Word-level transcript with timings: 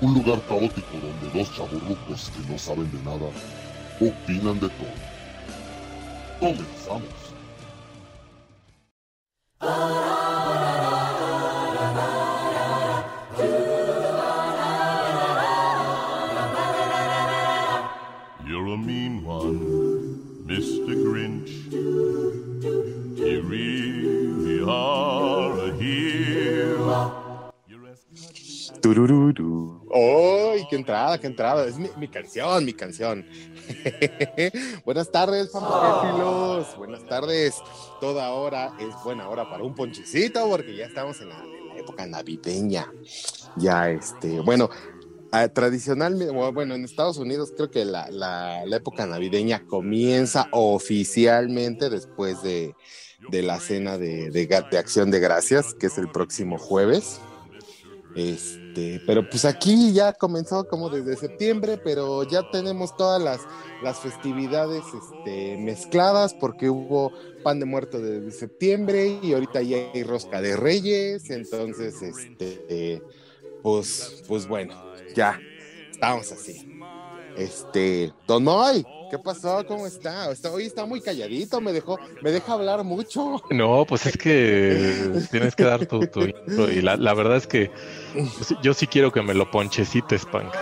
un 0.00 0.14
lugar 0.14 0.40
caótico 0.48 0.88
donde 0.92 1.38
dos 1.38 1.54
chaburrucos 1.54 2.30
que 2.30 2.52
no 2.52 2.58
saben 2.58 2.90
de 2.90 3.02
nada 3.02 3.30
opinan 4.00 4.60
de 4.60 4.68
todo. 4.68 4.94
Comenzamos. 6.40 7.23
¡Ay, 29.92 30.66
qué 30.68 30.76
entrada, 30.76 31.18
qué 31.18 31.26
entrada! 31.26 31.66
Es 31.66 31.76
mi, 31.78 32.08
canción, 32.08 32.64
mi 32.64 32.72
canción. 32.72 33.26
Buenas 34.84 35.10
tardes, 35.10 35.50
fantasífilos. 35.50 36.76
Buenas 36.76 37.04
tardes. 37.06 37.54
Toda 38.00 38.30
hora 38.32 38.76
es 38.78 38.94
buena 39.04 39.28
hora 39.28 39.48
para 39.48 39.64
un 39.64 39.74
ponchecito 39.74 40.48
porque 40.48 40.76
ya 40.76 40.86
estamos 40.86 41.20
en 41.20 41.30
la, 41.30 41.44
época 41.76 42.06
navideña. 42.06 42.90
Ya, 43.56 43.90
este, 43.90 44.40
bueno, 44.40 44.70
ah, 45.32 45.48
tradicionalmente, 45.48 46.32
bueno, 46.32 46.74
en 46.74 46.84
Estados 46.84 47.18
Unidos 47.18 47.52
creo 47.56 47.70
que 47.70 47.84
la, 47.84 48.08
la- 48.10 48.64
época 48.64 49.06
navideña 49.06 49.66
comienza 49.66 50.48
oficialmente 50.52 51.90
después 51.90 52.42
de, 52.42 52.74
de 53.30 53.42
la 53.42 53.58
cena 53.58 53.98
de, 53.98 54.30
de 54.30 54.46
de 54.46 54.78
Acción 54.78 55.10
de 55.10 55.20
Gracias, 55.20 55.74
que 55.74 55.86
es 55.86 55.98
el 55.98 56.08
próximo 56.10 56.58
jueves. 56.58 57.20
Este, 58.14 58.63
pero 59.06 59.28
pues 59.28 59.44
aquí 59.44 59.92
ya 59.92 60.12
comenzó 60.12 60.66
como 60.66 60.90
desde 60.90 61.16
septiembre, 61.16 61.78
pero 61.82 62.22
ya 62.24 62.48
tenemos 62.50 62.96
todas 62.96 63.22
las, 63.22 63.40
las 63.82 64.00
festividades 64.00 64.82
este, 64.92 65.56
mezcladas 65.58 66.34
porque 66.34 66.70
hubo 66.70 67.12
pan 67.42 67.60
de 67.60 67.66
muerto 67.66 68.00
desde 68.00 68.30
septiembre 68.30 69.18
y 69.22 69.32
ahorita 69.32 69.62
ya 69.62 69.76
hay 69.92 70.02
rosca 70.02 70.40
de 70.40 70.56
reyes, 70.56 71.30
entonces, 71.30 72.00
este, 72.02 73.02
pues, 73.62 74.22
pues 74.26 74.46
bueno, 74.46 74.74
ya 75.14 75.38
estamos 75.90 76.32
así. 76.32 76.73
Este, 77.36 78.12
Don 78.26 78.44
Moy, 78.44 78.84
¿qué 79.10 79.18
pasó? 79.18 79.64
¿Cómo 79.66 79.86
está? 79.86 80.30
está? 80.30 80.50
Hoy 80.52 80.64
está 80.66 80.84
muy 80.86 81.00
calladito, 81.00 81.60
me 81.60 81.72
dejó, 81.72 81.98
me 82.22 82.30
deja 82.30 82.52
hablar 82.52 82.84
mucho. 82.84 83.42
No, 83.50 83.84
pues 83.86 84.06
es 84.06 84.16
que 84.16 85.20
tienes 85.30 85.54
que 85.56 85.64
dar 85.64 85.84
tu, 85.86 86.06
tu 86.06 86.22
intro 86.22 86.70
y 86.70 86.80
la, 86.80 86.96
la 86.96 87.14
verdad 87.14 87.36
es 87.36 87.46
que 87.46 87.70
yo 88.62 88.74
sí- 88.74 88.86
quiero 88.86 89.10
que 89.12 89.22
me 89.22 89.34
lo 89.34 89.50
ponchecites, 89.50 90.24
Punk. 90.26 90.52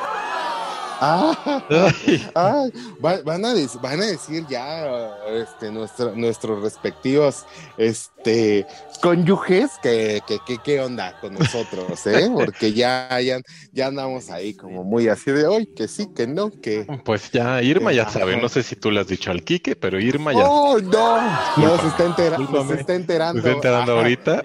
Ah, 1.04 1.64
Ay, 1.68 2.30
Ay, 2.34 2.70
va- 3.04 3.20
van, 3.24 3.44
a 3.44 3.54
van 3.80 4.00
a 4.00 4.06
decir 4.06 4.46
ya 4.48 5.16
este, 5.32 5.70
nuestro- 5.72 6.14
nuestros 6.14 6.62
respectivos 6.62 7.44
este, 7.76 8.64
cónyuges 9.02 9.72
que, 9.82 10.20
que, 10.26 10.38
que- 10.46 10.58
qué 10.64 10.80
onda 10.80 11.18
con 11.20 11.34
nosotros, 11.34 12.06
¿eh? 12.06 12.30
Porque 12.34 12.72
ya, 12.72 13.20
ya, 13.20 13.40
ya 13.72 13.86
andamos 13.88 14.30
ahí 14.30 14.54
como 14.54 14.84
muy 14.84 15.08
así 15.08 15.32
de 15.32 15.44
hoy, 15.46 15.66
que 15.66 15.88
sí, 15.88 16.06
que 16.14 16.26
no, 16.28 16.50
que... 16.50 16.86
Pues 17.04 17.30
ya, 17.32 17.60
Irma 17.62 17.92
ya 17.92 18.08
sabe, 18.08 18.36
no 18.40 18.48
sé 18.48 18.62
si 18.62 18.76
tú 18.76 18.92
le 18.92 19.00
has 19.00 19.08
dicho 19.08 19.32
al 19.32 19.42
Quique, 19.42 19.74
pero 19.74 19.98
Irma 20.00 20.32
ya 20.32 20.44
¡Oh, 20.48 20.78
no! 20.78 21.20
No, 21.56 21.78
se 21.80 21.88
está, 21.88 22.04
entera- 22.06 22.36
se 22.36 22.74
está 22.74 22.84
se 22.86 22.94
enterando. 22.94 23.38
está 23.40 23.50
enterando 23.50 23.92
ahorita 23.98 24.44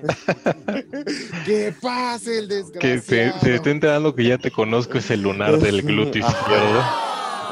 ¡Que 1.45 1.73
pase 1.79 2.39
el 2.39 2.47
que 2.47 2.55
desgraciado! 2.55 3.39
se, 3.39 3.45
se 3.45 3.55
está 3.55 3.69
enterando 3.69 4.15
que 4.15 4.23
ya 4.23 4.37
te 4.39 4.49
conozco 4.49 4.97
ese 4.97 5.17
lunar 5.17 5.59
del 5.59 5.83
glúteo 5.83 6.27
izquierdo. 6.27 6.83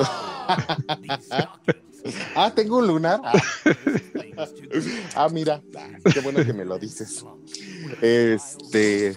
Ah, 2.35 2.51
tengo 2.53 2.77
un 2.77 2.87
lunar. 2.87 3.19
Ah, 3.23 3.33
Ah, 5.15 5.29
mira, 5.29 5.61
qué 6.13 6.19
bueno 6.19 6.43
que 6.45 6.53
me 6.53 6.65
lo 6.65 6.77
dices. 6.77 7.23
Este, 8.01 9.15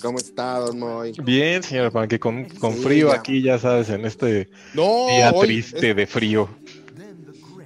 ¿cómo 0.00 0.18
está, 0.18 0.58
Don 0.58 0.78
Moy? 0.78 1.12
Bien, 1.24 1.62
señor 1.62 1.92
Punk, 1.92 2.08
que 2.08 2.18
con, 2.18 2.44
con 2.60 2.72
Sí, 2.72 2.82
frío 2.82 3.08
ya. 3.08 3.14
aquí, 3.14 3.42
ya 3.42 3.58
sabes, 3.58 3.90
en 3.90 4.04
este 4.06 4.48
No, 4.72 5.06
día 5.08 5.32
triste 5.38 5.94
de 5.94 6.06
frío. 6.06 6.48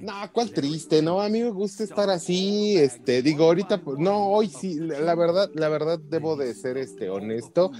no, 0.01 0.13
cuál 0.33 0.51
triste, 0.51 1.01
no, 1.01 1.21
a 1.21 1.29
mí 1.29 1.41
me 1.41 1.51
gusta 1.51 1.83
estar 1.83 2.09
así, 2.09 2.77
este, 2.77 3.21
digo, 3.21 3.45
ahorita, 3.45 3.81
no, 3.97 4.27
hoy 4.27 4.49
sí, 4.49 4.75
la 4.79 5.15
verdad, 5.15 5.49
la 5.53 5.69
verdad 5.69 5.99
debo 6.09 6.35
de 6.35 6.53
ser, 6.53 6.77
este, 6.77 7.09
honesto 7.09 7.71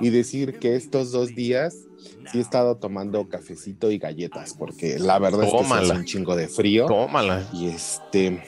y 0.00 0.10
decir 0.10 0.58
que 0.58 0.76
estos 0.76 1.12
dos 1.12 1.34
días 1.34 1.86
sí 2.30 2.38
he 2.38 2.40
estado 2.40 2.76
tomando 2.76 3.28
cafecito 3.28 3.90
y 3.90 3.98
galletas, 3.98 4.54
porque 4.58 4.98
la 4.98 5.18
verdad 5.18 5.44
es 5.44 5.52
que 5.52 5.74
hace 5.74 5.92
un 5.92 6.04
chingo 6.04 6.36
de 6.36 6.48
frío. 6.48 6.86
Tómala. 6.86 7.48
Y 7.52 7.68
este, 7.68 8.42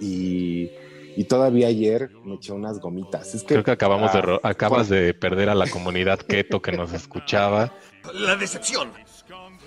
y, 0.00 0.70
y 1.16 1.24
todavía 1.24 1.68
ayer 1.68 2.10
me 2.24 2.34
eché 2.36 2.52
unas 2.52 2.80
gomitas. 2.80 3.34
Es 3.34 3.42
que, 3.42 3.54
Creo 3.54 3.64
que 3.64 3.70
acabamos 3.72 4.12
de 4.12 4.18
ah, 4.18 4.22
ro- 4.22 4.40
acabas 4.42 4.88
de 4.88 5.14
perder 5.14 5.48
a 5.48 5.54
la 5.54 5.68
comunidad 5.68 6.18
keto 6.20 6.60
que 6.62 6.72
nos 6.72 6.92
escuchaba. 6.92 7.72
La 8.12 8.36
decepción. 8.36 8.90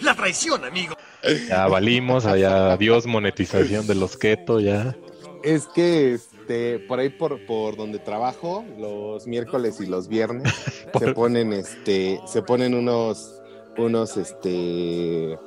La 0.02 0.14
traición, 0.16 0.64
amigo. 0.64 0.96
Ya 1.50 1.68
valimos, 1.68 2.26
allá 2.26 2.74
adiós 2.74 3.08
monetización 3.08 3.88
de 3.88 3.96
los 3.96 4.16
keto, 4.18 4.60
ya. 4.60 4.96
es 5.44 5.66
que 5.74 6.14
este, 6.14 6.37
por 6.88 7.00
ahí 7.00 7.10
por, 7.10 7.44
por 7.46 7.76
donde 7.76 8.00
trabajo, 8.00 8.66
los 8.78 9.28
miércoles 9.28 9.80
y 9.80 9.86
los 9.86 10.08
viernes, 10.08 10.44
se 11.00 11.14
ponen 11.14 11.54
este, 11.54 12.22
se 12.26 12.42
ponen 12.42 12.74
unos, 12.74 13.42
unos 13.78 14.18
este 14.18 15.38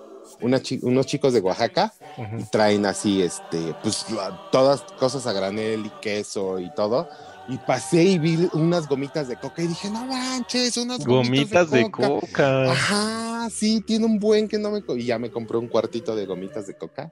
una 0.41 0.61
chi- 0.61 0.81
unos 0.83 1.07
chicos 1.07 1.33
de 1.33 1.41
Oaxaca 1.41 1.93
y 2.39 2.45
traen 2.45 2.87
así, 2.87 3.23
este, 3.23 3.75
pues 3.83 4.05
todas 4.51 4.83
cosas 4.99 5.27
a 5.27 5.33
granel 5.33 5.87
y 5.87 5.91
queso 6.01 6.59
y 6.61 6.71
todo. 6.71 7.09
Y 7.49 7.59
pasé 7.59 8.05
y 8.05 8.19
vi 8.19 8.49
unas 8.53 8.87
gomitas 8.87 9.27
de 9.27 9.37
coca 9.37 9.63
y 9.63 9.67
dije, 9.67 9.91
no 9.91 10.07
manches, 10.07 10.77
unas 10.77 11.05
Gomitas 11.05 11.71
de 11.71 11.91
coca. 11.91 12.21
coca. 12.21 12.71
Ajá, 12.71 13.49
sí, 13.51 13.81
tiene 13.81 14.07
un 14.07 14.19
buen 14.21 14.47
que 14.47 14.59
no 14.59 14.71
me... 14.71 14.83
Y 14.97 15.07
ya 15.07 15.19
me 15.19 15.31
compré 15.31 15.59
un 15.59 15.69
cuartito 15.69 16.15
de 16.15 16.27
gomitas 16.27 16.67
de 16.67 16.75
coca. 16.75 17.11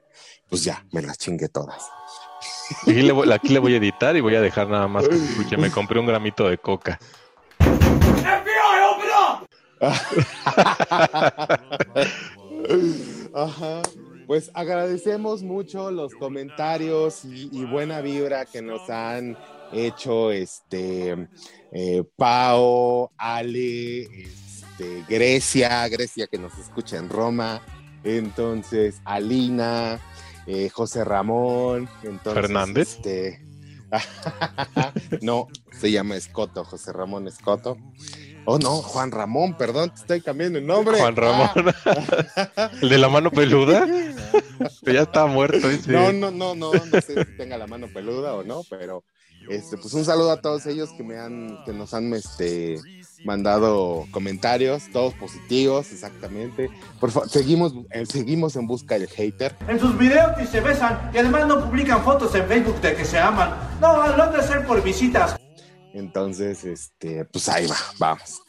Pues 0.48 0.62
ya, 0.62 0.86
me 0.92 1.02
las 1.02 1.18
chingué 1.18 1.48
todas. 1.48 1.82
Aquí 2.82 3.02
le, 3.02 3.12
voy, 3.12 3.32
aquí 3.32 3.48
le 3.48 3.58
voy 3.58 3.74
a 3.74 3.78
editar 3.78 4.16
y 4.16 4.20
voy 4.20 4.34
a 4.34 4.40
dejar 4.40 4.68
nada 4.68 4.88
más 4.88 5.08
que 5.08 5.14
escuche. 5.14 5.56
Me 5.56 5.70
compré 5.70 5.98
un 5.98 6.06
gramito 6.06 6.48
de 6.48 6.58
coca. 6.58 6.98
Ajá. 13.34 13.82
Pues 14.26 14.50
agradecemos 14.52 15.42
mucho 15.42 15.90
los 15.90 16.14
comentarios 16.14 17.24
y, 17.24 17.64
buena 17.64 18.02
vibra 18.02 18.44
que 18.44 18.60
nos 18.60 18.90
han 18.90 19.38
hecho 19.72 20.30
este 20.32 21.28
eh, 21.72 22.04
Pao, 22.14 23.10
Ale, 23.16 24.02
este, 24.02 25.04
Grecia, 25.08 25.88
Grecia 25.88 26.26
que 26.26 26.36
nos 26.36 26.58
escucha 26.58 26.98
en 26.98 27.08
Roma, 27.08 27.62
entonces 28.04 29.00
Alina, 29.06 29.98
eh, 30.48 30.70
José 30.70 31.04
Ramón, 31.04 31.88
entonces, 32.02 32.42
¿Fernández? 32.42 32.96
este, 32.96 33.46
no, 35.22 35.48
se 35.78 35.90
llama 35.90 36.16
Escoto, 36.16 36.64
José 36.64 36.92
Ramón 36.92 37.28
Escoto. 37.28 37.76
Oh, 38.46 38.58
no, 38.58 38.76
Juan 38.76 39.10
Ramón, 39.10 39.58
perdón, 39.58 39.90
te 39.90 39.96
estoy 40.00 40.20
cambiando 40.22 40.58
el 40.58 40.66
nombre. 40.66 40.98
Juan 40.98 41.16
Ramón. 41.16 41.50
¿El 42.82 42.88
de 42.88 42.98
la 42.98 43.08
mano 43.08 43.30
peluda? 43.30 43.86
Ya 44.82 45.02
está 45.02 45.26
muerto 45.26 45.70
ese. 45.70 45.92
No, 45.92 46.12
no, 46.12 46.32
no, 46.32 46.54
no, 46.54 46.72
no 46.72 47.00
sé 47.00 47.24
si 47.24 47.36
tenga 47.36 47.56
la 47.56 47.68
mano 47.68 47.86
peluda 47.92 48.34
o 48.34 48.42
no, 48.42 48.62
pero 48.68 49.04
este, 49.48 49.76
pues 49.76 49.94
un 49.94 50.04
saludo 50.04 50.32
a 50.32 50.40
todos 50.40 50.66
ellos 50.66 50.90
que 50.96 51.04
me 51.04 51.16
han, 51.16 51.62
que 51.64 51.72
nos 51.72 51.94
han 51.94 52.12
este 52.14 52.80
mandado 53.24 54.06
comentarios, 54.10 54.84
todos 54.92 55.14
positivos, 55.14 55.92
exactamente. 55.92 56.70
Por 57.00 57.10
favor, 57.10 57.28
seguimos, 57.28 57.74
eh, 57.90 58.06
seguimos 58.06 58.56
en 58.56 58.66
busca 58.66 58.98
del 58.98 59.08
hater. 59.08 59.56
En 59.66 59.78
sus 59.78 59.96
videos 59.98 60.36
ni 60.38 60.46
se 60.46 60.60
besan 60.60 61.10
y 61.12 61.18
además 61.18 61.46
no 61.46 61.64
publican 61.64 62.02
fotos 62.04 62.34
en 62.34 62.46
Facebook 62.46 62.80
de 62.80 62.94
que 62.94 63.04
se 63.04 63.18
aman. 63.18 63.54
No, 63.80 64.06
lo 64.16 64.22
han 64.22 64.32
de 64.32 64.38
hacer 64.38 64.66
por 64.66 64.82
visitas. 64.82 65.36
Entonces, 65.92 66.64
este, 66.64 67.24
pues 67.24 67.48
ahí 67.48 67.66
va, 67.66 67.76
vamos. 67.98 68.40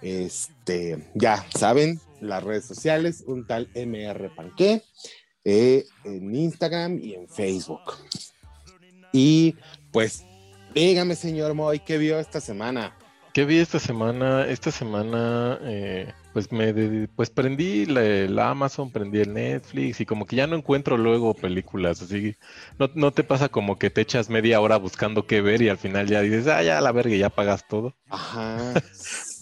Este, 0.00 1.10
ya 1.14 1.44
saben, 1.56 2.00
las 2.20 2.42
redes 2.42 2.64
sociales, 2.64 3.24
un 3.26 3.46
tal 3.46 3.68
MR 3.74 4.34
Panqué, 4.34 4.82
eh, 5.44 5.84
en 6.04 6.34
Instagram 6.34 6.98
y 7.02 7.14
en 7.14 7.28
Facebook. 7.28 7.80
Y 9.12 9.56
pues, 9.92 10.24
dígame, 10.74 11.14
señor 11.14 11.54
Moy, 11.54 11.80
¿qué 11.80 11.98
vio 11.98 12.18
esta 12.18 12.40
semana? 12.40 12.96
¿Qué 13.32 13.46
vi 13.46 13.58
esta 13.58 13.78
semana? 13.78 14.46
Esta 14.46 14.70
semana, 14.70 15.58
eh, 15.62 16.12
pues 16.34 16.52
me 16.52 17.08
pues 17.16 17.30
prendí 17.30 17.86
la, 17.86 18.02
la 18.02 18.50
Amazon, 18.50 18.90
prendí 18.90 19.20
el 19.20 19.32
Netflix 19.32 20.00
y 20.02 20.06
como 20.06 20.26
que 20.26 20.36
ya 20.36 20.46
no 20.46 20.54
encuentro 20.56 20.98
luego 20.98 21.32
películas, 21.32 22.02
así 22.02 22.36
no, 22.78 22.90
no 22.94 23.10
te 23.12 23.24
pasa 23.24 23.48
como 23.48 23.78
que 23.78 23.88
te 23.88 24.02
echas 24.02 24.28
media 24.28 24.60
hora 24.60 24.76
buscando 24.76 25.26
qué 25.26 25.40
ver 25.40 25.62
y 25.62 25.70
al 25.70 25.78
final 25.78 26.08
ya 26.08 26.20
dices, 26.20 26.46
ah, 26.46 26.62
ya 26.62 26.80
la 26.82 26.92
verga, 26.92 27.16
ya 27.16 27.30
pagas 27.30 27.66
todo. 27.66 27.94
Ajá. 28.08 28.74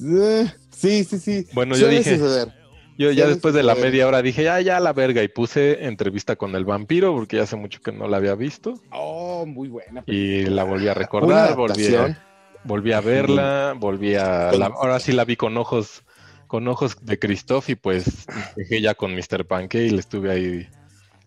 Eh, 0.03 0.47
Sí, 0.71 1.05
sí, 1.05 1.19
sí. 1.19 1.47
Bueno, 1.53 1.77
yo 1.77 1.89
dije- 1.89 2.17
suceder. 2.17 2.55
Yo 2.97 3.11
ya 3.13 3.27
después 3.27 3.53
de 3.55 3.63
la 3.63 3.75
media 3.75 4.07
hora 4.07 4.23
dije, 4.23 4.45
ya, 4.45 4.61
ya 4.61 4.79
la 4.81 4.93
verga 4.95 5.23
y 5.23 5.29
puse 5.29 5.85
entrevista 5.87 6.37
con 6.37 6.55
el 6.55 6.65
vampiro 6.65 7.13
porque 7.15 7.37
ya 7.37 7.43
hace 7.43 7.57
mucho 7.57 7.81
que 7.83 7.93
no 7.93 8.09
la 8.09 8.19
había 8.19 8.35
visto 8.35 8.81
Oh, 8.93 9.45
muy 9.47 9.69
buena. 9.69 10.03
y 10.07 10.45
la 10.47 10.65
volví 10.65 10.89
a 10.89 10.95
recordar, 10.95 11.55
volví 11.55 11.95
a, 11.95 12.30
volví 12.63 12.93
a 12.93 13.01
verla, 13.01 13.75
volví 13.77 14.15
a, 14.15 14.53
la- 14.53 14.67
ahora 14.67 15.01
sí 15.01 15.13
la 15.13 15.25
vi 15.25 15.37
con 15.37 15.57
ojos, 15.57 16.03
con 16.47 16.67
ojos 16.69 16.97
de 17.01 17.19
Christoph 17.19 17.69
y 17.71 17.75
pues 17.75 18.27
dejé 18.57 18.81
ya 18.81 18.95
con 18.95 19.15
Mr. 19.15 19.47
Panque 19.47 19.85
y 19.85 19.91
le 19.91 20.01
estuve 20.01 20.31
ahí 20.31 20.69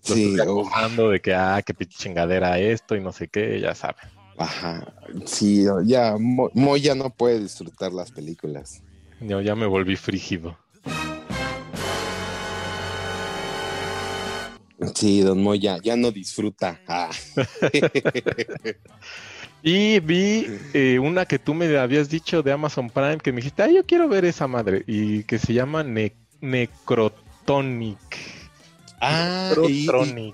lo 0.07 0.15
Sí, 0.15 0.35
acusando 0.39 1.09
de 1.09 1.21
que, 1.21 1.33
ah, 1.33 1.61
qué 1.65 1.73
chingadera 1.85 2.59
esto 2.59 2.95
y 2.95 3.01
no 3.01 3.11
sé 3.11 3.29
qué, 3.29 3.59
ya 3.59 3.73
saben. 3.73 4.05
Ajá. 4.37 4.85
Sí, 5.25 5.65
ya, 5.85 6.17
Mo, 6.19 6.49
Mo 6.53 6.75
ya 6.75 6.95
no 6.95 7.09
puede 7.09 7.39
disfrutar 7.39 7.93
las 7.93 8.11
películas. 8.11 8.81
Yo 9.21 9.39
ya 9.41 9.55
me 9.55 9.65
volví 9.65 9.95
frígido. 9.95 10.57
Sí, 14.95 15.21
don 15.21 15.41
Mo 15.41 15.55
ya, 15.55 15.77
ya 15.81 15.95
no 15.95 16.11
disfruta. 16.11 16.81
Ah. 16.87 17.09
Y 19.65 19.99
vi 20.01 20.45
eh, 20.73 20.99
una 20.99 21.25
que 21.25 21.39
tú 21.39 21.53
me 21.53 21.77
habías 21.77 22.09
dicho 22.09 22.43
de 22.43 22.51
Amazon 22.51 22.89
Prime 22.89 23.17
que 23.19 23.31
me 23.31 23.37
dijiste, 23.37 23.63
ah, 23.63 23.71
yo 23.71 23.85
quiero 23.85 24.09
ver 24.09 24.25
esa 24.25 24.45
madre 24.45 24.83
y 24.87 25.23
que 25.23 25.39
se 25.39 25.53
llama 25.53 25.83
Ne- 25.83 26.11
Necrotonic. 26.41 27.97
Ah, 28.99 29.53
y, 29.69 29.89
y- 29.89 30.33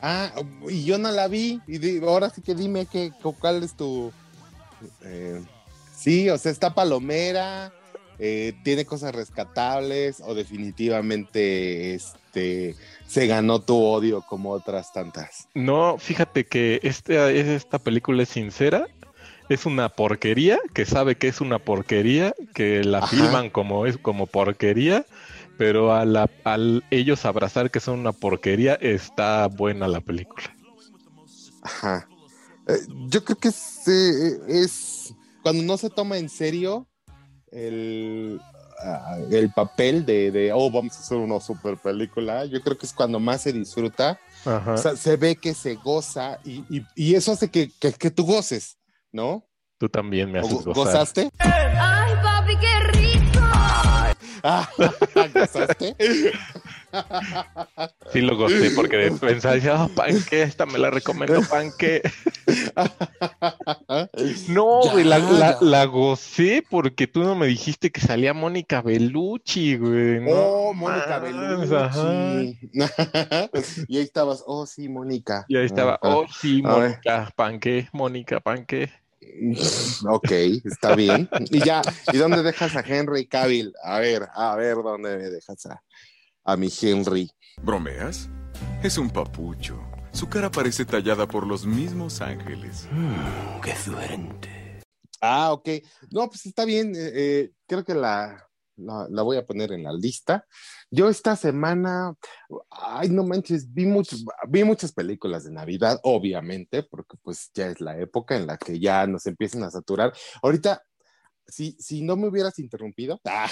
ah, 0.00 0.32
y 0.68 0.84
yo 0.84 0.96
no 0.96 1.10
la 1.10 1.28
vi. 1.28 1.60
Y 1.66 1.98
ahora 1.98 2.30
sí 2.30 2.40
que 2.40 2.54
dime 2.54 2.86
que, 2.86 3.12
cuál 3.38 3.62
es 3.62 3.74
tu. 3.76 4.10
eh, 5.02 5.38
sí, 5.94 6.30
o 6.30 6.38
sea, 6.38 6.52
está 6.52 6.74
palomera, 6.74 7.70
eh, 8.18 8.54
tiene 8.64 8.86
cosas 8.86 9.14
rescatables, 9.14 10.22
o 10.24 10.34
definitivamente 10.34 11.94
este 11.94 12.76
se 13.12 13.26
ganó 13.26 13.60
tu 13.60 13.76
odio 13.76 14.22
como 14.22 14.50
otras 14.52 14.92
tantas. 14.92 15.46
No, 15.54 15.98
fíjate 15.98 16.46
que 16.46 16.80
este, 16.82 17.54
esta 17.54 17.78
película 17.78 18.22
es 18.22 18.30
sincera. 18.30 18.86
Es 19.48 19.66
una 19.66 19.90
porquería, 19.90 20.58
que 20.72 20.86
sabe 20.86 21.16
que 21.16 21.28
es 21.28 21.40
una 21.42 21.58
porquería, 21.58 22.34
que 22.54 22.82
la 22.84 22.98
Ajá. 22.98 23.08
filman 23.08 23.50
como 23.50 23.84
es 23.86 23.98
como 23.98 24.26
porquería, 24.26 25.04
pero 25.58 25.92
a 25.92 26.06
la- 26.06 26.30
al 26.44 26.84
ellos 26.90 27.26
abrazar 27.26 27.70
que 27.70 27.80
son 27.80 27.98
una 28.00 28.12
porquería, 28.12 28.74
está 28.74 29.46
buena 29.48 29.88
la 29.88 30.00
película. 30.00 30.54
Ajá. 31.62 32.08
Eh, 32.68 32.78
yo 33.08 33.24
creo 33.24 33.36
que 33.36 33.48
es, 33.48 33.88
eh, 33.88 34.38
es 34.48 35.14
cuando 35.42 35.62
no 35.64 35.76
se 35.76 35.90
toma 35.90 36.16
en 36.16 36.28
serio 36.30 36.86
el, 37.50 38.40
el 39.30 39.50
papel 39.52 40.04
de, 40.06 40.30
de, 40.30 40.52
oh, 40.52 40.70
vamos 40.70 40.96
a 40.96 41.00
hacer 41.00 41.16
una 41.18 41.40
super 41.40 41.76
película. 41.76 42.44
Yo 42.46 42.60
creo 42.62 42.76
que 42.76 42.86
es 42.86 42.92
cuando 42.92 43.18
más 43.20 43.42
se 43.42 43.52
disfruta. 43.52 44.18
Ajá. 44.44 44.72
O 44.74 44.76
sea, 44.76 44.96
se 44.96 45.16
ve 45.16 45.36
que 45.36 45.54
se 45.54 45.74
goza 45.76 46.38
y, 46.44 46.64
y- 46.68 46.86
y 46.96 47.14
eso 47.14 47.32
hace 47.32 47.50
que, 47.50 47.70
que- 47.80 47.92
que 47.92 48.10
tú 48.10 48.24
goces, 48.24 48.78
¿no? 49.12 49.46
Tú 49.78 49.88
también 49.88 50.30
me 50.30 50.40
¿O 50.40 50.42
haces 50.46 50.52
go- 50.64 50.72
gozar. 50.72 50.74
¿Gozaste? 50.84 51.30
¡Ay, 51.38 52.12
papi, 52.22 52.56
qué 52.58 52.80
rico! 52.92 53.01
Ah, 54.42 54.68
¿Gozaste? 55.34 55.94
Sí 58.12 58.20
lo 58.20 58.36
gocé 58.36 58.70
porque 58.74 58.96
de 58.96 59.10
pensar, 59.12 59.54
decía, 59.54 59.82
oh, 59.84 59.88
panque, 59.88 60.42
esta 60.42 60.66
me 60.66 60.78
la 60.78 60.90
recomiendo, 60.90 61.40
panque. 61.48 62.02
No, 64.48 64.80
güey, 64.90 65.04
la, 65.04 65.18
la- 65.18 65.58
la 65.60 65.84
gocé 65.86 66.64
porque 66.68 67.06
tú 67.06 67.22
no 67.22 67.34
me 67.34 67.46
dijiste 67.46 67.90
que 67.90 68.00
salía 68.00 68.34
Mónica 68.34 68.82
Bellucci, 68.82 69.76
güey. 69.76 70.20
No 70.20 70.30
oh, 70.32 70.74
Mónica 70.74 71.16
ajá. 71.16 71.20
Bellucci. 71.20 72.58
y 73.88 73.96
ahí 73.96 74.02
estabas, 74.02 74.42
oh, 74.46 74.66
sí, 74.66 74.88
Mónica. 74.88 75.44
Y 75.48 75.56
ahí 75.56 75.66
estaba, 75.66 75.94
Ah, 76.02 76.16
oh, 76.16 76.26
sí. 76.28 76.62
Mónica, 76.62 77.32
panque, 77.36 77.88
Mónica, 77.92 78.40
panque. 78.40 78.90
Ok, 80.08 80.30
está 80.64 80.94
bien. 80.94 81.28
Y 81.50 81.64
ya, 81.64 81.82
¿y 82.12 82.16
dónde 82.16 82.42
dejas 82.42 82.74
a 82.76 82.80
Henry 82.80 83.26
Cavill? 83.26 83.72
A 83.82 83.98
ver, 84.00 84.28
a 84.34 84.56
ver 84.56 84.76
dónde 84.76 85.16
me 85.16 85.30
dejas 85.30 85.66
a, 85.66 85.82
a 86.44 86.56
mi 86.56 86.68
Henry. 86.80 87.30
¿Bromeas? 87.62 88.28
Es 88.82 88.98
un 88.98 89.10
papucho. 89.10 89.80
Su 90.12 90.28
cara 90.28 90.50
parece 90.50 90.84
tallada 90.84 91.26
por 91.26 91.46
los 91.46 91.64
mismos 91.64 92.20
ángeles. 92.20 92.86
Ah, 95.20 95.52
ok. 95.52 95.68
No, 96.10 96.28
pues 96.28 96.46
está 96.46 96.64
bien. 96.64 96.94
eh, 96.94 97.10
eh, 97.14 97.50
creo 97.66 97.84
que 97.84 97.94
la, 97.94 98.44
la, 98.82 99.06
la 99.10 99.22
voy 99.22 99.36
a 99.36 99.46
poner 99.46 99.72
en 99.72 99.84
la 99.84 99.92
lista. 99.92 100.46
Yo 100.90 101.08
esta 101.08 101.36
semana, 101.36 102.14
ay, 102.70 103.08
no 103.08 103.24
manches, 103.24 103.72
vi, 103.72 103.86
muchos, 103.86 104.24
vi 104.48 104.64
muchas 104.64 104.92
películas 104.92 105.44
de 105.44 105.52
Navidad, 105.52 105.98
obviamente, 106.02 106.82
porque 106.82 107.16
pues 107.22 107.50
ya 107.54 107.68
es 107.68 107.80
la 107.80 107.98
época 107.98 108.36
en 108.36 108.46
la 108.46 108.58
que 108.58 108.78
ya 108.78 109.06
nos 109.06 109.26
empiezan 109.26 109.62
a 109.62 109.70
saturar. 109.70 110.12
Ahorita, 110.42 110.82
si, 111.46 111.72
si 111.78 112.02
no 112.02 112.16
me 112.16 112.28
hubieras 112.28 112.58
interrumpido, 112.58 113.20
ah, 113.24 113.48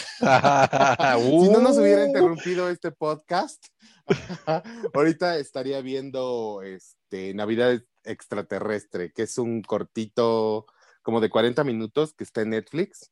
si 1.18 1.48
no 1.48 1.60
nos 1.60 1.78
hubiera 1.78 2.04
Uh. 2.04 2.06
interrumpido 2.06 2.68
este 2.68 2.90
podcast, 2.92 3.64
ahorita 4.94 5.38
estaría 5.38 5.80
viendo 5.80 6.62
este 6.62 7.34
Navidad 7.34 7.80
extraterrestre, 8.04 9.12
que 9.12 9.22
es 9.22 9.38
un 9.38 9.62
cortito 9.62 10.66
como 11.02 11.20
de 11.20 11.30
40 11.30 11.64
minutos 11.64 12.14
que 12.14 12.24
está 12.24 12.42
en 12.42 12.50
Netflix. 12.50 13.10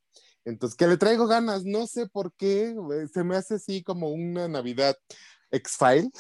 Entonces, 0.49 0.77
que 0.77 0.87
le 0.87 0.97
traigo 0.97 1.27
ganas, 1.27 1.65
no 1.65 1.87
sé 1.87 2.07
por 2.07 2.33
qué, 2.33 2.75
se 3.13 3.23
me 3.23 3.37
hace 3.37 3.57
así 3.57 3.83
como 3.83 4.09
una 4.09 4.49
Navidad 4.49 4.97
X-File. 5.51 6.11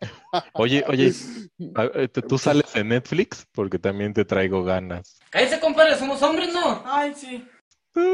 Oye, 0.54 0.84
oye, 0.88 1.12
eh, 1.94 2.08
¿tú 2.08 2.38
sales 2.38 2.74
en 2.74 2.88
Netflix? 2.88 3.46
Porque 3.52 3.78
también 3.78 4.12
te 4.12 4.24
traigo 4.24 4.64
ganas. 4.64 5.18
Cállese, 5.30 5.60
compadre, 5.60 5.98
somos 5.98 6.22
hombres, 6.22 6.52
¿no? 6.52 6.82
Ay, 6.84 7.14
sí. 7.14 7.46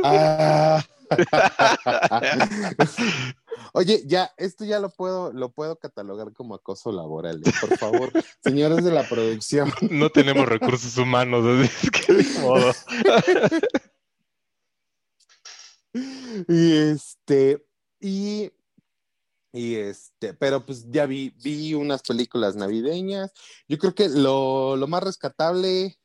Ah. 0.05 0.82
Oye, 3.73 4.03
ya, 4.06 4.32
esto 4.37 4.64
ya 4.64 4.79
lo 4.79 4.91
puedo, 4.91 5.32
lo 5.32 5.53
puedo 5.53 5.76
catalogar 5.76 6.32
como 6.32 6.55
acoso 6.55 6.93
laboral, 6.93 7.43
¿eh? 7.44 7.53
por 7.61 7.79
favor, 7.79 8.12
señores 8.43 8.85
de 8.85 8.91
la 8.91 9.08
producción. 9.08 9.73
No 9.91 10.11
tenemos 10.11 10.49
recursos 10.49 10.97
humanos, 10.99 11.44
así 11.44 11.70
es 11.82 11.91
que 11.91 12.12
ni 12.12 12.25
modo. 12.41 12.73
Y 16.48 16.72
este, 16.72 17.65
y, 18.00 18.50
y 19.53 19.76
este, 19.76 20.34
pero 20.34 20.65
pues 20.65 20.91
ya 20.91 21.06
vi, 21.06 21.31
vi 21.43 21.74
unas 21.74 22.03
películas 22.03 22.56
navideñas. 22.56 23.32
Yo 23.69 23.79
creo 23.79 23.94
que 23.94 24.08
lo, 24.08 24.76
lo 24.76 24.86
más 24.86 25.03
rescatable 25.03 25.98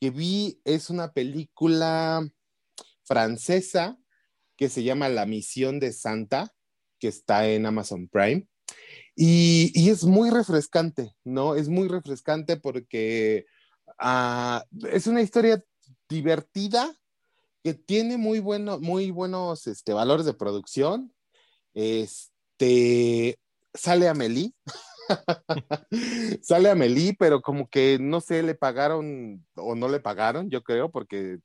que 0.00 0.10
vi 0.10 0.60
es 0.64 0.90
una 0.90 1.12
película 1.12 2.28
francesa 3.04 3.98
que 4.56 4.68
se 4.68 4.82
llama 4.82 5.08
La 5.08 5.24
Misión 5.24 5.80
de 5.80 5.92
Santa, 5.92 6.52
que 6.98 7.08
está 7.08 7.48
en 7.48 7.64
Amazon 7.64 8.08
Prime. 8.08 8.46
Y, 9.14 9.72
y 9.74 9.90
es 9.90 10.04
muy 10.04 10.30
refrescante, 10.30 11.14
¿no? 11.24 11.54
Es 11.54 11.68
muy 11.68 11.88
refrescante 11.88 12.56
porque 12.56 13.46
ah, 13.98 14.64
es 14.92 15.06
una 15.06 15.22
historia 15.22 15.64
divertida 16.08 16.97
tiene 17.74 18.16
muy, 18.16 18.40
bueno, 18.40 18.78
muy 18.78 19.10
buenos 19.10 19.66
este, 19.66 19.92
valores 19.92 20.26
de 20.26 20.34
producción. 20.34 21.12
Este 21.74 23.38
sale 23.74 24.08
Amelie. 24.08 24.52
sale 26.42 26.70
Amelie, 26.70 27.16
pero 27.18 27.40
como 27.40 27.68
que 27.68 27.98
no 28.00 28.20
sé, 28.20 28.42
le 28.42 28.54
pagaron 28.54 29.46
o 29.54 29.74
no 29.74 29.88
le 29.88 30.00
pagaron, 30.00 30.50
yo 30.50 30.62
creo, 30.62 30.90
porque, 30.90 31.38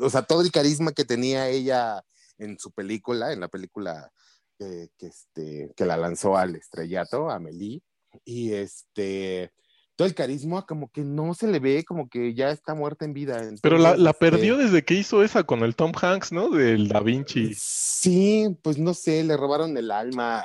o 0.00 0.10
sea, 0.10 0.22
todo 0.22 0.42
el 0.42 0.50
carisma 0.50 0.92
que 0.92 1.04
tenía 1.04 1.48
ella 1.48 2.02
en 2.38 2.58
su 2.58 2.72
película, 2.72 3.32
en 3.32 3.40
la 3.40 3.48
película 3.48 4.10
que, 4.58 4.90
este, 5.00 5.72
que 5.76 5.84
la 5.84 5.96
lanzó 5.96 6.36
al 6.36 6.56
estrellato, 6.56 7.30
Amelie, 7.30 7.82
y 8.24 8.52
este, 8.52 9.52
todo 10.00 10.08
el 10.08 10.14
carisma 10.14 10.64
como 10.64 10.90
que 10.90 11.04
no 11.04 11.34
se 11.34 11.46
le 11.46 11.58
ve, 11.58 11.84
como 11.84 12.08
que 12.08 12.32
ya 12.32 12.48
está 12.52 12.74
muerta 12.74 13.04
en 13.04 13.12
vida. 13.12 13.38
Pero 13.60 13.76
la, 13.76 13.98
la 13.98 14.12
este, 14.12 14.30
perdió 14.30 14.56
desde 14.56 14.82
que 14.82 14.94
hizo 14.94 15.22
esa 15.22 15.42
con 15.42 15.62
el 15.62 15.76
Tom 15.76 15.92
Hanks, 15.94 16.32
¿no? 16.32 16.48
Del 16.48 16.88
Da 16.88 17.00
Vinci. 17.00 17.52
Sí, 17.54 18.48
pues 18.62 18.78
no 18.78 18.94
sé, 18.94 19.22
le 19.24 19.36
robaron 19.36 19.76
el 19.76 19.90
alma. 19.90 20.42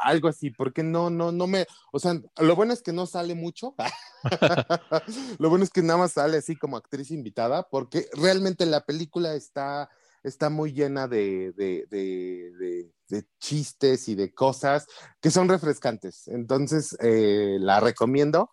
Algo 0.00 0.26
así, 0.26 0.50
porque 0.50 0.82
no, 0.82 1.08
no, 1.08 1.30
no 1.30 1.46
me, 1.46 1.64
o 1.92 2.00
sea, 2.00 2.20
lo 2.38 2.56
bueno 2.56 2.72
es 2.72 2.82
que 2.82 2.92
no 2.92 3.06
sale 3.06 3.36
mucho, 3.36 3.76
lo 5.38 5.50
bueno 5.50 5.62
es 5.62 5.70
que 5.70 5.82
nada 5.82 6.00
más 6.00 6.14
sale 6.14 6.38
así 6.38 6.56
como 6.56 6.76
actriz 6.76 7.12
invitada, 7.12 7.68
porque 7.70 8.08
realmente 8.14 8.66
la 8.66 8.84
película 8.84 9.36
está, 9.36 9.88
está 10.24 10.50
muy 10.50 10.72
llena 10.72 11.06
de, 11.06 11.52
de, 11.52 11.86
de, 11.88 12.50
de, 12.58 12.90
de 13.12 13.26
chistes 13.38 14.08
y 14.08 14.14
de 14.14 14.32
cosas 14.32 14.86
que 15.20 15.30
son 15.30 15.48
refrescantes, 15.48 16.28
entonces 16.28 16.96
eh, 17.00 17.58
la 17.60 17.78
recomiendo, 17.78 18.50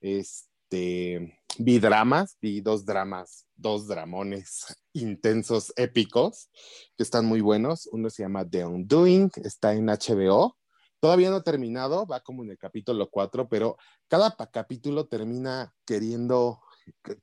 este, 0.00 1.40
vi 1.58 1.80
dramas, 1.80 2.38
vi 2.40 2.60
dos 2.60 2.86
dramas, 2.86 3.46
dos 3.56 3.88
dramones 3.88 4.64
intensos, 4.92 5.72
épicos, 5.76 6.50
que 6.96 7.02
están 7.02 7.26
muy 7.26 7.40
buenos. 7.40 7.88
Uno 7.92 8.10
se 8.10 8.22
llama 8.22 8.48
The 8.48 8.64
Undoing, 8.64 9.30
está 9.42 9.74
en 9.74 9.86
HBO. 9.86 10.56
Todavía 11.00 11.30
no 11.30 11.36
ha 11.36 11.42
terminado, 11.42 12.06
va 12.06 12.20
como 12.20 12.44
en 12.44 12.50
el 12.50 12.58
capítulo 12.58 13.10
4, 13.10 13.48
pero 13.48 13.76
cada 14.06 14.36
capítulo 14.52 15.06
termina 15.06 15.74
queriendo, 15.84 16.60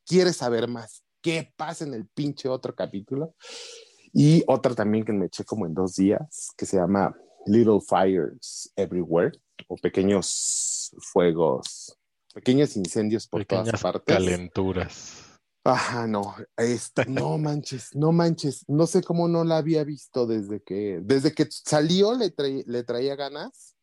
quiere 0.06 0.34
saber 0.34 0.68
más. 0.68 1.04
¿Qué 1.22 1.54
pasa 1.56 1.86
en 1.86 1.94
el 1.94 2.08
pinche 2.08 2.50
otro 2.50 2.76
capítulo? 2.76 3.36
Y 4.20 4.44
otra 4.48 4.74
también 4.74 5.06
que 5.06 5.14
me 5.14 5.28
eché 5.28 5.44
como 5.44 5.68
en 5.68 5.76
dos 5.76 5.94
días, 5.96 6.50
que 6.58 6.66
se 6.66 6.78
llama 6.78 7.16
Little 7.46 7.78
Fires 7.88 8.74
Everywhere, 8.76 9.40
o 9.68 9.76
pequeños 9.76 10.92
fuegos, 11.14 11.96
pequeños 12.34 12.76
incendios 12.76 13.28
por 13.28 13.42
Pequeñas 13.42 13.68
todas 13.68 13.82
partes. 13.84 14.16
calenturas. 14.16 15.24
Ajá, 15.64 16.08
no, 16.08 16.34
este, 16.58 17.06
no 17.06 17.38
manches, 17.38 17.96
no 17.96 18.12
manches, 18.12 18.66
no 18.68 18.88
sé 18.88 19.04
cómo 19.04 19.28
no 19.28 19.44
la 19.44 19.58
había 19.58 19.84
visto 19.84 20.26
desde 20.26 20.64
que, 20.64 21.00
desde 21.04 21.32
que 21.32 21.48
salió 21.52 22.16
le, 22.16 22.34
le 22.66 22.84
traía 22.84 23.16
ganas 23.16 23.76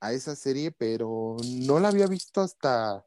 a 0.00 0.12
esa 0.12 0.34
serie, 0.34 0.72
pero 0.72 1.36
no 1.60 1.78
la 1.78 1.86
había 1.86 2.08
visto 2.08 2.40
hasta, 2.40 3.06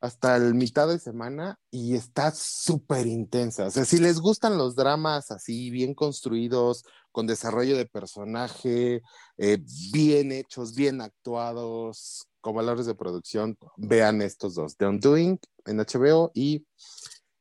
hasta 0.00 0.36
el 0.36 0.54
mitad 0.54 0.88
de 0.88 0.98
semana 0.98 1.58
y 1.70 1.94
está 1.94 2.32
súper 2.32 3.06
intensa. 3.06 3.66
O 3.66 3.70
sea, 3.70 3.84
si 3.84 3.98
les 3.98 4.18
gustan 4.18 4.56
los 4.56 4.74
dramas 4.74 5.30
así, 5.30 5.70
bien 5.70 5.94
construidos, 5.94 6.84
con 7.12 7.26
desarrollo 7.26 7.76
de 7.76 7.86
personaje, 7.86 9.02
eh, 9.36 9.58
bien 9.92 10.32
hechos, 10.32 10.74
bien 10.74 11.00
actuados, 11.00 12.26
con 12.40 12.54
valores 12.54 12.86
de 12.86 12.94
producción, 12.94 13.58
vean 13.76 14.22
estos 14.22 14.54
dos, 14.54 14.76
The 14.76 14.86
Undoing 14.86 15.38
en 15.66 15.76
HBO 15.76 16.30
y 16.34 16.64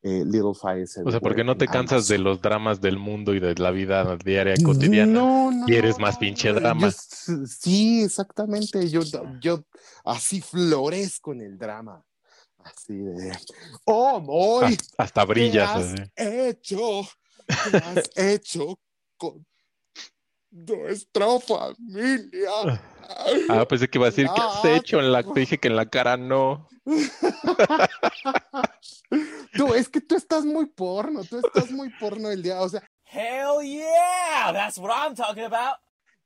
eh, 0.02 0.24
Little 0.26 0.54
Fires. 0.54 1.00
O 1.06 1.12
sea, 1.12 1.20
porque 1.20 1.44
no 1.44 1.58
te 1.58 1.68
cansas 1.68 2.08
de 2.08 2.18
los 2.18 2.42
dramas 2.42 2.82
del 2.82 2.98
mundo 2.98 3.34
y 3.34 3.40
de 3.40 3.56
la 3.56 3.72
vida 3.72 4.18
diaria 4.18 4.56
cotidiana. 4.64 5.12
No, 5.12 5.52
no, 5.52 5.66
Quieres 5.66 6.00
más 6.00 6.18
pinche 6.18 6.52
drama. 6.52 6.90
yo 6.90 7.46
sí, 7.46 8.04
exactamente. 8.04 8.90
Yo, 8.90 9.02
yo 9.42 9.64
así 10.06 10.42
florezco 10.42 11.34
en 11.34 11.42
el 11.42 11.58
drama. 11.58 12.04
Así 12.64 12.98
de. 12.98 13.38
¡Oh, 13.86 14.24
hoy! 14.28 14.74
Hasta, 14.74 15.04
hasta 15.04 15.26
brillas. 15.26 15.94
¿Qué 16.16 16.24
has 16.24 16.28
hecho? 16.28 17.08
¿Qué 17.48 17.78
has 17.78 18.10
hecho 18.18 18.80
con 19.18 19.46
nuestra 20.52 21.40
familia? 21.40 22.82
Ah, 23.50 23.66
pensé 23.68 23.90
que 23.90 23.98
iba 23.98 24.08
a 24.08 24.12
decir, 24.12 24.28
¿qué 24.36 24.42
has 24.42 24.66
hecho? 24.66 25.00
En 25.00 25.12
la... 25.12 25.24
Te 25.24 25.40
dije 25.40 25.58
que 25.58 25.68
en 25.68 25.76
la 25.76 25.90
cara 25.90 26.18
no. 26.18 26.68
Tú, 29.54 29.74
es 29.74 29.90
que 29.90 30.00
tú 30.00 30.16
estás 30.16 30.46
muy 30.46 30.68
porno, 30.68 31.24
tú 31.24 31.40
estás 31.40 31.72
muy 31.72 31.90
porno 32.00 32.30
el 32.30 32.44
día, 32.44 32.62
o 32.62 32.70
sea, 32.70 32.84
Hell 33.12 33.64
yeah! 33.64 34.52
That's 34.54 34.78
what 34.78 34.92
I'm 34.92 35.16
talking 35.16 35.46
about. 35.46 35.78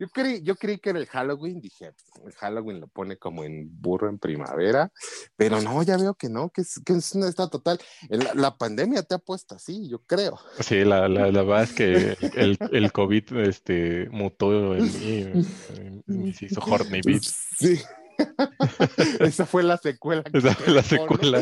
Yo 0.04 0.10
creí, 0.10 0.42
yo 0.42 0.56
creí 0.58 0.80
que 0.80 0.90
era 0.90 1.00
el 1.00 1.08
Halloween, 1.08 1.62
dije, 1.62 1.94
el 2.26 2.34
Halloween 2.34 2.82
lo 2.82 2.88
pone 2.88 3.16
como 3.16 3.46
en 3.46 3.70
burro 3.82 4.10
en 4.10 4.20
primavera, 4.20 4.92
pero 5.38 5.62
no, 5.62 5.82
ya 5.82 5.96
veo 5.96 6.14
que 6.14 6.28
no, 6.28 6.50
que 6.50 6.62
es, 6.62 6.82
que 6.86 6.92
es 6.94 7.16
una 7.16 7.30
esta 7.30 7.48
total, 7.48 7.80
la, 8.36 8.58
pandemia 8.58 9.04
te 9.04 9.16
ha 9.16 9.20
puesto 9.20 9.56
así, 9.56 9.88
yo 9.88 10.00
creo. 10.00 10.38
Sí, 10.60 10.84
la, 10.84 11.08
la, 11.08 11.32
la 11.32 11.44
verdad 11.44 11.64
es 11.64 11.74
que 11.74 12.18
el, 12.36 12.58
el 12.72 12.92
COVID 12.92 13.38
este, 13.38 14.10
mutó 14.10 14.76
en 14.76 14.84
mí, 16.06 16.34
hizo 16.42 16.62
horny 16.62 17.00
beat. 17.06 17.24
Sí. 17.24 17.80
Esa 19.20 19.46
fue 19.46 19.64
la 19.64 19.78
secuela. 19.78 20.24
Esa 20.34 20.54
fue 20.54 20.74
la 20.74 20.84
secuela. 20.84 21.42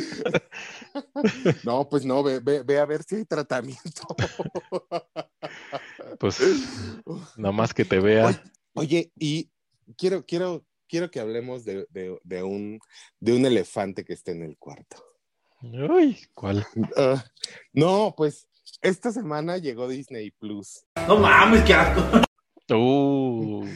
No, 1.63 1.88
pues 1.89 2.06
no, 2.06 2.24
ve, 2.24 2.39
ve, 2.39 2.63
ve 2.63 2.80
a 2.80 2.86
ver 2.86 3.03
si 3.03 3.15
hay 3.15 3.25
tratamiento. 3.25 4.03
Pues 6.20 6.39
nada 7.36 7.51
más 7.51 7.74
que 7.74 7.86
te 7.86 8.00
vea. 8.00 8.44
Oye, 8.74 9.12
y 9.16 9.50
quiero, 9.98 10.25
quiero, 10.25 10.66
quiero 10.88 11.12
que 11.12 11.20
hablemos 11.20 11.66
de, 11.66 11.86
de, 11.90 12.18
de 12.24 12.44
un, 12.44 12.80
de 13.20 13.34
un 13.34 13.46
elefante 13.46 14.06
que 14.06 14.13
está 14.13 14.32
en 14.32 14.44
el 14.44 14.58
cuarto. 14.58 15.04
Uy, 15.62 16.18
¿cuál? 16.34 16.66
Ah, 16.98 17.24
no, 17.74 18.13
pues 18.16 18.48
esta 18.82 19.12
semana 19.12 19.58
llegó 19.58 19.88
Disney 19.88 20.32
Plus. 20.32 20.86
No 21.08 21.18
mames, 21.18 21.63
qué 21.63 21.74
asco. 21.74 22.22
Uh, 22.74 23.68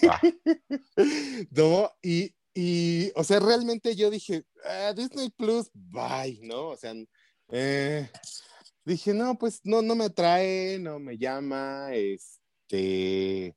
papá. 0.00 0.20
No, 1.50 1.90
y, 2.00 2.32
y, 2.54 3.10
o 3.16 3.24
sea, 3.24 3.40
realmente 3.40 3.96
yo 3.96 4.10
dije, 4.10 4.44
"Ah, 4.64 4.92
Disney 4.94 5.30
Plus, 5.30 5.70
bye, 5.74 6.38
¿no? 6.42 6.68
O 6.68 6.76
sea, 6.76 6.94
eh, 7.50 8.08
dije, 8.84 9.12
no, 9.12 9.36
pues 9.36 9.60
no, 9.64 9.82
no 9.82 9.96
me 9.96 10.04
atrae, 10.04 10.78
no 10.78 11.00
me 11.00 11.18
llama, 11.18 11.88
este, 11.94 13.56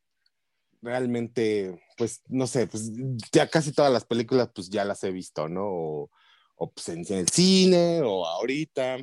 realmente, 0.85 1.83
pues, 1.97 2.21
no 2.27 2.47
sé, 2.47 2.67
pues 2.67 2.91
ya 3.31 3.49
casi 3.49 3.71
todas 3.73 3.91
las 3.91 4.05
películas, 4.05 4.49
pues 4.53 4.69
ya 4.69 4.85
las 4.85 5.03
he 5.03 5.11
visto, 5.11 5.49
¿no? 5.49 6.09
O, 6.57 6.71
pues 6.73 6.89
en 6.89 7.03
el 7.09 7.27
cine, 7.27 8.01
o 8.03 8.25
ahorita, 8.25 8.97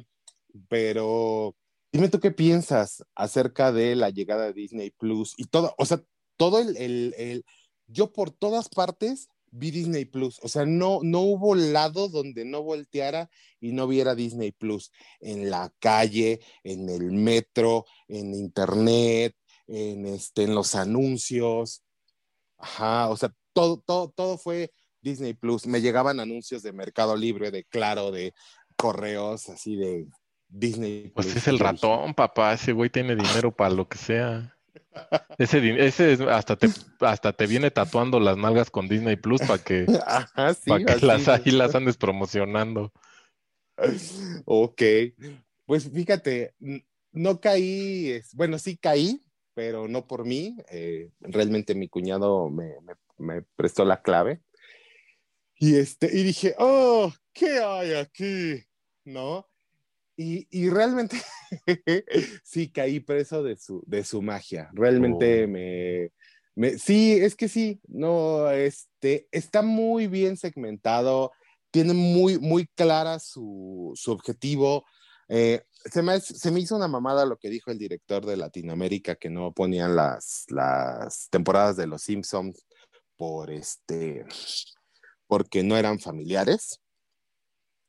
pero 0.69 1.55
dime 1.93 2.09
tú 2.09 2.21
qué 2.21 2.31
piensas 2.31 3.05
acerca 3.15 3.73
de 3.73 3.97
la 3.97 4.11
llegada 4.11 4.47
de 4.47 4.53
Disney 4.55 4.91
Plus 4.91 5.35
y 5.37 5.45
todo, 5.45 5.75
o 5.77 5.85
sea, 5.85 6.03
todo 6.39 6.61
el, 6.61 6.77
el, 6.77 7.15
el 7.19 7.45
yo 7.89 8.13
por 8.13 8.31
todas 8.31 8.69
partes 8.69 9.29
vi 9.53 9.71
Disney 9.71 10.07
Plus, 10.07 10.41
o 10.43 10.49
sea, 10.49 10.65
no, 10.65 11.01
no 11.03 11.21
hubo 11.21 11.55
lado 11.55 12.09
donde 12.09 12.45
no 12.45 12.63
volteara 12.63 13.29
y 13.61 13.73
no 13.73 13.87
viera 13.87 14.15
Disney 14.15 14.51
Plus, 14.53 14.93
en 15.21 15.51
la 15.51 15.73
calle, 15.79 16.41
en 16.65 16.89
el 16.89 17.13
metro, 17.13 17.85
en 18.09 18.35
internet, 18.35 19.37
en, 19.67 20.07
este, 20.07 20.43
en 20.45 20.55
los 20.55 20.75
anuncios, 20.75 21.83
ajá, 22.59 23.09
o 23.09 23.17
sea, 23.17 23.33
todo, 23.53 23.83
todo, 23.85 24.11
todo 24.11 24.39
fue 24.39 24.73
Disney 25.01 25.35
Plus, 25.35 25.67
me 25.67 25.81
llegaban 25.81 26.21
anuncios 26.21 26.63
de 26.63 26.73
Mercado 26.73 27.17
Libre, 27.17 27.51
de 27.51 27.65
Claro, 27.65 28.11
de 28.11 28.33
correos, 28.77 29.49
así 29.49 29.77
de 29.77 30.07
Disney 30.49 31.03
Plus. 31.11 31.13
Pues 31.27 31.37
es 31.37 31.49
el 31.49 31.59
ratón, 31.59 32.15
papá. 32.15 32.53
Ese 32.55 32.73
güey 32.73 32.91
tiene 32.91 33.17
dinero 33.17 33.51
para 33.57 33.71
lo 33.75 33.89
que 33.89 33.99
sea. 33.99 34.57
Ese, 35.39 35.59
ese 35.87 36.13
es- 36.13 36.21
hasta 36.21 36.57
te 36.57 36.69
hasta 37.01 37.33
te 37.33 37.47
viene 37.47 37.71
tatuando 37.71 38.21
las 38.21 38.37
nalgas 38.37 38.71
con 38.71 38.89
Disney 38.89 39.17
Plus 39.17 39.41
para 39.41 39.63
que, 39.63 39.87
Ajá, 40.07 40.55
sí, 40.55 40.71
que 40.85 40.93
así. 40.93 41.07
las 41.07 41.29
ahí 41.29 41.51
las 41.51 41.75
andes 41.75 41.97
promocionando. 41.97 42.93
Ok, 44.45 44.83
pues 45.67 45.91
fíjate, 45.91 46.55
no 47.13 47.41
caí, 47.41 48.21
bueno, 48.35 48.59
sí 48.59 48.77
caí, 48.77 49.23
pero 49.55 49.89
no 49.89 50.07
por 50.07 50.25
mí, 50.25 50.57
eh, 50.71 51.11
realmente 51.21 51.75
mi 51.75 51.89
cuñado 51.89 52.49
me, 52.51 52.75
me- 52.83 52.95
me 53.19 53.43
prestó 53.57 53.85
la 53.85 54.03
clave. 54.03 54.41
Y, 55.57 55.77
este, 55.77 56.07
y 56.13 56.23
dije, 56.25 56.55
oh, 56.59 57.13
¿qué 57.33 57.59
hay 57.61 57.95
aquí? 57.95 58.65
¿No? 59.05 59.49
Y, 60.17 60.47
y 60.51 60.69
realmente 60.71 61.17
sí 62.45 62.71
caí 62.71 63.01
preso 63.01 63.43
de 63.43 63.57
su, 63.57 63.83
de 63.87 64.05
su 64.05 64.23
magia. 64.23 64.71
Realmente 64.73 65.45
Oh. 65.45 65.49
me, 65.49 66.11
me- 66.55 66.79
sí, 66.79 67.13
es 67.13 67.35
que 67.37 67.49
sí, 67.49 67.81
no, 67.89 68.51
este, 68.51 69.29
está 69.31 69.63
muy 69.63 70.07
bien 70.07 70.37
segmentado, 70.37 71.31
tiene 71.71 71.93
muy, 71.95 72.39
muy 72.39 72.67
clara 72.75 73.19
su, 73.19 73.93
su 73.95 74.13
objetivo. 74.13 74.85
Eh, 75.29 75.63
se, 75.85 76.03
me, 76.03 76.21
se 76.21 76.51
me 76.51 76.61
hizo 76.61 76.77
una 76.77 76.89
mamada 76.89 77.25
lo 77.25 77.37
que 77.37 77.49
dijo 77.49 77.71
el 77.71 77.79
director 77.79 78.25
de 78.25 78.37
Latinoamérica, 78.37 79.17
que 79.17 79.31
no 79.31 79.53
ponían 79.53 79.97
las, 79.97 80.45
las 80.49 81.29
temporadas 81.31 81.77
de 81.77 81.87
Los 81.87 82.03
Simpsons 82.03 82.65
por 83.17 83.51
este, 83.51 84.25
porque 85.27 85.63
no 85.63 85.77
eran 85.77 85.99
familiares. 85.99 86.81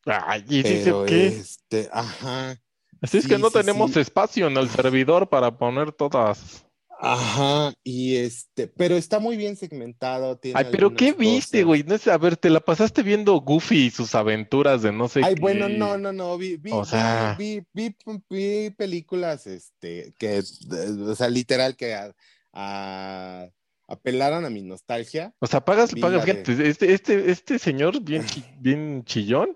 Ay, 0.05 0.43
¿y 0.47 0.63
dice 0.63 0.81
Pero 0.83 1.05
qué? 1.05 1.27
este, 1.27 1.89
ajá. 1.91 2.61
Así 3.01 3.17
es 3.17 3.27
que 3.27 3.37
no 3.37 3.47
sí, 3.47 3.53
tenemos 3.53 3.91
sí. 3.91 3.99
espacio 3.99 4.47
en 4.47 4.57
el 4.57 4.69
servidor 4.69 5.29
para 5.29 5.57
poner 5.57 5.91
todas. 5.91 6.65
Ajá, 6.99 7.73
y 7.83 8.15
este, 8.15 8.67
pero 8.67 8.95
está 8.95 9.19
muy 9.19 9.35
bien 9.35 9.55
segmentado. 9.57 10.37
tiene 10.37 10.57
Ay, 10.59 10.67
pero 10.71 10.93
¿qué 10.93 11.11
viste, 11.13 11.63
güey? 11.63 11.83
No 11.83 11.97
sé, 11.97 12.11
a 12.11 12.17
ver, 12.17 12.37
te 12.37 12.49
la 12.49 12.61
pasaste 12.61 13.03
viendo 13.03 13.33
Goofy 13.41 13.87
y 13.87 13.91
sus 13.91 14.15
aventuras 14.15 14.81
de 14.81 14.91
no 14.93 15.09
sé 15.09 15.21
Ay, 15.23 15.35
qué. 15.35 15.41
bueno, 15.41 15.67
no, 15.67 15.97
no, 15.97 16.13
no, 16.13 16.37
vi, 16.37 16.55
vi, 16.57 16.71
O 16.71 16.81
vi- 16.83 16.87
sea- 16.87 17.35
vi, 17.37 17.61
vi, 17.73 17.95
vi 18.29 18.69
películas, 18.71 19.47
este, 19.47 20.13
que, 20.17 20.41
de- 20.67 21.11
o 21.11 21.15
sea, 21.15 21.29
literal 21.29 21.75
que 21.75 21.93
a, 21.93 22.13
a 22.53 23.47
apelaron 23.87 24.45
a 24.45 24.49
mi 24.49 24.61
nostalgia. 24.61 25.33
O 25.39 25.47
sea, 25.47 25.65
pagas, 25.65 25.91
pagas, 25.99 26.25
de- 26.25 26.31
fíjate, 26.33 26.69
este, 26.69 26.93
este, 26.93 27.31
este 27.31 27.59
señor 27.59 28.01
bien, 28.01 28.23
bien 28.61 29.03
chillón, 29.03 29.49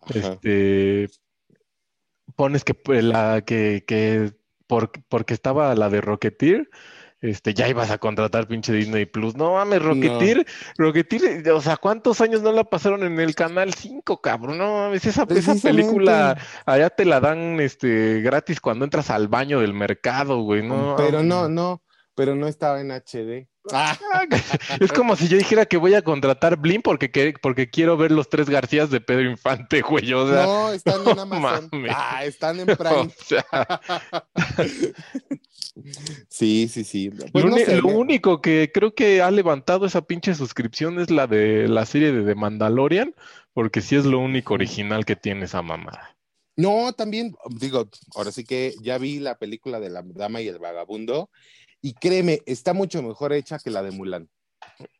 Ajá. 0.00 0.18
este 0.18 1.08
pones 2.34 2.64
que 2.64 2.74
la 3.02 3.42
que, 3.46 3.84
que 3.86 4.32
por- 4.66 4.92
porque 5.08 5.34
estaba 5.34 5.74
la 5.74 5.88
de 5.90 6.00
Rocketeer, 6.00 6.68
este, 7.20 7.54
ya 7.54 7.68
ibas 7.68 7.90
a 7.92 7.98
contratar 7.98 8.48
pinche 8.48 8.72
Disney 8.72 9.06
Plus. 9.06 9.36
No 9.36 9.52
mames, 9.52 9.80
Rocketeer, 9.80 10.44
Rocketeer, 10.76 11.48
o 11.52 11.60
sea, 11.60 11.76
¿cuántos 11.76 12.20
años 12.20 12.42
no 12.42 12.50
la 12.50 12.64
pasaron 12.64 13.04
en 13.04 13.20
el 13.20 13.34
canal 13.36 13.72
5, 13.74 14.20
cabrón? 14.20 14.58
No 14.58 14.72
mames, 14.78 15.04
esa, 15.06 15.22
esa 15.30 15.52
película 15.62 16.36
allá 16.66 16.90
te 16.90 17.04
la 17.04 17.20
dan 17.20 17.60
este 17.60 18.20
gratis 18.22 18.60
cuando 18.60 18.84
entras 18.84 19.08
al 19.10 19.28
baño 19.28 19.60
del 19.60 19.72
mercado, 19.72 20.42
güey, 20.42 20.66
no. 20.66 20.94
Pero 20.96 21.22
no, 21.22 21.48
no, 21.48 21.82
pero 22.16 22.34
no 22.34 22.48
estaba 22.48 22.80
en 22.80 22.90
HD. 22.90 23.46
Ah, 23.70 23.96
Es 24.80 24.92
como 24.92 25.14
si 25.14 25.28
yo 25.28 25.36
dijera 25.38 25.66
que 25.66 25.76
voy 25.76 25.94
a 25.94 26.02
contratar 26.02 26.56
Blim 26.56 26.82
porque, 26.82 27.10
que- 27.12 27.34
porque 27.40 27.70
quiero 27.70 27.96
ver 27.96 28.10
los 28.10 28.28
tres 28.28 28.50
Garcías 28.50 28.90
de 28.90 29.00
Pedro 29.00 29.30
Infante, 29.30 29.82
güey. 29.82 30.12
O 30.12 30.28
sea, 30.28 30.42
no, 30.46 30.72
están 30.72 31.06
en 31.06 31.18
Amazon. 31.18 31.68
mames. 31.70 31.92
Ah, 31.94 32.24
están 32.24 32.58
en 32.60 32.70
o 32.70 32.76
Prime. 32.76 33.10
sea, 33.24 33.44
Sí, 36.28 36.68
sí, 36.68 36.84
sí. 36.84 37.10
Pues 37.10 37.44
lo, 37.44 37.50
no 37.50 37.56
uni- 37.56 37.64
sé, 37.64 37.76
lo 37.76 37.88
me- 37.88 37.94
único 37.94 38.40
que 38.40 38.70
creo 38.72 38.94
que 38.94 39.22
ha 39.22 39.30
levantado 39.30 39.86
esa 39.86 40.02
pinche 40.02 40.34
suscripción 40.34 40.98
es 41.00 41.10
la 41.10 41.26
de 41.26 41.68
la 41.68 41.86
serie 41.86 42.12
de 42.12 42.24
The 42.24 42.34
Mandalorian, 42.34 43.14
porque 43.54 43.80
sí 43.80 43.96
es 43.96 44.04
lo 44.04 44.18
único 44.18 44.54
original 44.54 45.04
que 45.04 45.16
tiene 45.16 45.44
esa 45.46 45.62
mamada. 45.62 46.16
No, 46.56 46.92
también, 46.92 47.34
digo, 47.58 47.88
ahora 48.14 48.30
sí 48.30 48.44
que 48.44 48.74
ya 48.82 48.98
vi 48.98 49.18
la 49.18 49.38
película 49.38 49.80
de 49.80 49.88
la 49.88 50.02
Dama 50.04 50.42
y 50.42 50.48
el 50.48 50.58
Vagabundo 50.58 51.30
y 51.82 51.94
créeme, 51.94 52.40
está 52.46 52.72
mucho 52.72 53.02
mejor 53.02 53.32
hecha 53.32 53.58
que 53.58 53.70
la 53.70 53.82
de 53.82 53.90
Mulan. 53.90 54.30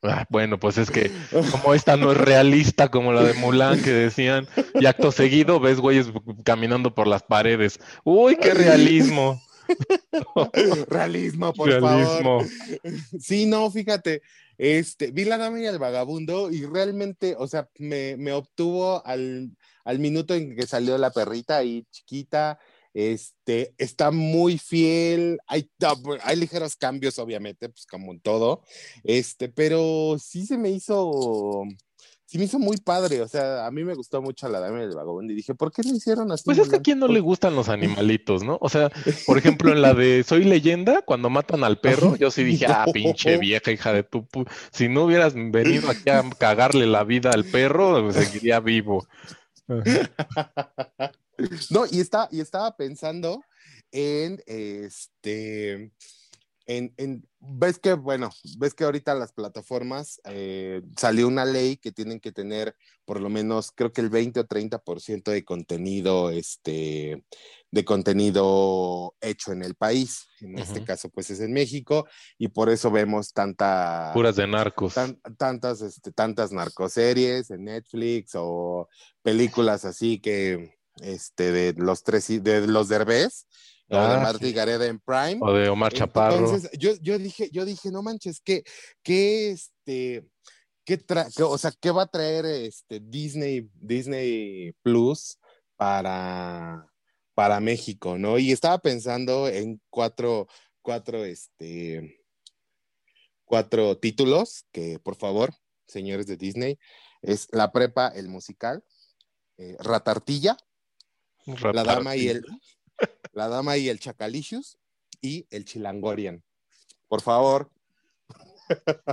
Ah, 0.02 0.26
bueno, 0.28 0.58
pues 0.58 0.76
es 0.76 0.90
que 0.90 1.10
como 1.52 1.72
esta 1.74 1.96
no 1.96 2.12
es 2.12 2.18
realista 2.18 2.90
como 2.90 3.12
la 3.12 3.22
de 3.22 3.34
Mulan 3.34 3.80
que 3.80 3.92
decían, 3.92 4.46
y 4.74 4.86
acto 4.86 5.12
seguido 5.12 5.60
ves 5.60 5.78
güeyes 5.78 6.08
caminando 6.44 6.94
por 6.94 7.06
las 7.06 7.22
paredes. 7.22 7.78
Uy, 8.04 8.36
qué 8.36 8.52
realismo. 8.52 9.40
Realismo, 10.88 11.52
por 11.54 11.80
favor. 11.80 11.90
Realismo. 11.90 12.44
Sí, 13.18 13.46
no, 13.46 13.70
fíjate, 13.70 14.20
este, 14.58 15.12
vi 15.12 15.24
la 15.24 15.38
dama 15.38 15.60
y 15.60 15.66
el 15.66 15.78
vagabundo 15.78 16.50
y 16.50 16.66
realmente, 16.66 17.36
o 17.38 17.46
sea, 17.46 17.68
me, 17.78 18.16
me 18.16 18.32
obtuvo 18.32 19.06
al, 19.06 19.50
al 19.84 19.98
minuto 19.98 20.34
en 20.34 20.54
que 20.56 20.66
salió 20.66 20.98
la 20.98 21.10
perrita 21.10 21.56
ahí 21.56 21.86
chiquita, 21.90 22.58
este, 22.94 23.74
está 23.78 24.10
muy 24.10 24.58
fiel, 24.58 25.38
hay, 25.46 25.70
hay 26.22 26.36
ligeros 26.36 26.76
cambios, 26.76 27.18
obviamente, 27.18 27.68
pues 27.68 27.86
como 27.86 28.12
en 28.12 28.20
todo, 28.20 28.62
este, 29.04 29.48
pero 29.48 30.16
sí 30.18 30.44
se 30.46 30.58
me 30.58 30.70
hizo, 30.70 31.62
sí 32.26 32.36
me 32.38 32.44
hizo 32.44 32.58
muy 32.58 32.76
padre, 32.76 33.22
o 33.22 33.28
sea, 33.28 33.66
a 33.66 33.70
mí 33.70 33.82
me 33.84 33.94
gustó 33.94 34.20
mucho 34.20 34.48
la 34.48 34.60
dama 34.60 34.80
y 34.80 34.84
el 34.84 34.94
vagabundo 34.94 35.32
y 35.32 35.36
dije, 35.36 35.54
¿por 35.54 35.72
qué 35.72 35.82
no 35.82 35.94
hicieron 35.94 36.30
así? 36.32 36.44
Pues 36.44 36.58
es 36.58 36.68
que 36.68 36.76
a 36.76 36.82
quién 36.82 36.98
no 36.98 37.08
le 37.08 37.20
gustan 37.20 37.54
los 37.54 37.68
animalitos, 37.70 38.42
¿no? 38.44 38.58
O 38.60 38.68
sea, 38.68 38.90
por 39.26 39.38
ejemplo, 39.38 39.72
en 39.72 39.80
la 39.80 39.94
de 39.94 40.22
Soy 40.22 40.44
Leyenda, 40.44 41.00
cuando 41.02 41.30
matan 41.30 41.64
al 41.64 41.78
perro, 41.80 42.16
yo 42.16 42.30
sí 42.30 42.44
dije, 42.44 42.66
ah, 42.68 42.84
pinche 42.92 43.38
vieja 43.38 43.70
hija 43.72 43.92
de 43.92 44.02
tu 44.02 44.22
pu- 44.26 44.48
Si 44.70 44.88
no 44.88 45.04
hubieras 45.04 45.32
venido 45.34 45.88
aquí 45.88 46.10
a 46.10 46.22
cagarle 46.38 46.86
la 46.86 47.04
vida 47.04 47.30
al 47.32 47.44
perro, 47.44 48.02
pues, 48.02 48.16
seguiría 48.16 48.60
vivo. 48.60 49.06
No, 51.70 51.84
y, 51.90 52.00
está, 52.00 52.28
y 52.30 52.40
estaba 52.40 52.76
pensando 52.76 53.42
en 53.90 54.42
este. 54.46 55.92
En, 56.66 56.94
en- 56.96 57.28
ves 57.40 57.80
que, 57.80 57.94
bueno, 57.94 58.30
ves 58.58 58.72
que 58.72 58.84
ahorita 58.84 59.16
las 59.16 59.32
plataformas 59.32 60.20
eh, 60.24 60.80
salió 60.96 61.26
una 61.26 61.44
ley 61.44 61.76
que 61.76 61.90
tienen 61.90 62.20
que 62.20 62.30
tener 62.30 62.76
por 63.04 63.20
lo 63.20 63.28
menos, 63.28 63.72
creo 63.74 63.92
que 63.92 64.00
el 64.00 64.10
20 64.10 64.38
o 64.40 64.46
30% 64.46 65.32
de 65.32 65.44
contenido, 65.44 66.30
este, 66.30 67.24
de 67.72 67.84
contenido 67.84 69.16
hecho 69.20 69.50
en 69.52 69.64
el 69.64 69.74
país. 69.74 70.28
En 70.40 70.56
este 70.58 70.84
caso, 70.84 71.08
pues 71.10 71.30
es 71.30 71.40
en 71.40 71.52
México, 71.52 72.06
y 72.38 72.48
por 72.48 72.70
eso 72.70 72.92
vemos 72.92 73.32
tanta 73.32 74.12
Puras 74.14 74.36
de 74.36 74.46
narcos. 74.46 74.94
tan- 74.94 75.20
tantas, 75.36 75.82
este, 75.82 76.12
tantas 76.12 76.52
narcoseries 76.52 77.50
en 77.50 77.64
Netflix 77.64 78.32
o 78.36 78.88
películas 79.22 79.84
así 79.84 80.20
que, 80.20 80.76
este, 81.00 81.52
de 81.52 81.72
los 81.74 82.02
tres, 82.02 82.26
de 82.42 82.66
los 82.66 82.88
Derbez, 82.88 83.46
o 83.88 83.96
de 83.96 84.14
Ah, 84.16 84.20
Marta 84.22 84.46
sí. 84.46 84.52
Gareda 84.52 84.86
en 84.86 84.98
Prime. 85.00 85.38
O 85.40 85.52
de 85.52 85.68
Omar 85.68 85.92
Chaparro. 85.92 86.36
Entonces, 86.38 86.70
yo, 86.78 86.92
yo 87.00 87.18
dije, 87.18 87.48
yo 87.52 87.64
dije, 87.64 87.90
no 87.90 88.02
manches, 88.02 88.40
que, 88.40 88.62
que 89.02 89.50
este, 89.52 90.26
qué 90.84 90.98
tra- 91.06 91.32
qué- 91.34 91.42
o 91.42 91.58
sea, 91.58 91.72
¿qué 91.80 91.90
va 91.90 92.02
a 92.02 92.06
traer 92.10 92.44
este 92.46 93.00
Disney, 93.00 93.68
Disney 93.74 94.72
Plus 94.82 95.38
para, 95.76 96.86
para 97.34 97.60
México, 97.60 98.16
¿no? 98.18 98.38
Y 98.38 98.52
estaba 98.52 98.78
pensando 98.78 99.48
en 99.48 99.80
cuatro, 99.90 100.46
cuatro, 100.80 101.24
este, 101.24 102.18
cuatro 103.44 103.98
títulos 103.98 104.64
que, 104.72 104.98
por 104.98 105.16
favor, 105.16 105.52
señores 105.86 106.26
de 106.26 106.36
Disney, 106.36 106.78
es 107.20 107.48
La 107.52 107.72
Prepa, 107.72 108.08
el 108.08 108.28
musical, 108.28 108.82
eh, 109.58 109.76
Ratartilla, 109.80 110.56
La 111.46 111.84
Dama 111.84 112.16
y 112.16 112.28
el, 112.28 112.44
La 113.32 113.48
Dama 113.48 113.76
y 113.76 113.88
el 113.88 113.98
Chacalicious 113.98 114.78
y 115.20 115.46
el 115.50 115.64
Chilangorian. 115.64 116.42
Por 117.08 117.20
favor. 117.20 117.70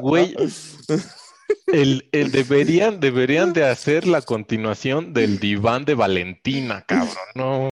Güey, 0.02 0.36
el, 1.68 2.08
el 2.12 2.32
deberían, 2.32 3.00
deberían 3.00 3.54
de 3.54 3.66
hacer 3.66 4.08
la 4.08 4.22
continuación 4.22 5.14
del 5.14 5.40
diván 5.40 5.86
de 5.86 5.96
Valentina, 5.96 6.84
cabrón. 6.88 7.16
No. 7.36 7.70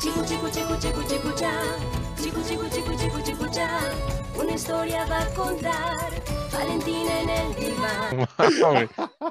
Chico, 0.00 0.24
chico, 0.26 0.48
chico, 0.50 0.76
chico, 0.80 1.02
chico, 1.08 1.34
ya. 1.38 1.60
Chico, 2.22 2.40
chico, 2.46 2.68
chico, 2.68 2.96
chico, 2.98 3.20
chico, 3.24 3.52
ya. 3.52 3.80
Una 4.36 4.54
historia 4.54 5.06
va 5.06 5.22
a 5.22 5.34
contar. 5.34 6.22
Valentina 6.52 7.20
en 7.20 7.30
el. 7.30 7.69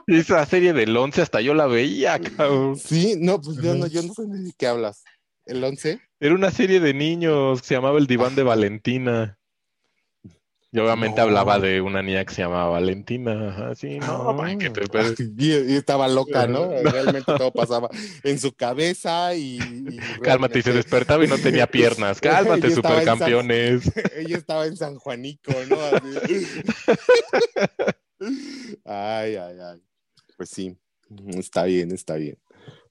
Esa 0.07 0.45
serie 0.45 0.73
del 0.73 0.95
11 0.95 1.21
hasta 1.21 1.41
yo 1.41 1.53
la 1.53 1.67
veía, 1.67 2.19
cabrón. 2.19 2.77
Sí, 2.77 3.15
no, 3.19 3.39
pues 3.41 3.57
yo 3.57 3.73
no, 3.75 3.87
yo 3.87 4.01
no 4.03 4.13
sé 4.13 4.23
ni 4.27 4.43
de 4.45 4.53
qué 4.57 4.67
hablas. 4.67 5.03
¿El 5.45 5.63
11? 5.63 5.99
Era 6.19 6.35
una 6.35 6.51
serie 6.51 6.79
de 6.79 6.93
niños 6.93 7.61
que 7.61 7.67
se 7.67 7.75
llamaba 7.75 7.97
El 7.97 8.07
diván 8.07 8.35
de 8.35 8.43
Valentina. 8.43 9.35
Y 10.71 10.77
obviamente 10.77 11.17
No. 11.17 11.23
hablaba 11.23 11.57
de 11.57 11.81
una 11.81 12.03
niña 12.03 12.23
que 12.25 12.31
se 12.35 12.43
llamaba 12.43 12.69
Valentina. 12.69 13.49
Ajá, 13.49 13.73
sí, 13.73 13.97
no, 13.97 14.31
man, 14.33 14.59
que 14.59 14.69
te- 14.69 14.83
Y, 15.35 15.71
y 15.71 15.75
estaba 15.75 16.07
loca, 16.07 16.45
¿no? 16.45 16.69
Realmente 16.83 17.23
todo 17.25 17.51
pasaba 17.51 17.89
en 18.23 18.37
su 18.37 18.53
cabeza 18.53 19.33
y. 19.33 19.57
y 19.57 19.97
Cálmate, 20.21 20.59
y 20.59 20.61
se 20.61 20.71
despertaba 20.73 21.25
y 21.25 21.27
no 21.27 21.39
tenía 21.39 21.65
piernas. 21.71 22.21
Cálmate, 22.21 22.67
Ella 22.67 22.75
San- 22.75 22.75
supercampeones. 22.75 23.91
Ella 24.15 24.37
estaba 24.37 24.67
en 24.67 24.77
San 24.77 24.97
Juanico, 24.99 25.51
¿no? 25.67 25.75
Así. 25.81 26.45
Ay, 28.85 29.35
ay, 29.35 29.59
ay. 29.59 29.83
Pues 30.37 30.49
sí, 30.49 30.77
está 31.37 31.63
bien, 31.63 31.91
está 31.91 32.15
bien. 32.15 32.37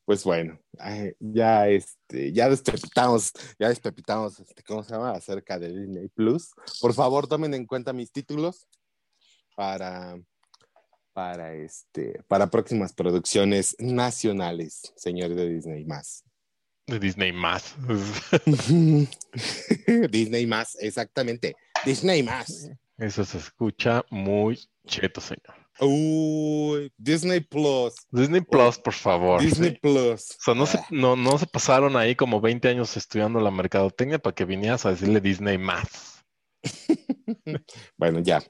Pues 0.05 0.25
bueno, 0.25 0.59
ay, 0.79 1.13
ya 1.21 1.69
este, 1.69 2.33
ya 2.33 2.49
despepitamos, 2.49 3.33
ya 3.59 3.69
despepitamos, 3.69 4.41
este, 4.41 4.63
¿cómo 4.63 4.83
se 4.83 4.93
llama? 4.93 5.11
Acerca 5.11 5.59
de 5.59 5.69
Disney 5.69 6.09
Plus. 6.09 6.51
Por 6.81 6.95
favor, 6.95 7.27
tomen 7.27 7.53
en 7.53 7.67
cuenta 7.67 7.93
mis 7.93 8.11
títulos 8.11 8.67
para, 9.55 10.19
para 11.13 11.53
este, 11.53 12.23
para 12.27 12.49
próximas 12.49 12.95
producciones 12.95 13.77
nacionales, 13.79 14.95
señores 14.97 15.37
de 15.37 15.49
Disney 15.49 15.85
más. 15.85 16.25
De 16.87 16.99
Disney 16.99 17.33
más. 17.33 17.75
Disney 20.11 20.47
más, 20.47 20.75
exactamente. 20.81 21.55
Disney 21.85 22.23
más. 22.23 22.71
Eso 22.99 23.25
se 23.25 23.39
escucha 23.39 24.05
muy 24.11 24.59
cheto, 24.85 25.21
señor. 25.21 25.55
Uy, 25.81 26.93
Disney 26.97 27.41
Plus. 27.41 27.95
Disney 28.11 28.41
Plus, 28.41 28.79
por 28.79 28.93
favor. 28.93 29.41
Disney 29.41 29.71
sí. 29.71 29.79
Plus. 29.81 30.33
O 30.33 30.43
sea, 30.45 30.55
no 30.55 30.67
se, 30.67 30.81
no, 30.91 31.15
no 31.15 31.39
se 31.39 31.47
pasaron 31.47 31.97
ahí 31.97 32.17
como 32.17 32.41
20 32.41 32.69
años 32.69 32.97
estudiando 32.97 33.39
la 33.39 33.53
mercadotecnia 33.53 34.19
para 34.19 34.35
que 34.35 34.45
vinieras 34.45 34.85
a 34.85 34.91
decirle 34.91 35.21
Disney 35.21 35.59
más. 35.59 36.25
Bueno, 37.97 38.21
ya. 38.21 38.43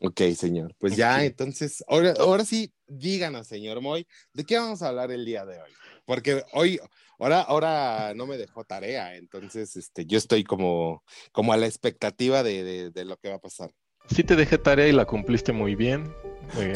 Ok, 0.00 0.22
señor. 0.34 0.74
Pues 0.78 0.96
ya, 0.96 1.24
entonces, 1.24 1.84
ahora, 1.88 2.14
ahora 2.18 2.44
sí, 2.44 2.72
díganos, 2.86 3.46
señor 3.46 3.80
Moy, 3.80 4.06
¿de 4.32 4.44
qué 4.44 4.58
vamos 4.58 4.82
a 4.82 4.88
hablar 4.88 5.10
el 5.10 5.24
día 5.24 5.44
de 5.44 5.60
hoy? 5.60 5.70
Porque 6.06 6.42
hoy, 6.52 6.78
ahora, 7.18 7.40
ahora 7.42 8.12
no 8.14 8.26
me 8.26 8.38
dejó 8.38 8.64
tarea, 8.64 9.16
entonces, 9.16 9.76
este, 9.76 10.06
yo 10.06 10.16
estoy 10.16 10.44
como, 10.44 11.02
como 11.32 11.52
a 11.52 11.56
la 11.58 11.66
expectativa 11.66 12.42
de, 12.42 12.62
de- 12.64 12.90
de 12.90 13.04
lo 13.04 13.16
que 13.18 13.28
va 13.28 13.34
a 13.34 13.40
pasar. 13.40 13.70
Sí 14.08 14.22
te 14.22 14.36
dejé 14.36 14.56
tarea 14.56 14.86
y 14.86 14.92
la 14.92 15.04
cumpliste 15.04 15.52
muy 15.52 15.74
bien. 15.74 16.14
Eh. 16.58 16.72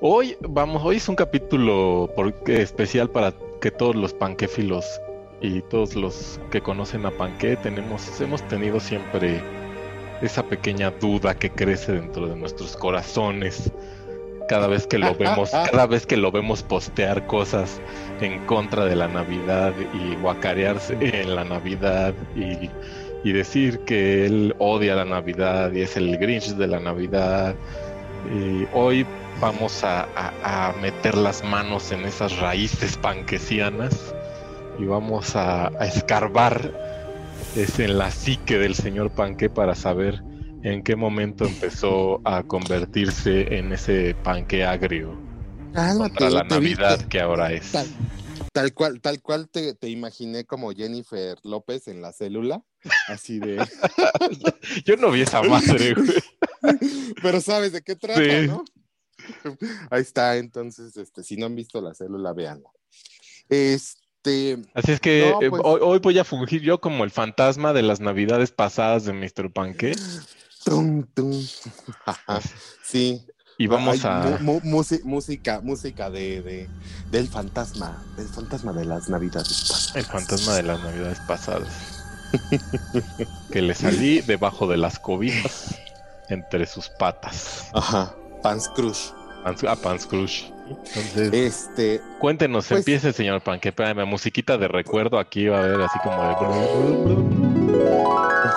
Hoy, 0.00 0.36
vamos, 0.40 0.82
hoy 0.84 0.96
es 0.96 1.08
un 1.08 1.14
capítulo 1.16 2.10
por- 2.16 2.34
especial 2.50 3.08
para 3.10 3.34
que 3.60 3.70
todos 3.70 3.94
los 3.94 4.12
panquéfilos 4.14 4.84
y 5.42 5.60
todos 5.62 5.94
los 5.94 6.40
que 6.50 6.60
conocen 6.60 7.06
a 7.06 7.10
Panqué 7.10 7.56
tenemos, 7.56 8.20
hemos 8.20 8.46
tenido 8.48 8.80
siempre 8.80 9.40
esa 10.22 10.42
pequeña 10.42 10.90
duda 10.90 11.34
que 11.38 11.50
crece 11.50 11.92
dentro 11.92 12.26
de 12.26 12.36
nuestros 12.36 12.76
corazones 12.76 13.70
cada 14.50 14.66
vez 14.66 14.86
que 14.86 14.98
lo 14.98 15.14
vemos, 15.14 15.50
cada 15.70 15.86
vez 15.86 16.06
que 16.06 16.16
lo 16.16 16.32
vemos 16.32 16.62
postear 16.62 17.24
cosas 17.26 17.80
en 18.20 18.40
contra 18.46 18.84
de 18.84 18.96
la 18.96 19.08
Navidad 19.08 19.72
y 19.92 20.16
guacarearse 20.16 20.96
en 21.00 21.34
la 21.36 21.44
Navidad 21.44 22.14
y, 22.34 22.68
y 23.22 23.32
decir 23.32 23.80
que 23.86 24.26
él 24.26 24.54
odia 24.58 24.96
la 24.96 25.04
Navidad 25.04 25.72
y 25.72 25.82
es 25.82 25.96
el 25.96 26.18
Grinch 26.18 26.48
de 26.56 26.66
la 26.66 26.80
Navidad. 26.80 27.54
Y 28.24 28.66
hoy 28.72 29.06
vamos 29.40 29.84
a, 29.84 30.08
a- 30.14 30.68
a 30.68 30.72
meter 30.74 31.16
las 31.16 31.42
manos 31.44 31.92
en 31.92 32.04
esas 32.04 32.36
raíces 32.38 32.96
panquesianas 32.98 34.14
y 34.78 34.84
vamos 34.84 35.36
a, 35.36 35.68
a 35.68 35.86
escarbar 35.86 36.72
es 37.54 37.78
en 37.78 37.98
la 37.98 38.10
psique 38.10 38.58
del 38.58 38.74
señor 38.74 39.10
Panque 39.10 39.48
para 39.48 39.74
saber 39.74 40.22
en 40.62 40.82
qué 40.82 40.96
momento 40.96 41.44
empezó 41.44 42.20
a 42.24 42.42
convertirse 42.42 43.56
en 43.56 43.72
ese 43.72 44.14
panque 44.22 44.64
agrio 44.64 45.18
Cálmate, 45.72 46.14
para 46.14 46.30
la 46.30 46.44
Navidad 46.44 47.00
que 47.08 47.20
ahora 47.20 47.52
es. 47.52 47.72
Tal, 47.72 47.86
tal 48.52 48.74
cual, 48.74 49.00
tal 49.00 49.22
cual 49.22 49.48
te, 49.48 49.74
te 49.74 49.88
imaginé 49.88 50.44
como 50.44 50.72
Jennifer 50.72 51.38
López 51.44 51.86
en 51.88 52.02
la 52.02 52.12
célula, 52.12 52.62
así 53.08 53.38
de. 53.38 53.56
Yo 54.84 54.96
no 54.96 55.10
vi 55.10 55.22
esa 55.22 55.42
madre, 55.42 55.94
güey. 55.94 56.08
Pero 57.22 57.40
sabes 57.40 57.72
de 57.72 57.82
qué 57.82 57.94
trata, 57.96 58.20
Sí. 58.20 58.48
¿no? 58.48 58.64
Ahí 59.90 60.00
está, 60.02 60.36
entonces, 60.38 60.96
este, 60.96 61.22
si 61.22 61.36
no 61.36 61.46
han 61.46 61.54
visto 61.54 61.80
la 61.80 61.94
célula, 61.94 62.32
véanla. 62.32 62.70
Este, 63.48 64.58
Así 64.74 64.92
es 64.92 65.00
que 65.00 65.30
No, 65.30 65.42
eh, 65.42 65.50
pues- 65.50 65.62
hoy, 65.64 65.80
hoy 65.82 65.98
voy 65.98 66.18
a 66.18 66.24
fungir 66.24 66.62
yo 66.62 66.80
como 66.80 67.04
el 67.04 67.10
fantasma 67.10 67.72
de 67.72 67.82
las 67.82 68.00
navidades 68.00 68.50
pasadas 68.50 69.04
de 69.04 69.12
Mr. 69.12 69.52
Panque 69.52 69.92
tum, 70.64 71.04
tum. 71.14 71.32
Sí. 72.82 73.24
y 73.58 73.66
vamos 73.66 74.04
Ay, 74.04 74.10
a... 74.10 74.38
música, 75.04 75.60
música 75.62 76.10
de, 76.10 76.42
de- 76.42 76.68
del 77.10 77.28
fantasma, 77.28 78.02
del 78.16 78.28
fantasma 78.28 78.72
de 78.72 78.84
las 78.84 79.08
navidades. 79.08 79.48
pasadas. 79.68 79.96
El 79.96 80.04
fantasma 80.04 80.54
de 80.54 80.62
las 80.62 80.80
navidades 80.82 81.18
pasadas. 81.20 81.72
que 83.52 83.60
le 83.62 83.74
salí 83.74 84.20
debajo 84.20 84.66
de 84.68 84.76
las 84.76 84.98
cobijas 84.98 85.74
entre 86.28 86.66
sus 86.66 86.88
patas. 86.88 87.66
Ajá, 87.74 88.14
Pans 88.42 88.68
Crush. 88.68 89.10
Pans- 89.44 89.64
A 89.64 89.74
Pans 89.76 90.06
Crush. 90.06 90.44
Entonces, 90.94 91.32
Este, 91.32 92.00
cuéntenos, 92.20 92.66
pues- 92.68 92.78
empiece, 92.80 93.12
señor 93.12 93.40
Panque. 93.42 93.70
Espérame, 93.70 94.06
musiquita 94.06 94.56
de 94.58 94.68
recuerdo 94.68 95.18
aquí 95.18 95.46
va 95.48 95.58
a 95.58 95.64
haber 95.64 95.80
así 95.80 95.98
como 96.04 96.22
de. 97.44 97.49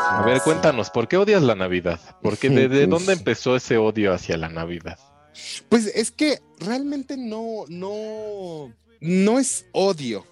A 0.09 0.23
ver, 0.25 0.41
cuéntanos, 0.41 0.89
¿por 0.89 1.07
qué 1.07 1.17
odias 1.17 1.41
la 1.41 1.55
Navidad? 1.55 1.99
Porque 2.21 2.49
de, 2.49 2.67
de 2.67 2.87
dónde 2.87 3.13
empezó 3.13 3.55
ese 3.55 3.77
odio 3.77 4.13
hacia 4.13 4.37
la 4.37 4.49
Navidad? 4.49 4.99
Pues 5.69 5.87
es 5.87 6.11
que 6.11 6.39
realmente 6.59 7.17
no, 7.17 7.65
no, 7.67 8.71
no 9.01 9.39
es 9.39 9.65
odio, 9.71 10.25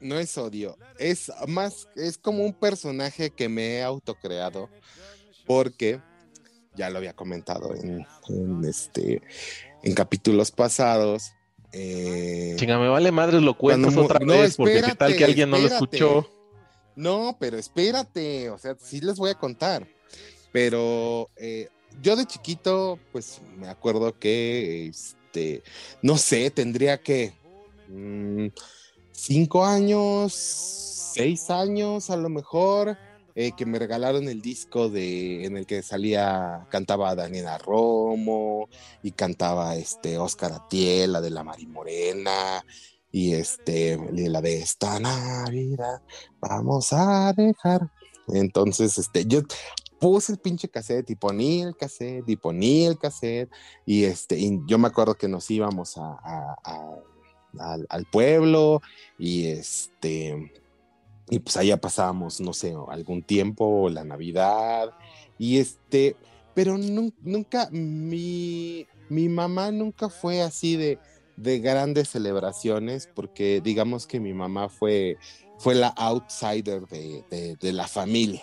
no 0.00 0.18
es 0.18 0.36
odio, 0.36 0.76
es 0.98 1.30
más, 1.46 1.88
es 1.94 2.18
como 2.18 2.44
un 2.44 2.52
personaje 2.52 3.30
que 3.30 3.48
me 3.48 3.76
he 3.76 3.82
autocreado, 3.82 4.68
porque 5.46 6.00
ya 6.74 6.90
lo 6.90 6.98
había 6.98 7.12
comentado 7.12 7.74
en, 7.74 8.06
en 8.28 8.64
este, 8.64 9.22
en 9.82 9.94
capítulos 9.94 10.50
pasados. 10.50 11.32
eh, 11.72 12.54
Chinga, 12.58 12.78
me 12.78 12.88
vale 12.88 13.12
madres, 13.12 13.42
lo 13.42 13.56
cuentas 13.56 13.96
otra 13.96 14.18
no, 14.20 14.32
vez, 14.32 14.56
porque 14.56 14.82
qué 14.82 14.94
tal 14.94 15.14
que 15.14 15.24
alguien 15.24 15.50
no 15.50 15.58
lo 15.58 15.68
escuchó. 15.68 16.28
No, 16.98 17.36
pero 17.38 17.56
espérate, 17.56 18.50
o 18.50 18.58
sea, 18.58 18.76
sí 18.76 19.00
les 19.00 19.18
voy 19.18 19.30
a 19.30 19.38
contar. 19.38 19.86
Pero 20.50 21.30
eh, 21.36 21.68
yo 22.02 22.16
de 22.16 22.26
chiquito, 22.26 22.98
pues 23.12 23.40
me 23.56 23.68
acuerdo 23.68 24.18
que, 24.18 24.88
este, 24.88 25.62
no 26.02 26.18
sé, 26.18 26.50
tendría 26.50 27.00
que 27.00 27.34
mm, 27.86 28.48
cinco 29.12 29.64
años, 29.64 30.32
seis 30.34 31.50
años 31.50 32.10
a 32.10 32.16
lo 32.16 32.30
mejor, 32.30 32.98
eh, 33.36 33.52
que 33.56 33.64
me 33.64 33.78
regalaron 33.78 34.28
el 34.28 34.42
disco 34.42 34.88
de 34.88 35.44
en 35.44 35.56
el 35.56 35.66
que 35.66 35.84
salía, 35.84 36.66
cantaba 36.68 37.14
Daniela 37.14 37.58
Romo 37.58 38.68
y 39.04 39.12
cantaba 39.12 39.76
este 39.76 40.18
Oscar 40.18 40.50
Atiel, 40.52 41.12
la 41.12 41.20
de 41.20 41.30
la 41.30 41.44
Mari 41.44 41.66
Morena 41.66 42.64
y 43.10 43.32
este 43.32 43.98
la 44.12 44.40
de 44.40 44.58
esta 44.58 44.98
Navidad 45.00 46.02
vamos 46.40 46.92
a 46.92 47.32
dejar. 47.32 47.90
Entonces, 48.28 48.98
este, 48.98 49.24
yo 49.24 49.40
puse 49.98 50.32
el 50.32 50.38
pinche 50.38 50.68
cassette 50.68 51.10
y 51.10 51.14
ponía 51.16 51.66
el 51.66 51.76
cassette 51.76 52.28
y 52.28 52.36
ponía 52.36 52.88
el 52.88 52.98
cassette 52.98 53.50
y 53.86 54.04
este, 54.04 54.38
y 54.38 54.60
yo 54.66 54.78
me 54.78 54.88
acuerdo 54.88 55.14
que 55.14 55.28
nos 55.28 55.50
íbamos 55.50 55.96
a, 55.96 56.54
al, 57.58 57.86
al 57.88 58.04
pueblo 58.12 58.80
y 59.18 59.46
este, 59.46 60.52
y 61.30 61.38
pues 61.40 61.56
allá 61.56 61.78
pasábamos, 61.80 62.40
no 62.40 62.52
sé, 62.52 62.74
algún 62.90 63.22
tiempo, 63.22 63.88
la 63.88 64.04
Navidad 64.04 64.90
y 65.38 65.58
este, 65.58 66.16
pero 66.54 66.76
nu- 66.76 67.14
nunca, 67.22 67.68
mi, 67.70 68.86
mi 69.08 69.28
mamá 69.28 69.70
nunca 69.70 70.08
fue 70.10 70.42
así 70.42 70.76
de, 70.76 70.98
de 71.42 71.60
grandes 71.60 72.08
celebraciones 72.10 73.08
porque 73.14 73.60
digamos 73.62 74.06
que 74.06 74.20
mi 74.20 74.34
mamá 74.34 74.68
fue 74.68 75.18
fue 75.56 75.74
la 75.74 75.88
outsider 75.88 76.82
de, 76.86 77.24
de- 77.30 77.56
de 77.56 77.72
la 77.72 77.88
familia. 77.88 78.42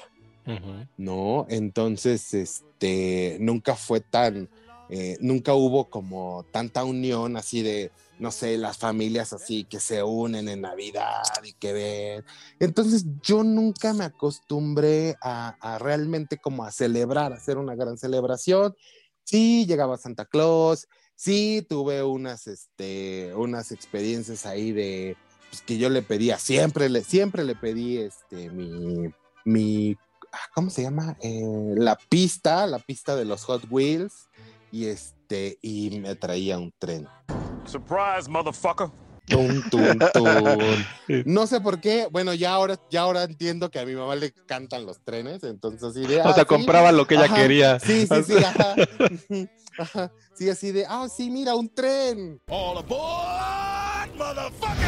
¿no? 0.97 1.45
Entonces, 1.49 2.33
este, 2.33 3.37
nunca 3.39 3.75
fue 3.75 4.01
tan, 4.01 4.49
eh, 4.87 5.17
nunca 5.19 5.53
hubo 5.53 5.89
como 5.89 6.45
tanta 6.51 6.83
unión 6.83 7.37
así 7.37 7.61
de, 7.63 7.91
no 8.17 8.31
sé, 8.31 8.57
las 8.57 8.77
familias 8.77 9.33
así 9.33 9.65
que 9.65 9.79
se 9.79 10.03
unen 10.03 10.47
en 10.49 10.61
Navidad 10.61 11.23
y 11.43 11.53
que 11.55 11.73
ven. 11.73 12.23
Entonces, 12.59 13.05
yo 13.21 13.43
nunca 13.43 13.93
me 13.93 14.05
acostumbré 14.05 15.15
a, 15.21 15.55
a 15.59 15.79
realmente 15.79 16.37
como 16.39 16.63
a 16.63 16.71
celebrar, 16.71 17.33
a 17.33 17.37
hacer 17.37 17.57
una 17.57 17.75
gran 17.75 17.97
celebración. 17.97 18.75
Sí, 19.23 19.65
llegaba 19.65 19.97
Santa 19.97 20.25
Claus, 20.25 20.87
sí, 21.15 21.65
tuve 21.67 22.03
unas, 22.03 22.47
este, 22.47 23.33
unas 23.35 23.71
experiencias 23.71 24.45
ahí 24.45 24.71
de, 24.71 25.17
pues, 25.49 25.61
que 25.61 25.77
yo 25.77 25.89
le 25.89 26.01
pedía, 26.01 26.37
siempre 26.37 26.89
le, 26.89 27.03
siempre 27.03 27.43
le 27.43 27.55
pedí 27.55 27.97
este, 27.97 28.49
mi, 28.49 29.13
mi, 29.45 29.95
ah, 30.31 30.49
¿cómo 30.53 30.69
se 30.69 30.83
llama? 30.83 31.17
Eh, 31.21 31.73
la 31.75 31.97
pista, 32.09 32.67
la 32.67 32.79
pista 32.79 33.15
de 33.15 33.25
los 33.25 33.43
Hot 33.45 33.65
Wheels, 33.69 34.27
y 34.71 34.87
este, 34.87 35.57
y 35.61 35.99
me 35.99 36.15
traía 36.15 36.57
un 36.57 36.73
tren. 36.77 37.07
Surprise, 37.65 38.29
motherfucker. 38.29 38.89
Tun, 39.27 39.63
tun, 39.69 39.99
tun. 40.13 40.85
No 41.25 41.47
sé 41.47 41.59
por 41.59 41.79
qué, 41.79 42.07
bueno, 42.11 42.33
ya 42.33 42.51
ahora, 42.53 42.79
ya 42.89 43.01
ahora 43.01 43.23
entiendo 43.23 43.69
que 43.71 43.79
a 43.79 43.85
mi 43.85 43.95
mamá 43.95 44.15
le 44.15 44.31
cantan 44.45 44.85
los 44.85 44.99
trenes, 45.03 45.43
entonces 45.43 45.83
así 45.83 46.01
de... 46.01 46.21
O 46.21 46.33
sea, 46.33 46.43
sí, 46.43 46.45
compraba 46.45 46.91
lo 46.91 47.07
que 47.07 47.15
ella 47.15 47.25
ajá, 47.25 47.35
quería. 47.35 47.79
Sí, 47.79 48.05
sí, 48.07 48.23
sí, 48.23 48.33
ajá. 48.43 48.75
Ajá, 49.77 50.09
Sí, 50.33 50.49
así 50.49 50.71
de, 50.71 50.85
ah, 50.87 51.07
sí, 51.09 51.29
mira, 51.29 51.53
un 51.55 51.67
tren. 51.73 52.39
All 52.47 52.77
aboard, 52.77 54.09
motherfucker. 54.15 54.85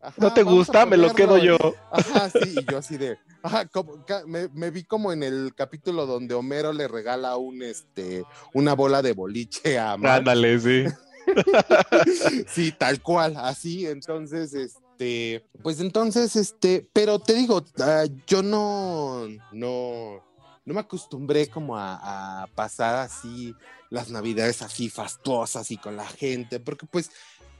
Ajá, 0.00 0.14
No 0.18 0.34
te 0.34 0.42
gusta, 0.42 0.86
me 0.86 0.96
lo 0.96 1.12
quedo 1.14 1.38
yo. 1.38 1.56
Ajá, 1.90 2.28
sí, 2.30 2.56
y 2.60 2.64
yo 2.64 2.78
así 2.78 2.96
de, 2.96 3.16
ajá, 3.42 3.66
como- 3.66 4.04
me, 4.26 4.48
me 4.48 4.70
vi 4.70 4.82
como 4.84 5.12
en 5.12 5.22
el 5.22 5.52
capítulo 5.54 6.06
donde 6.06 6.34
Homero 6.34 6.72
le 6.72 6.88
regala 6.88 7.36
un, 7.36 7.62
este, 7.62 8.24
una 8.54 8.74
bola 8.74 9.02
de 9.02 9.12
boliche 9.12 9.78
a 9.78 9.96
Marge. 9.96 10.18
Ándale, 10.18 10.58
sí. 10.58 10.84
Sí, 12.48 12.72
tal 12.72 13.00
cual, 13.02 13.36
así, 13.36 13.86
entonces, 13.86 14.54
este, 14.54 15.44
pues 15.62 15.80
entonces, 15.80 16.36
este, 16.36 16.88
pero 16.92 17.18
te 17.18 17.34
digo, 17.34 17.64
ah, 17.78 18.04
yo 18.26 18.42
no, 18.42 19.26
no, 19.52 20.22
no 20.64 20.74
me 20.74 20.80
acostumbré 20.80 21.48
como 21.48 21.76
a, 21.76 22.42
a 22.42 22.46
pasar 22.48 22.96
así 22.96 23.54
las 23.90 24.10
navidades 24.10 24.62
así 24.62 24.88
fastuosas 24.88 25.70
y 25.70 25.76
con 25.76 25.96
la 25.96 26.06
gente, 26.06 26.60
porque 26.60 26.86
pues 26.86 27.10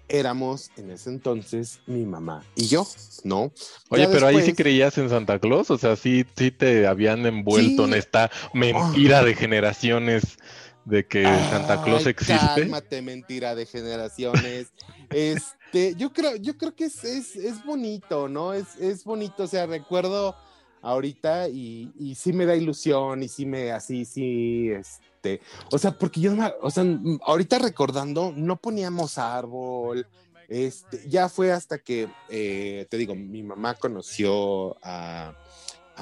éramos 0.09 0.71
en 0.77 0.91
ese 0.91 1.09
entonces 1.11 1.81
mi 1.87 2.05
mamá 2.05 2.45
y 2.55 2.67
yo, 2.69 2.87
¿no? 3.25 3.53
Oye, 3.89 4.03
Ya 4.05 4.11
pero 4.11 4.27
ahí 4.27 4.43
sí 4.43 4.53
creías 4.53 4.99
en 4.99 5.09
Santa 5.09 5.39
Claus, 5.39 5.71
o 5.71 5.79
sea, 5.79 5.97
sí, 5.97 6.27
sí 6.37 6.51
te 6.51 6.87
habían 6.87 7.25
envuelto 7.25 7.85
Sí. 7.87 7.93
en 7.93 7.99
esta 7.99 8.31
mentira 8.53 9.23
de 9.25 9.35
generaciones 9.35 10.37
de 10.85 11.07
que 11.07 11.25
Santa 11.25 11.83
Claus 11.83 12.07
existe. 12.07 12.63
Cálmate, 12.63 13.03
mentira 13.03 13.55
de 13.55 13.67
generaciones. 13.67 14.73
este, 15.11 15.95
yo 15.97 16.13
creo, 16.13 16.37
yo 16.37 16.57
creo 16.57 16.75
que 16.75 16.85
es, 16.85 17.05
es, 17.05 17.37
es 17.37 17.65
bonito, 17.65 18.29
¿no? 18.29 18.53
Es, 18.53 18.77
es 18.77 19.05
bonito. 19.05 19.45
O 19.45 19.47
sea, 19.47 19.67
recuerdo 19.67 20.37
ahorita 20.81 21.49
y, 21.49 21.93
y 21.99 22.15
sí 22.15 22.33
me 22.33 22.47
da 22.47 22.57
ilusión 22.57 23.23
y 23.23 23.29
sí 23.29 23.47
me 23.47 23.71
así, 23.71 24.05
sí, 24.05 24.71
este. 24.71 25.41
O 25.71 25.79
sea, 25.79 25.93
porque 25.93 26.21
yo, 26.21 26.35
o 26.61 26.71
sea, 26.71 26.85
ahorita 27.25 27.59
recordando, 27.59 28.33
no 28.37 28.57
poníamos 28.57 29.19
árbol, 29.19 30.07
este, 30.49 31.09
ya 31.09 31.29
fue 31.29 31.53
hasta 31.53 31.79
que, 31.79 32.09
eh, 32.29 32.87
te 32.91 32.97
digo, 32.99 33.15
mi 33.15 33.43
mamá 33.43 33.75
conoció 33.75 34.77
a, 34.83 35.33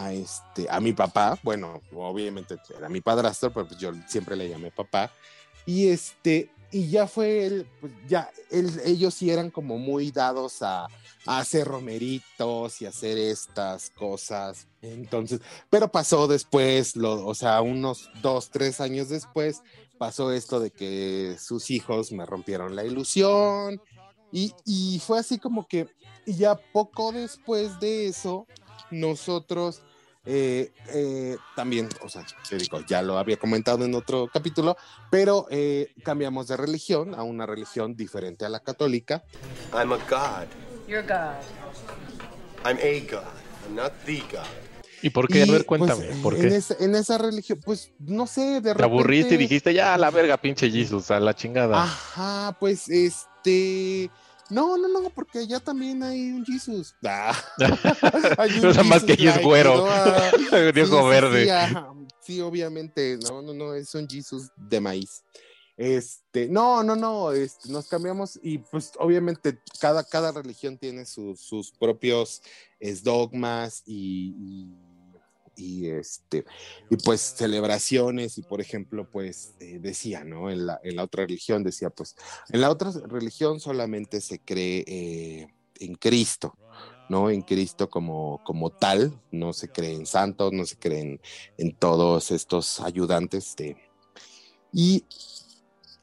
a, 0.01 0.13
este, 0.13 0.67
a 0.71 0.81
mi 0.81 0.93
papá, 0.93 1.39
bueno, 1.43 1.83
obviamente 1.93 2.57
era 2.77 2.89
mi 2.89 3.01
padrastro, 3.01 3.53
pero 3.53 3.67
pues 3.69 3.79
yo 3.79 3.93
siempre 4.07 4.37
le 4.37 4.49
llamé 4.49 4.71
papá, 4.71 5.11
y 5.67 5.89
este, 5.89 6.51
y 6.73 6.89
ya 6.89 7.07
fue 7.07 7.45
él, 7.47 7.67
pues 7.81 7.93
ya, 8.09 8.31
ellos 8.51 9.15
sí 9.15 9.31
eran 9.31 9.51
como 9.51 9.79
muy 9.79 10.11
dados 10.11 10.63
a, 10.63 10.85
a 11.27 11.39
hacer 11.39 11.67
romeritos 11.67 12.81
y 12.81 12.87
hacer 12.87 13.19
estas 13.19 13.91
cosas, 13.91 14.67
entonces, 14.81 15.41
pero 15.69 15.91
pasó 15.93 16.27
después, 16.27 16.97
lo, 16.97 17.27
o 17.27 17.35
sea, 17.35 17.61
unos 17.61 18.09
dos, 18.23 18.51
tres 18.51 18.81
años 18.81 19.09
después, 19.09 19.63
pasó 19.99 20.33
esto 20.33 20.61
de 20.61 20.71
que 20.71 21.37
sus 21.39 21.71
hijos 21.71 22.11
me 22.11 22.25
rompieron 22.25 22.75
la 22.75 22.85
ilusión, 22.85 23.83
y, 24.33 24.55
y 24.65 25.01
fue 25.05 25.19
así 25.19 25.39
como 25.39 25.67
que, 25.67 25.89
ya 26.27 26.55
poco 26.55 27.13
después 27.13 27.81
de 27.81 28.07
eso, 28.07 28.47
nosotros 28.91 29.83
eh, 30.27 30.73
eh, 30.93 31.37
también, 31.57 31.89
o 32.03 32.09
sea, 32.09 32.25
te 32.49 32.59
digo, 32.59 32.81
ya 32.87 33.01
lo 33.03 33.17
había 33.19 33.39
comentado 33.39 33.85
en 33.85 33.95
otro 33.95 34.29
capítulo, 34.33 34.77
pero 35.11 35.47
eh, 35.51 35.93
cambiamos 36.05 36.49
de 36.49 36.57
religión 36.59 37.15
a 37.15 37.23
una 37.23 37.47
religión 37.47 37.97
diferente 37.97 38.45
a 38.45 38.49
la 38.51 38.61
católica. 38.61 39.25
I'm 39.73 39.93
a 39.93 39.97
god. 39.97 40.47
You're 40.87 41.03
God. 41.07 41.37
I'm 42.65 42.77
a 42.79 43.01
god. 43.11 43.25
I'm 43.67 43.75
not 43.77 43.93
the 44.05 44.21
god. 44.31 44.45
¿Y 45.03 45.09
por 45.09 45.29
qué? 45.29 45.43
A 45.43 45.47
Y, 45.47 45.51
ver, 45.51 45.65
pues, 45.65 45.79
cuéntame, 45.81 46.05
¿por 46.23 46.35
En 46.35 46.43
qué? 46.43 46.57
esa, 46.57 46.77
en 46.79 46.95
esa 46.95 47.17
religión, 47.17 47.59
pues 47.65 47.91
no 47.99 48.27
sé, 48.27 48.61
de 48.61 48.75
Te 48.75 48.83
aburriste 48.85 49.35
y 49.37 49.39
dijiste, 49.39 49.73
ya, 49.73 49.95
a 49.95 49.99
la 49.99 50.11
verga, 50.11 50.37
pinche 50.37 50.71
Jesus, 50.71 51.11
a 51.11 51.19
la 51.19 51.35
chingada. 51.35 51.83
Ajá, 51.83 52.55
pues 52.61 52.89
este. 52.91 54.11
No, 54.51 54.77
no, 54.77 54.89
no, 54.89 55.11
porque 55.11 55.39
allá 55.41 55.61
también 55.61 56.03
hay 56.03 56.33
un 56.33 56.45
Jesus. 56.45 56.95
Ah. 57.05 57.37
Hay 58.39 58.51
un 58.59 58.63
Nada 58.69 58.83
más 58.83 59.05
que 59.05 59.13
ahí 59.13 59.27
es 59.29 59.43
güero. 59.43 59.87
Ah, 59.89 60.31
ojo 60.93 61.07
verde. 61.07 61.49
Sí, 62.21 62.41
obviamente. 62.41 63.19
No, 63.29 63.41
no, 63.43 63.55
no, 63.55 63.75
es 63.75 63.95
un 63.95 64.09
Jesus 64.09 64.49
de 64.57 64.81
maíz. 64.81 65.23
Este, 65.77 66.47
no, 66.47 66.83
no, 66.83 66.95
no, 66.95 67.33
este, 67.33 67.71
nos 67.71 67.89
cambiamos 67.89 68.39
y 68.43 68.59
pues 68.59 68.93
obviamente 68.99 69.59
cada, 69.81 70.05
cada 70.05 70.31
religión 70.31 70.77
tiene 70.77 71.07
sus- 71.07 71.41
sus 71.41 71.71
propios 71.73 72.43
es, 72.79 73.03
dogmas 73.03 73.83
y, 73.87 74.35
y- 74.37 74.90
y, 75.61 75.89
este, 75.89 76.45
y 76.89 76.97
pues 76.97 77.21
celebraciones 77.21 78.39
y 78.39 78.43
por 78.43 78.61
ejemplo 78.61 79.09
pues 79.11 79.55
eh, 79.61 79.79
decía, 79.81 80.25
¿no? 80.25 80.51
En 80.51 80.67
la, 80.67 80.81
en 80.83 80.97
la 80.97 81.05
otra 81.05 81.25
religión 81.25 81.63
decía 81.63 81.91
pues, 81.91 82.17
en 82.49 82.61
la 82.61 82.71
otra 82.71 82.91
religión 83.09 83.61
solamente 83.61 84.21
se 84.21 84.39
cree 84.41 84.85
eh, 84.87 85.49
en 85.79 85.95
Cristo, 85.95 86.57
¿no? 87.09 87.31
En 87.31 87.43
Cristo 87.43 87.89
como, 87.91 88.41
como 88.45 88.71
tal, 88.71 89.21
no 89.31 89.53
se 89.53 89.69
cree 89.69 89.95
en 89.95 90.07
santos, 90.07 90.53
no 90.53 90.65
se 90.65 90.77
cree 90.77 91.01
en, 91.01 91.21
en 91.59 91.75
todos 91.75 92.31
estos 92.31 92.81
ayudantes 92.81 93.55
de... 93.57 93.77
Y 94.73 95.05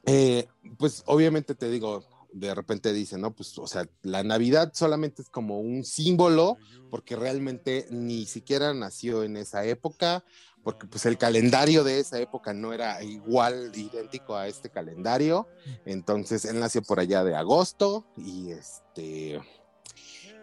eh, 0.04 0.46
pues 0.78 1.02
obviamente 1.06 1.54
te 1.54 1.70
digo, 1.70 2.04
de 2.32 2.54
repente 2.54 2.92
dicen, 2.92 3.20
no, 3.20 3.34
pues, 3.34 3.56
o 3.58 3.66
sea, 3.66 3.88
la 4.02 4.22
Navidad 4.22 4.72
solamente 4.74 5.22
es 5.22 5.30
como 5.30 5.60
un 5.60 5.84
símbolo, 5.84 6.58
porque 6.90 7.16
realmente 7.16 7.86
ni 7.90 8.26
siquiera 8.26 8.74
nació 8.74 9.22
en 9.24 9.36
esa 9.36 9.64
época, 9.64 10.24
porque 10.62 10.86
pues 10.86 11.06
el 11.06 11.16
calendario 11.16 11.84
de 11.84 12.00
esa 12.00 12.20
época 12.20 12.52
no 12.52 12.72
era 12.72 13.02
igual, 13.02 13.72
idéntico 13.74 14.36
a 14.36 14.48
este 14.48 14.70
calendario, 14.70 15.48
entonces 15.84 16.44
él 16.44 16.60
nació 16.60 16.82
por 16.82 17.00
allá 17.00 17.24
de 17.24 17.36
agosto 17.36 18.06
y 18.16 18.50
este... 18.50 19.40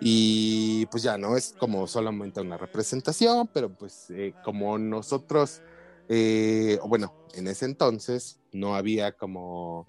Y 0.01 0.87
pues 0.87 1.03
ya 1.03 1.17
no 1.17 1.37
es 1.37 1.55
como 1.57 1.87
solamente 1.87 2.41
una 2.41 2.57
representación, 2.57 3.49
pero 3.53 3.73
pues 3.73 4.09
eh, 4.09 4.33
como 4.43 4.77
nosotros, 4.77 5.61
eh, 6.09 6.79
bueno, 6.85 7.13
en 7.33 7.47
ese 7.47 7.63
entonces 7.63 8.39
no 8.51 8.75
había 8.75 9.13
como 9.13 9.87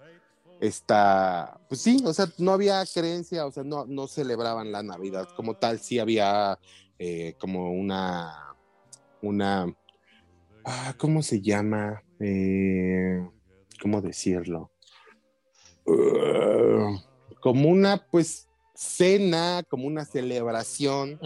esta, 0.59 1.59
pues 1.69 1.81
sí, 1.81 2.01
o 2.05 2.13
sea, 2.13 2.27
no 2.37 2.51
había 2.51 2.83
creencia, 2.91 3.45
o 3.45 3.51
sea, 3.51 3.63
no, 3.63 3.85
no 3.85 4.07
celebraban 4.07 4.71
la 4.71 4.83
Navidad 4.83 5.27
como 5.35 5.55
tal, 5.55 5.79
sí 5.79 5.99
había 5.99 6.57
eh, 6.99 7.35
como 7.39 7.71
una, 7.71 8.55
una, 9.21 9.73
ah, 10.65 10.95
¿cómo 10.97 11.21
se 11.21 11.41
llama? 11.41 12.03
Eh, 12.19 13.27
¿Cómo 13.81 14.01
decirlo? 14.01 14.71
Uh, 15.85 16.97
como 17.39 17.69
una, 17.69 18.05
pues, 18.09 18.47
cena, 18.73 19.63
como 19.69 19.87
una 19.87 20.05
celebración, 20.05 21.19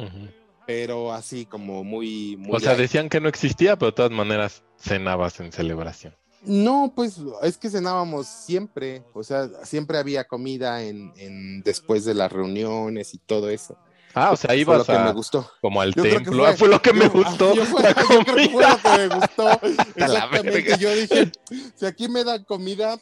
pero 0.68 1.12
así 1.12 1.46
como 1.46 1.84
muy, 1.84 2.36
muy 2.38 2.56
O 2.56 2.60
sea, 2.60 2.76
decían 2.76 3.10
que 3.10 3.20
no 3.20 3.30
existía, 3.30 3.78
pero 3.78 3.92
de 3.92 3.96
todas 3.96 4.12
maneras 4.12 4.64
cenabas 4.78 5.40
en 5.40 5.52
celebración. 5.52 6.16
No, 6.44 6.92
pues 6.96 7.18
es 7.44 7.58
que 7.58 7.70
cenábamos 7.70 8.28
siempre, 8.28 9.04
o 9.14 9.24
sea, 9.24 9.48
siempre 9.64 9.98
había 10.00 10.24
comida 10.24 10.82
en, 10.84 11.12
en- 11.18 11.62
después 11.64 12.04
de 12.06 12.14
las 12.16 12.32
reuniones 12.32 13.14
y 13.14 13.20
todo 13.20 13.50
eso. 13.50 13.78
Ah, 14.14 14.32
o 14.32 14.36
sea, 14.36 14.50
Fue 14.50 14.58
ibas 14.58 14.80
lo 14.80 14.86
que 14.86 14.92
a- 14.92 15.06
me 15.06 15.14
gustó. 15.14 15.50
como 15.62 15.80
al 15.82 15.94
Yo 15.94 16.04
templo. 16.04 16.46
Ah, 16.46 16.54
fue 16.54 16.68
lo 16.68 16.82
que 16.82 16.92
me 16.94 17.08
gustó, 17.08 17.54
Yo, 17.54 17.64
fue- 17.66 17.82
la 17.84 17.90
yo 17.92 17.96
creo 17.96 18.26
que 18.26 18.50
fue 18.50 18.64
lo 18.64 18.78
que 18.78 18.98
me 18.98 19.16
gustó. 19.16 19.50
Exactamente. 19.96 20.78
Yo 20.80 20.94
dije, 20.96 21.32
si 21.76 21.86
aquí 21.86 22.10
me 22.10 22.24
dan 22.24 22.44
comida, 22.44 23.00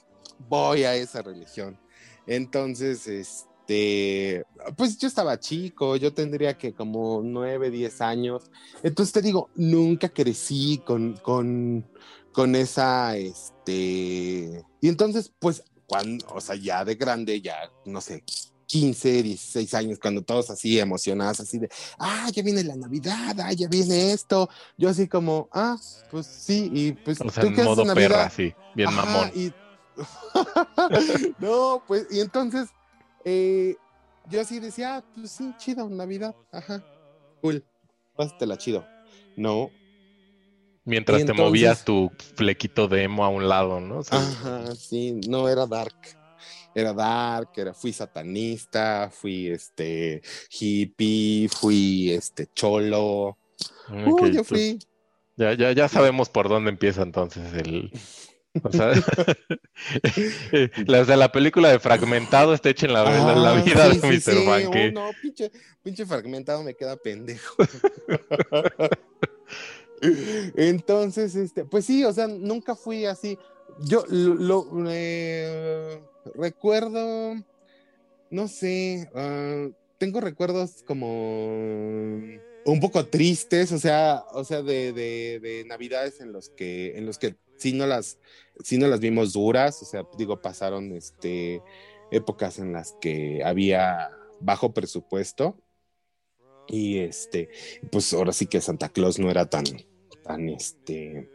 voy 0.47 0.83
a 0.83 0.93
esa 0.95 1.21
religión. 1.21 1.79
Entonces, 2.27 3.07
este, 3.07 4.43
pues 4.77 4.97
yo 4.99 5.07
estaba 5.07 5.39
chico, 5.39 5.95
yo 5.95 6.13
tendría 6.13 6.57
que 6.57 6.73
como 6.73 7.21
nueve, 7.23 7.71
diez 7.71 8.01
años. 8.01 8.43
Entonces 8.83 9.11
te 9.13 9.21
digo, 9.23 9.49
nunca 9.55 10.09
crecí 10.09 10.79
con, 10.85 11.17
con, 11.17 11.89
con 12.39 12.55
esa, 12.55 13.17
este, 13.17 14.63
y 14.79 14.87
entonces, 14.87 15.29
pues, 15.39 15.61
cuando, 15.85 16.25
o 16.29 16.39
sea, 16.39 16.55
ya 16.55 16.85
de 16.85 16.95
grande, 16.95 17.41
ya, 17.41 17.69
no 17.83 17.99
sé, 17.99 18.23
15, 18.65 19.21
16 19.23 19.73
años, 19.73 19.99
cuando 19.99 20.21
todos 20.21 20.49
así 20.49 20.79
emocionados, 20.79 21.41
así 21.41 21.59
de, 21.59 21.67
ah, 21.97 22.29
ya 22.33 22.41
viene 22.41 22.63
la 22.63 22.77
Navidad, 22.77 23.35
ah, 23.41 23.51
ya 23.51 23.67
viene 23.67 24.13
esto. 24.13 24.47
Yo 24.77 24.87
así 24.87 25.05
como, 25.09 25.49
ah, 25.51 25.75
pues 26.09 26.27
sí, 26.27 26.69
y 26.73 26.93
pues, 26.93 27.19
O 27.19 27.29
sea, 27.29 27.43
¿tú 27.43 27.47
en 27.49 27.55
modo 27.61 27.83
perra, 27.93 28.29
sí, 28.29 28.53
bien 28.73 28.87
Ajá, 28.87 29.05
mamón. 29.05 29.31
y- 29.35 29.51
no, 31.39 31.83
pues, 31.85 32.07
y 32.09 32.21
entonces, 32.21 32.69
eh, 33.25 33.75
yo 34.29 34.39
así 34.39 34.61
decía, 34.61 34.95
ah, 34.95 35.05
pues 35.13 35.31
sí, 35.31 35.53
chido, 35.57 35.89
Navidad, 35.89 36.33
ajá, 36.53 36.81
cool, 37.41 37.65
pásatela 38.15 38.57
chido. 38.57 38.85
No, 39.35 39.69
Mientras 40.89 41.23
te 41.23 41.33
movías 41.33 41.85
tu 41.85 42.11
flequito 42.35 42.87
de 42.87 43.03
emo 43.03 43.23
a 43.23 43.29
un 43.29 43.47
lado, 43.47 43.79
¿no? 43.79 43.99
O 43.99 44.03
sea, 44.03 44.17
Ajá, 44.19 44.75
sí, 44.75 45.13
no 45.27 45.47
era 45.47 45.65
dark. 45.67 45.95
Era 46.73 46.93
dark, 46.93 47.49
era, 47.55 47.73
fui 47.73 47.91
satanista, 47.93 49.09
fui 49.11 49.47
este 49.47 50.21
hippie, 50.51 51.47
fui 51.49 52.11
este 52.11 52.47
cholo. 52.53 53.37
ok, 53.89 54.21
Uh, 54.21 54.27
yo 54.27 54.43
pues, 54.43 54.47
fui. 54.47 54.79
Ya, 55.35 55.53
ya, 55.53 55.71
ya 55.71 55.87
sabemos 55.87 56.29
por 56.29 56.49
dónde 56.49 56.69
empieza 56.69 57.01
entonces 57.01 57.53
el. 57.53 57.91
O 58.63 58.71
sea, 58.71 58.91
las 60.87 61.07
de 61.07 61.17
la 61.17 61.31
película 61.31 61.69
de 61.69 61.79
Fragmentado 61.79 62.53
está 62.53 62.69
hecha 62.69 62.87
en 62.87 62.93
la, 62.93 63.03
la- 63.03 63.35
la 63.35 63.51
Ah, 63.51 63.61
vida 63.63 63.85
sí, 63.91 63.99
de 63.99 64.01
sí, 64.01 64.07
Mr. 64.07 64.21
sí, 64.21 64.45
Banque. 64.47 64.87
oh, 64.89 64.91
no, 64.91 65.11
pinche, 65.21 65.51
pinche 65.83 66.05
fragmentado 66.05 66.63
me 66.63 66.73
queda 66.75 66.95
pendejo. 66.97 67.55
Entonces, 70.55 71.35
este, 71.35 71.65
pues 71.65 71.85
sí, 71.85 72.03
o 72.03 72.13
sea, 72.13 72.27
nunca 72.27 72.75
fui 72.75 73.05
así. 73.05 73.37
Yo 73.81 74.03
lo, 74.09 74.67
eh, 74.89 76.01
recuerdo, 76.35 77.35
no 78.29 78.47
sé, 78.47 79.09
ah, 79.15 79.67
tengo 79.97 80.19
recuerdos 80.21 80.83
como 80.85 81.47
un 82.65 82.79
poco 82.81 83.05
tristes, 83.05 83.71
o 83.71 83.79
sea, 83.79 84.23
o 84.33 84.43
sea, 84.43 84.61
de, 84.61 84.91
de, 84.91 85.39
de 85.39 85.65
navidades 85.65 86.19
en 86.19 86.33
los 86.33 86.49
que, 86.49 86.97
en 86.97 87.05
los 87.05 87.17
que 87.17 87.35
sí 87.57 87.73
no 87.73 87.87
las, 87.87 88.17
sí 88.63 88.77
no 88.77 88.87
las 88.87 88.99
vimos 88.99 89.33
duras, 89.33 89.81
o 89.81 89.85
sea, 89.85 90.03
digo, 90.17 90.41
pasaron 90.41 90.91
este 90.93 91.61
épocas 92.11 92.59
en 92.59 92.73
las 92.73 92.95
que 92.99 93.43
había 93.43 94.09
bajo 94.39 94.73
presupuesto 94.73 95.57
y 96.67 96.99
este, 96.99 97.49
pues 97.91 98.13
ahora 98.13 98.31
sí 98.31 98.45
que 98.45 98.61
Santa 98.61 98.89
Claus 98.89 99.19
no 99.19 99.29
era 99.29 99.49
tan, 99.49 99.65
tan 100.29 100.47
este, 100.47 101.27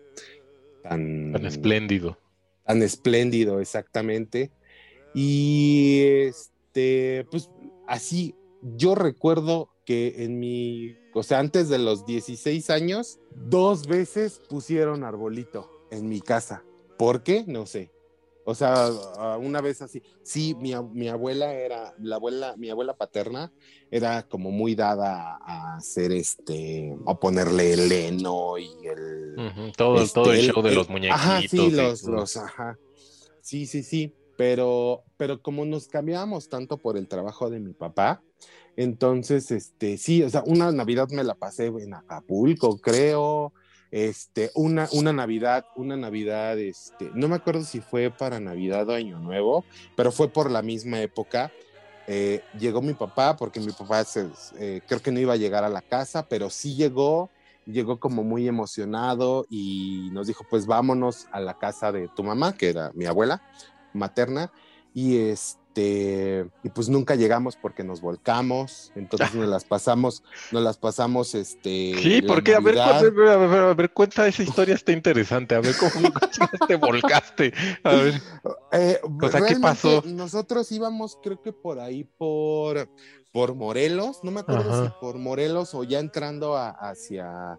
tan, 0.84 1.32
Tan 1.32 1.44
espléndido. 1.46 2.16
tan 2.64 2.80
espléndido, 2.80 3.58
exactamente. 3.60 4.52
Y 5.14 6.02
este, 6.28 7.26
pues 7.28 7.50
así, 7.88 8.36
yo 8.62 8.94
recuerdo 8.94 9.68
que 9.84 10.24
en 10.24 10.38
mi, 10.38 10.96
o 11.12 11.24
sea, 11.24 11.40
antes 11.40 11.68
de 11.68 11.78
los 11.78 12.06
16 12.06 12.70
años, 12.70 13.18
dos 13.34 13.88
veces 13.88 14.40
pusieron 14.48 15.02
arbolito 15.02 15.68
en 15.90 16.08
mi 16.08 16.20
casa. 16.20 16.62
¿Por 16.96 17.24
qué? 17.24 17.42
No 17.48 17.66
sé. 17.66 17.90
O 18.44 18.54
sea, 18.54 18.90
una 19.40 19.60
vez 19.60 19.80
así. 19.82 20.02
Sí, 20.22 20.54
mi, 20.58 20.72
ab- 20.72 20.90
mi 20.92 21.08
abuela 21.08 21.52
era, 21.54 21.94
la 21.98 22.16
abuela, 22.16 22.54
mi 22.58 22.70
abuela 22.70 22.94
paterna 22.94 23.52
era 23.90 24.22
como 24.24 24.50
muy 24.50 24.74
dada 24.74 25.38
a 25.40 25.76
hacer 25.76 26.12
este, 26.12 26.94
a 27.06 27.18
ponerle 27.18 27.72
el 27.72 27.90
heno 27.90 28.58
y 28.58 28.86
el. 28.86 29.34
Todo, 29.76 30.02
este, 30.02 30.14
todo 30.20 30.32
el 30.32 30.40
show 30.52 30.62
de 30.62 30.74
los 30.74 30.88
muñequitos. 30.88 31.20
Ajá, 31.20 31.42
sí, 31.48 31.68
y 31.68 31.70
los, 31.70 32.02
todo. 32.02 32.12
los, 32.12 32.36
ajá. 32.36 32.78
Sí, 33.40 33.66
sí, 33.66 33.82
sí. 33.82 34.14
Pero, 34.36 35.04
pero 35.16 35.40
como 35.40 35.64
nos 35.64 35.86
cambiábamos 35.88 36.48
tanto 36.48 36.78
por 36.78 36.96
el 36.96 37.06
trabajo 37.08 37.50
de 37.50 37.60
mi 37.60 37.72
papá, 37.72 38.24
entonces, 38.76 39.50
este, 39.52 39.96
sí, 39.96 40.22
o 40.24 40.28
sea, 40.30 40.42
una 40.46 40.72
Navidad 40.72 41.08
me 41.10 41.22
la 41.22 41.34
pasé 41.36 41.66
en 41.66 41.94
Acapulco, 41.94 42.78
creo. 42.80 43.52
Este, 43.94 44.50
una, 44.56 44.88
una 44.90 45.12
Navidad, 45.12 45.66
una 45.76 45.96
Navidad, 45.96 46.58
este, 46.58 47.12
no 47.14 47.28
me 47.28 47.36
acuerdo 47.36 47.62
si 47.62 47.80
fue 47.80 48.10
para 48.10 48.40
Navidad 48.40 48.88
o 48.88 48.92
Año 48.92 49.20
Nuevo, 49.20 49.64
pero 49.94 50.10
fue 50.10 50.26
por 50.26 50.50
la 50.50 50.62
misma 50.62 51.00
época. 51.00 51.52
Eh, 52.08 52.42
llegó 52.58 52.82
mi 52.82 52.94
papá, 52.94 53.36
porque 53.36 53.60
mi 53.60 53.70
papá 53.70 54.04
eh, 54.58 54.80
creo 54.88 55.00
que 55.00 55.12
no 55.12 55.20
iba 55.20 55.34
a 55.34 55.36
llegar 55.36 55.62
a 55.62 55.68
la 55.68 55.80
casa, 55.80 56.26
pero 56.28 56.50
sí 56.50 56.74
llegó, 56.74 57.30
llegó 57.66 58.00
como 58.00 58.24
muy 58.24 58.48
emocionado 58.48 59.46
y 59.48 60.08
nos 60.10 60.26
dijo, 60.26 60.44
pues 60.50 60.66
vámonos 60.66 61.28
a 61.30 61.38
la 61.38 61.56
casa 61.56 61.92
de 61.92 62.08
tu 62.08 62.24
mamá, 62.24 62.56
que 62.56 62.70
era 62.70 62.90
mi 62.94 63.04
abuela 63.04 63.42
materna, 63.92 64.50
y 64.92 65.18
este, 65.18 65.60
y 65.82 66.68
pues 66.70 66.88
nunca 66.88 67.14
llegamos 67.14 67.56
porque 67.56 67.82
nos 67.84 68.00
volcamos, 68.00 68.92
entonces 68.94 69.34
nos 69.34 69.48
las 69.48 69.64
pasamos, 69.64 70.22
nos 70.52 70.62
las 70.62 70.78
pasamos, 70.78 71.34
este. 71.34 71.94
Sí, 72.00 72.22
porque 72.22 72.54
a 72.54 72.60
ver, 72.60 72.78
a 72.78 73.00
ver, 73.00 73.28
a 73.28 73.36
ver, 73.36 73.58
a 73.60 73.74
ver, 73.74 73.92
cuenta 73.92 74.26
esa 74.26 74.42
historia, 74.42 74.74
está 74.74 74.92
interesante. 74.92 75.54
A 75.54 75.60
ver 75.60 75.74
cómo 75.76 75.90
te 76.68 76.76
volcaste. 76.76 77.52
A 77.82 77.92
ver. 77.94 78.22
Eh, 78.72 79.00
O 79.22 79.28
sea, 79.28 79.44
¿qué 79.46 79.56
pasó? 79.60 80.02
Nosotros 80.06 80.70
íbamos, 80.72 81.18
creo 81.22 81.40
que 81.42 81.52
por 81.52 81.78
ahí, 81.80 82.04
por, 82.04 82.88
por 83.32 83.54
Morelos, 83.54 84.20
no 84.22 84.30
me 84.30 84.40
acuerdo 84.40 84.70
Ajá. 84.72 84.84
si 84.84 84.92
por 85.00 85.18
Morelos 85.18 85.74
o 85.74 85.84
ya 85.84 85.98
entrando 85.98 86.56
a- 86.56 86.70
hacia, 86.70 87.58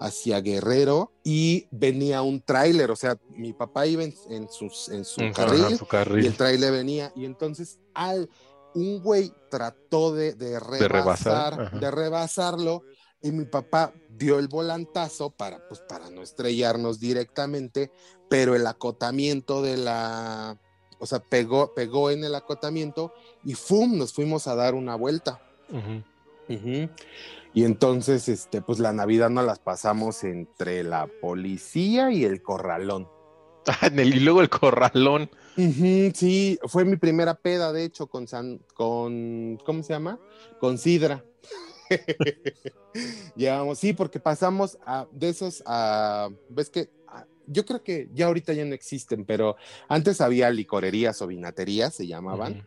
hacia 0.00 0.40
Guerrero, 0.40 1.12
y 1.22 1.66
venía 1.70 2.22
un 2.22 2.40
tráiler, 2.40 2.90
o 2.90 2.96
sea, 2.96 3.18
mi 3.30 3.52
papá 3.52 3.86
iba 3.86 4.02
en, 4.02 4.14
en 4.30 4.48
sus, 4.48 4.88
en 4.88 5.04
su 5.04 5.20
carril, 5.32 5.78
su 5.78 5.86
carril. 5.86 6.24
y 6.24 6.28
el 6.28 6.36
tráiler 6.36 6.72
venía, 6.72 7.12
y 7.14 7.24
entonces 7.24 7.78
al 7.94 8.28
un 8.74 9.02
güey 9.02 9.32
trató 9.50 10.12
de, 10.12 10.34
de 10.34 10.58
rebasar, 10.58 11.78
de 11.78 11.90
rebasarlo, 11.90 12.82
y 13.22 13.30
mi 13.30 13.46
papá 13.46 13.94
dio 14.10 14.38
el 14.38 14.48
volantazo 14.48 15.30
para, 15.30 15.66
pues, 15.68 15.80
para 15.80 16.10
no 16.10 16.22
estrellarnos 16.22 17.00
directamente, 17.00 17.90
pero 18.28 18.54
el 18.54 18.66
acotamiento 18.66 19.62
de 19.62 19.76
la, 19.76 20.58
o 20.98 21.06
sea, 21.06 21.20
pegó, 21.20 21.72
pegó 21.72 22.10
en 22.10 22.24
el 22.24 22.34
acotamiento 22.34 23.14
y 23.44 23.54
¡fum! 23.54 23.96
nos 23.96 24.12
fuimos 24.12 24.46
a 24.46 24.54
dar 24.54 24.74
una 24.74 24.96
vuelta. 24.96 25.40
Y 27.54 27.64
entonces, 27.64 28.28
este, 28.28 28.60
pues 28.60 28.80
la 28.80 28.92
Navidad 28.92 29.30
nos 29.30 29.46
las 29.46 29.60
pasamos 29.60 30.24
entre 30.24 30.82
la 30.82 31.06
policía 31.20 32.10
y 32.10 32.24
el 32.24 32.42
corralón. 32.42 33.08
Ah, 33.66 33.88
y 33.94 34.20
luego 34.20 34.42
el 34.42 34.50
corralón. 34.50 35.30
Sí, 35.56 36.58
fue 36.66 36.84
mi 36.84 36.96
primera 36.96 37.34
peda, 37.34 37.72
de 37.72 37.84
hecho, 37.84 38.08
con 38.08 38.28
San, 38.28 38.58
con, 38.74 39.58
¿cómo 39.64 39.82
se 39.82 39.94
llama? 39.94 40.20
Con 40.60 40.76
Sidra. 40.76 41.24
Llevamos, 43.36 43.78
sí, 43.78 43.94
porque 43.94 44.20
pasamos 44.20 44.78
a, 44.84 45.06
de 45.12 45.30
esos 45.30 45.62
a, 45.66 46.28
ves 46.50 46.68
que, 46.68 46.90
a- 47.08 47.26
yo 47.46 47.64
creo 47.64 47.82
que 47.82 48.08
ya 48.12 48.26
ahorita 48.26 48.52
ya 48.52 48.66
no 48.66 48.74
existen, 48.74 49.24
pero 49.24 49.56
antes 49.88 50.20
había 50.20 50.50
licorerías 50.50 51.20
o 51.22 51.26
vinaterías, 51.26 51.94
se 51.94 52.06
llamaban. 52.06 52.52
Ujú. 52.58 52.62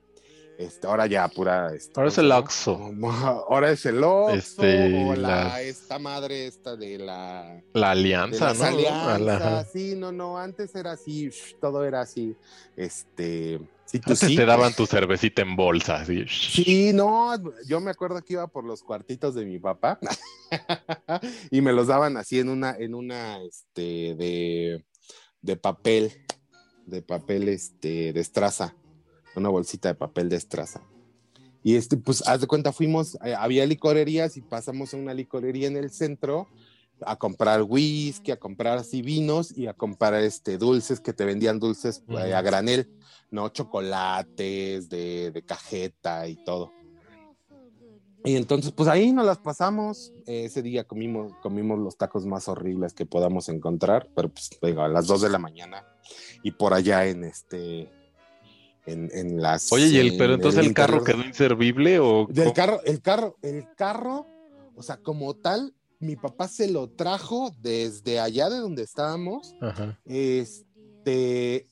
Este, 0.57 0.87
ahora 0.87 1.05
ya 1.05 1.27
pura. 1.27 1.71
este, 1.75 1.93
Ahora 1.95 2.09
es 2.09 2.15
¿cómo 2.15 2.25
el? 2.25 2.31
Oxxo. 2.31 2.91
Ahora 3.47 3.71
es 3.71 3.85
el 3.85 4.03
Oxxo 4.03 4.35
Este, 4.35 5.05
o 5.05 5.15
la, 5.15 5.61
esta 5.61 5.99
madre 5.99 6.47
esta 6.47 6.75
de 6.75 6.97
la 6.97 7.61
La 7.73 7.91
alianza, 7.91 8.53
¿no? 8.55 8.63
alianzas, 8.63 9.71
sí, 9.71 9.93
no, 9.95 10.11
no, 10.11 10.37
antes 10.39 10.73
era 10.73 10.93
así, 10.93 11.29
shh, 11.29 11.59
todo 11.61 11.85
era 11.85 12.01
así, 12.01 12.35
este, 12.75 13.59
tú 13.59 13.97
Antes 13.97 14.19
sí. 14.19 14.35
te 14.35 14.45
daban 14.45 14.73
tu 14.73 14.87
cervecita 14.87 15.43
en 15.43 15.55
bolsa, 15.55 15.97
así. 15.97 16.25
Sí, 16.27 16.91
no, 16.91 17.35
yo 17.67 17.79
me 17.79 17.91
acuerdo 17.91 18.19
que 18.23 18.33
iba 18.33 18.47
por 18.47 18.63
los 18.63 18.81
cuartitos 18.81 19.35
de 19.35 19.45
mi 19.45 19.59
papá 19.59 19.99
y 21.51 21.61
me 21.61 21.71
los 21.71 21.85
daban 21.85 22.17
así 22.17 22.39
en 22.39 22.49
una, 22.49 22.75
en 22.75 22.95
una, 22.95 23.39
este, 23.43 24.15
de, 24.15 24.83
de 25.41 25.55
papel, 25.55 26.25
de 26.87 27.03
papel, 27.03 27.47
este, 27.49 28.11
de 28.11 28.19
estraza, 28.19 28.75
una 29.38 29.50
bolsita 29.50 29.89
de 29.89 29.95
papel 29.95 30.30
de 30.30 30.36
estraza. 30.36 30.82
Y 31.63 31.76
este, 31.76 31.97
pues, 31.97 32.28
haz 32.28 32.41
de 32.41 32.47
cuenta, 32.47 32.71
fuimos, 32.71 33.17
eh, 33.23 33.36
había 33.36 33.65
licorerías 33.65 34.38
y 34.38 34.41
pasamos 34.41 34.93
a 34.93 34.97
una 34.97 35.13
licorería 35.13 35.67
en 35.67 35.78
el 35.78 35.89
centro 35.89 36.47
a 37.06 37.15
comprar 37.15 37.62
whisky, 37.63 38.32
a 38.32 38.39
comprar 38.39 38.78
así 38.78 39.02
vinos 39.02 39.56
y 39.56 39.67
a 39.67 39.73
comprar 39.73 40.15
este 40.15 40.58
dulces 40.58 41.00
que 41.00 41.13
te 41.13 41.26
vendían 41.26 41.60
dulces 41.60 42.04
eh, 42.10 42.34
a 42.34 42.41
granel, 42.41 42.89
¿no? 43.30 43.50
Chocolates 43.50 44.89
de, 44.89 45.32
de 45.32 45.41
cajeta 45.43 46.28
y 46.28 46.36
todo. 46.43 46.71
Y 48.28 48.36
entonces, 48.36 48.71
pues 48.71 48.89
ahí 48.89 49.13
nos 49.13 49.26
las 49.26 49.38
pasamos. 49.38 50.12
Eh, 50.26 50.45
ese 50.45 50.62
día 50.62 50.84
comimos, 50.84 51.34
comimos 51.41 51.80
los 51.80 51.97
tacos 51.97 52.26
más 52.26 52.47
horribles 52.47 52.93
que 52.93 53.06
podamos 53.06 53.47
encontrar, 53.47 54.10
pero 54.15 54.30
pues 54.30 54.50
digo, 54.62 54.82
a 54.82 54.89
las 54.89 55.08
2 55.08 55.21
de 55.21 55.30
la 55.30 55.39
mañana 55.39 55.86
y 56.43 56.52
por 56.52 56.73
allá 56.73 57.06
en 57.06 57.23
este, 57.23 57.89
en, 58.88 59.10
en 59.13 59.41
las. 59.41 59.71
Oye, 59.71 59.88
¿y 59.88 59.97
el, 59.97 60.13
en 60.13 60.17
pero 60.17 60.34
entonces 60.34 60.65
el 60.65 60.73
carro 60.73 61.04
quedó 61.04 61.21
inservible 61.21 62.00
o 62.00 62.26
del 62.30 62.54
carro, 62.54 62.82
el 62.86 63.02
carro, 63.02 63.36
el 63.43 63.67
carro, 63.76 64.26
o 64.76 64.82
sea, 64.82 64.97
como 64.97 65.36
tal, 65.36 65.73
mi 66.00 66.15
papá 66.15 66.47
se 66.47 66.71
lo 66.71 66.89
trajo 66.89 67.52
desde 67.60 68.19
allá 68.19 68.50
de 68.50 68.58
donde 68.58 68.84
estábamos, 68.84 69.56
Ajá. 69.62 70.00
este, 70.06 71.67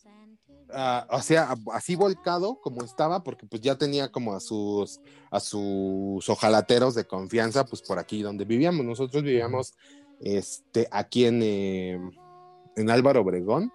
o 1.09 1.21
sea, 1.21 1.55
así 1.73 1.95
volcado 1.95 2.59
como 2.59 2.83
estaba, 2.83 3.23
porque 3.23 3.45
pues 3.45 3.61
ya 3.61 3.77
tenía 3.77 4.11
como 4.11 4.33
a 4.33 4.39
sus, 4.39 4.99
a 5.31 5.39
sus 5.39 6.27
ojalateros 6.27 6.95
de 6.95 7.05
confianza, 7.05 7.65
pues 7.65 7.81
por 7.81 7.99
aquí 7.99 8.21
donde 8.21 8.45
vivíamos. 8.45 8.85
Nosotros 8.85 9.23
vivíamos, 9.23 9.73
este, 10.19 10.87
aquí 10.91 11.25
en, 11.25 11.41
eh, 11.43 11.99
en 12.75 12.89
Álvaro 12.89 13.21
Obregón, 13.21 13.71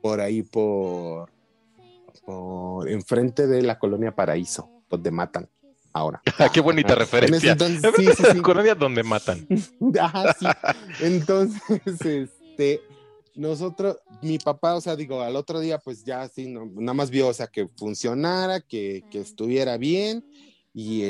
por 0.00 0.20
ahí 0.20 0.42
por, 0.42 1.30
por 2.24 2.88
enfrente 2.88 3.46
de 3.46 3.62
la 3.62 3.78
colonia 3.78 4.14
Paraíso, 4.14 4.70
donde 4.88 5.10
matan 5.10 5.48
ahora. 5.92 6.20
Ah, 6.38 6.48
Qué 6.52 6.60
bonita 6.60 6.94
En 6.94 7.00
ese 7.02 7.04
referencia. 7.16 7.52
entonces, 7.52 7.92
sí, 7.96 8.06
sí, 8.16 8.22
sí. 8.32 8.40
Colonia 8.40 8.74
donde 8.74 9.02
matan. 9.02 9.46
Ajá, 10.00 10.34
sí. 10.38 10.46
Entonces, 11.00 11.60
este, 12.04 12.80
nosotros, 13.34 13.96
mi 14.22 14.38
papá, 14.38 14.74
o 14.74 14.80
sea, 14.80 14.96
digo, 14.96 15.20
al 15.22 15.36
otro 15.36 15.60
día, 15.60 15.78
pues 15.78 16.04
ya 16.04 16.22
así, 16.22 16.46
no, 16.48 16.66
nada 16.74 16.94
más 16.94 17.10
vio, 17.10 17.28
o 17.28 17.32
sea, 17.34 17.46
que 17.46 17.68
funcionara, 17.76 18.60
que, 18.60 19.04
que 19.10 19.20
estuviera 19.20 19.76
bien, 19.76 20.24
y 20.72 21.02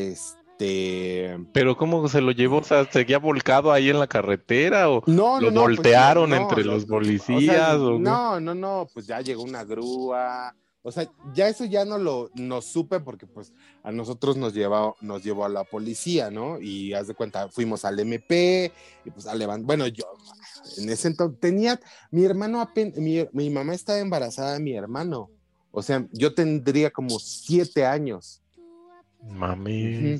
este. 0.58 1.38
Pero 1.52 1.76
¿cómo 1.76 2.06
se 2.08 2.20
lo 2.20 2.30
llevó? 2.30 2.58
O 2.58 2.62
sea, 2.64 2.84
¿seguía 2.90 3.18
volcado 3.18 3.72
ahí 3.72 3.90
en 3.90 3.98
la 3.98 4.06
carretera 4.06 4.88
o 4.90 5.02
No, 5.06 5.40
lo 5.40 5.50
no, 5.50 5.64
pues, 5.64 5.76
voltearon 5.76 6.30
no, 6.30 6.36
entre 6.36 6.64
lo- 6.64 6.74
los 6.74 6.84
o 6.84 6.86
sea, 6.86 6.94
policías? 6.96 7.74
o 7.76 7.98
no, 7.98 8.40
no, 8.40 8.54
no, 8.54 8.86
pues 8.92 9.06
ya 9.06 9.20
llegó 9.20 9.42
una 9.42 9.64
grúa. 9.64 10.54
O 10.86 10.92
sea, 10.92 11.10
ya 11.32 11.48
eso 11.48 11.64
ya 11.64 11.86
no 11.86 11.96
lo 11.96 12.30
no 12.34 12.60
supe 12.60 13.00
porque 13.00 13.26
pues 13.26 13.54
a 13.82 13.90
nosotros 13.90 14.36
nos 14.36 14.52
llevó, 14.52 14.96
nos 15.00 15.24
llevó 15.24 15.46
a 15.46 15.48
la 15.48 15.64
policía, 15.64 16.30
¿no? 16.30 16.60
Y 16.60 16.92
haz 16.92 17.06
de 17.06 17.14
cuenta, 17.14 17.48
fuimos 17.48 17.86
al 17.86 17.98
MP 17.98 18.70
y 19.02 19.10
pues 19.10 19.26
a 19.26 19.34
levantar, 19.34 19.66
bueno, 19.66 19.86
yo 19.86 20.04
en 20.76 20.90
ese 20.90 21.08
entonces 21.08 21.40
tenía, 21.40 21.80
mi 22.10 22.24
hermano 22.24 22.60
apenas, 22.60 22.98
mi, 22.98 23.26
mi 23.32 23.48
mamá 23.48 23.72
estaba 23.72 23.98
embarazada 23.98 24.52
de 24.52 24.60
mi 24.60 24.74
hermano. 24.74 25.30
O 25.70 25.82
sea, 25.82 26.06
yo 26.12 26.34
tendría 26.34 26.90
como 26.90 27.18
siete 27.18 27.86
años. 27.86 28.42
Mami. 29.22 30.18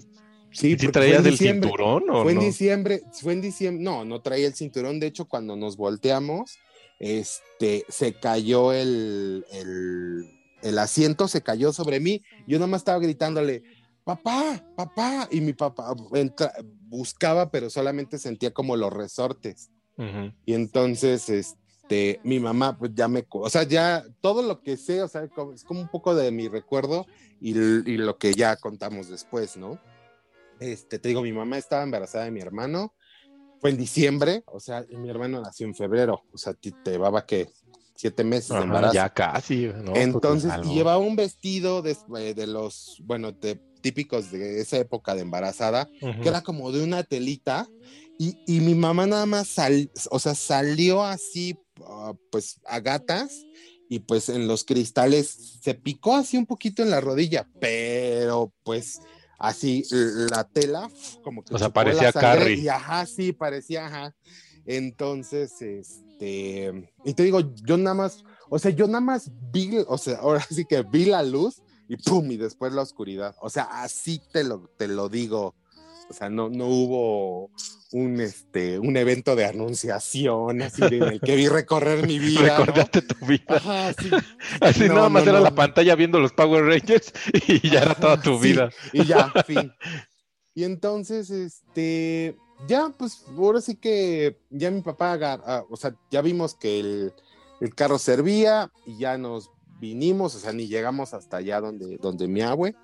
Sí, 0.51 0.73
¿Y 0.73 0.79
si 0.79 0.89
traías 0.89 1.21
en 1.21 1.27
el 1.27 1.37
cinturón 1.37 2.09
o 2.09 2.23
Fue 2.23 2.33
en 2.33 2.39
no? 2.39 2.45
diciembre, 2.45 3.03
fue 3.13 3.35
en 3.35 3.43
diciembre, 3.43 3.85
no, 3.85 4.07
no 4.07 4.23
traía 4.23 4.47
el 4.47 4.55
cinturón, 4.55 4.99
de 4.99 5.09
hecho 5.09 5.27
cuando 5.27 5.57
nos 5.57 5.77
volteamos, 5.77 6.59
este, 7.01 7.85
se 7.89 8.15
cayó 8.15 8.73
el, 8.73 9.45
el, 9.53 10.34
el 10.65 10.79
asiento, 10.79 11.29
se 11.29 11.43
cayó 11.43 11.73
sobre 11.73 12.01
mí, 12.01 12.23
yo 12.47 12.59
nomás 12.59 12.81
estaba 12.81 12.99
gritándole, 12.99 13.65
papá, 14.03 14.65
papá, 14.75 15.29
y 15.31 15.41
mi 15.41 15.53
papá 15.53 15.95
entra- 16.13 16.55
buscaba, 16.89 17.51
pero 17.51 17.71
solamente 17.71 18.19
sentía 18.19 18.53
como 18.53 18.77
los 18.77 18.93
resortes, 18.93 19.71
y 20.47 20.55
entonces, 20.55 21.29
este, 21.29 22.21
mi 22.25 22.41
mamá, 22.41 22.77
pues 22.77 22.93
ya 22.95 23.09
me, 23.09 23.27
o 23.31 23.49
sea, 23.49 23.63
ya 23.63 24.05
todo 24.21 24.43
lo 24.43 24.61
que 24.61 24.77
sé, 24.77 25.03
o 25.03 25.09
sea, 25.09 25.25
es 25.25 25.65
como 25.65 25.81
un 25.81 25.89
poco 25.89 26.15
de 26.15 26.31
mi 26.31 26.49
recuerdo 26.49 27.07
y, 27.41 27.55
lo 27.55 28.19
que 28.19 28.35
ya 28.35 28.57
contamos 28.57 29.09
después, 29.09 29.57
¿no? 29.57 29.79
Este, 30.61 30.99
te 30.99 31.09
digo, 31.09 31.23
mi 31.23 31.33
mamá 31.33 31.59
estaba 31.59 31.83
embarazada 31.83 32.25
de 32.25 32.31
mi 32.31 32.41
hermano, 32.41 32.95
fue 33.61 33.71
en 33.71 33.77
diciembre, 33.77 34.43
o 34.47 34.61
sea, 34.61 34.85
mi 34.89 35.09
hermano 35.09 35.41
nació 35.41 35.67
en 35.67 35.75
febrero, 35.75 36.23
o 36.33 36.39
sea, 36.39 36.55
te 36.55 36.73
llevaba 36.85 37.25
que 37.25 37.49
siete 37.95 38.25
meses 38.25 38.49
de 38.49 38.55
Ajá, 38.57 38.65
embarazo. 38.65 38.95
ya 38.95 39.09
casi. 39.11 39.67
¿no? 39.67 39.93
Pues, 39.93 40.05
Entonces, 40.05 40.53
y 40.65 40.75
llevaba 40.75 40.99
un 40.99 41.17
vestido 41.17 41.83
de, 41.83 41.97
eh, 42.19 42.35
de 42.35 42.47
los, 42.47 42.97
bueno, 43.05 43.33
de- 43.33 43.61
típicos 43.81 44.31
de 44.31 44.63
esa 44.63 44.79
época 44.79 45.15
de 45.15 45.21
embarazada, 45.21 45.91
Ujú. 46.01 46.23
que 46.23 46.29
era 46.31 46.41
como 46.43 46.73
de 46.73 46.83
una 46.83 47.03
telita, 47.03 47.69
y, 48.19 48.39
y 48.47 48.61
mi 48.61 48.75
mamá 48.75 49.07
nada 49.07 49.27
más 49.27 49.47
sal, 49.49 49.91
o 50.11 50.19
sea, 50.19 50.35
salió 50.35 51.03
así, 51.05 51.59
ah, 51.87 52.15
pues, 52.31 52.61
a 52.67 52.81
gatas, 52.81 53.47
y 53.87 53.99
pues 53.99 54.31
en 54.31 54.49
los 54.49 54.65
cristales 54.65 55.59
se 55.63 55.75
picó 55.75 56.17
así 56.17 56.39
un 56.39 56.47
poquito 56.47 56.83
en 56.83 56.89
la 56.91 57.03
rodilla, 57.03 57.47
pero 57.61 58.51
pues 58.63 59.01
así 59.39 59.85
la 59.91 60.45
tela, 60.45 60.91
como 61.23 61.45
que 61.45 61.55
O 61.55 61.59
sea, 61.59 61.69
parecía 61.69 62.11
Carrie. 62.11 62.57
Y 62.61 62.69
ajá, 62.69 63.05
sí, 63.05 63.33
parecía, 63.35 63.87
ajá. 63.87 64.17
Entonces, 64.67 65.61
este, 65.61 66.91
y 67.05 67.15
te 67.15 67.23
digo, 67.23 67.41
yo 67.65 67.77
nada 67.77 67.95
más, 67.95 68.25
o 68.49 68.59
sea, 68.59 68.71
yo 68.71 68.87
nada 68.87 69.01
más 69.01 69.31
vi, 69.53 69.79
o 69.87 69.99
sea, 69.99 70.19
ahora 70.19 70.41
sí 70.49 70.65
que 70.65 70.83
vi 70.83 71.07
la 71.07 71.23
luz 71.23 71.63
y 71.89 71.97
pum, 71.97 72.31
y 72.31 72.37
después 72.37 72.73
la 72.73 72.83
oscuridad. 72.83 73.35
O 73.41 73.51
sea, 73.51 73.65
así 73.83 74.21
te 74.33 74.45
lo, 74.45 74.71
te 74.77 74.89
lo 74.89 75.09
digo. 75.09 75.55
O 76.09 76.13
sea, 76.13 76.29
no, 76.29 76.51
no 76.51 76.67
hubo 76.67 77.51
un, 77.93 78.21
este, 78.21 78.79
un 78.79 78.97
evento 78.97 79.37
de 79.37 79.47
anunciación 79.47 80.61
así 80.63 80.83
de, 80.83 80.97
en 80.99 81.03
el 81.05 81.21
que 81.21 81.37
vi 81.37 81.49
recorrer 81.49 82.07
mi 82.07 82.19
vida. 82.19 82.59
¿no? 82.59 82.65
Recordaste 82.65 83.03
tu 83.03 83.27
vida. 83.27 83.45
Ajá, 83.49 83.93
sí. 83.95 84.11
Así 84.61 84.89
No, 84.89 84.95
nada 84.97 85.09
más 85.09 85.25
no, 85.25 85.31
era 85.31 85.41
la 85.41 85.55
pantalla 85.55 85.95
viendo 85.95 86.19
los 86.21 86.33
Power 86.33 86.65
Rangers 86.65 87.13
y 87.49 87.71
ya 87.71 87.83
era 87.83 87.95
toda 87.95 88.21
tu 88.21 88.39
Sí, 88.39 88.49
vida. 88.49 88.71
Y 88.93 89.05
ya, 89.05 89.33
fin. 89.47 89.73
Y 90.55 90.65
entonces, 90.65 91.31
este, 91.31 92.37
ya, 92.69 92.93
pues, 92.97 93.25
ahora 93.37 93.61
sí 93.61 93.77
que 93.77 94.39
ya 94.51 94.71
mi 94.71 94.81
papá, 94.81 95.13
agar- 95.13 95.43
ah, 95.47 95.65
o 95.71 95.77
sea, 95.77 95.95
ya 96.11 96.21
vimos 96.23 96.55
que 96.55 96.81
el, 96.81 97.13
el 97.61 97.75
carro 97.75 97.99
servía 97.99 98.71
y 98.87 98.99
ya 98.99 99.19
nos 99.19 99.51
vinimos, 99.81 100.35
o 100.35 100.39
sea, 100.39 100.53
ni 100.53 100.67
llegamos 100.69 101.15
hasta 101.15 101.39
allá 101.39 101.61
donde, 101.61 101.99
donde 101.99 102.27
mi 102.29 102.41
abue. 102.43 102.75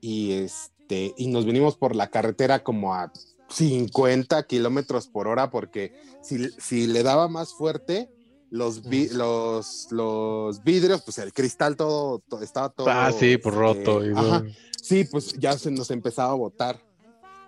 Y 0.00 0.32
este, 0.32 1.14
y 1.16 1.28
nos 1.28 1.44
vinimos 1.46 1.76
por 1.76 1.94
la 1.96 2.08
carretera 2.10 2.62
como 2.62 2.94
a 2.94 3.10
50 3.48 4.42
kilómetros 4.46 5.06
por 5.08 5.28
hora, 5.28 5.50
porque 5.50 5.92
si, 6.22 6.50
si 6.58 6.86
le 6.86 7.02
daba 7.02 7.28
más 7.28 7.54
fuerte, 7.54 8.10
los, 8.50 8.82
vi- 8.88 9.08
los, 9.08 9.88
los 9.90 10.62
vidrios, 10.62 11.02
pues 11.02 11.18
el 11.18 11.32
cristal 11.32 11.76
todo, 11.76 12.20
to- 12.28 12.42
estaba 12.42 12.68
todo. 12.70 12.88
Ah, 12.90 13.12
sí, 13.12 13.36
pues 13.38 13.54
roto. 13.54 14.00
ajá. 14.00 14.40
todo. 14.40 14.44
Sí, 14.80 15.04
pues 15.04 15.32
ya 15.38 15.56
se 15.56 15.70
nos 15.70 15.90
empezaba 15.90 16.32
a 16.32 16.36
botar 16.36 16.78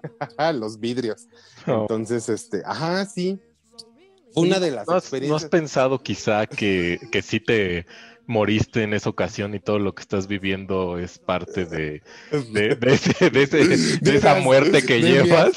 los 0.54 0.78
vidrios. 0.78 1.26
Oh. 1.66 1.82
Entonces, 1.82 2.28
este, 2.28 2.62
ajá, 2.64 3.04
sí. 3.06 3.40
Una 4.34 4.60
de 4.60 4.70
las 4.70 4.86
¿No 4.86 4.94
has, 4.94 4.94
no 4.94 4.96
has 4.96 5.04
experiencias. 5.04 5.50
pensado 5.50 5.98
quizá 6.02 6.46
que, 6.46 7.00
que 7.10 7.22
sí 7.22 7.40
te 7.40 7.86
moriste 8.28 8.82
en 8.82 8.92
esa 8.94 9.08
ocasión 9.08 9.54
y 9.54 9.60
todo 9.60 9.78
lo 9.78 9.94
que 9.94 10.02
estás 10.02 10.26
viviendo 10.26 10.98
es 10.98 11.18
parte 11.18 11.64
de, 11.64 12.02
de, 12.52 12.74
de 12.74 12.92
ese- 12.94 13.30
de 13.30 13.42
ese- 13.44 13.98
de 13.98 14.16
esa 14.16 14.34
muerte 14.40 14.82
que 14.84 15.00
llevas? 15.00 15.52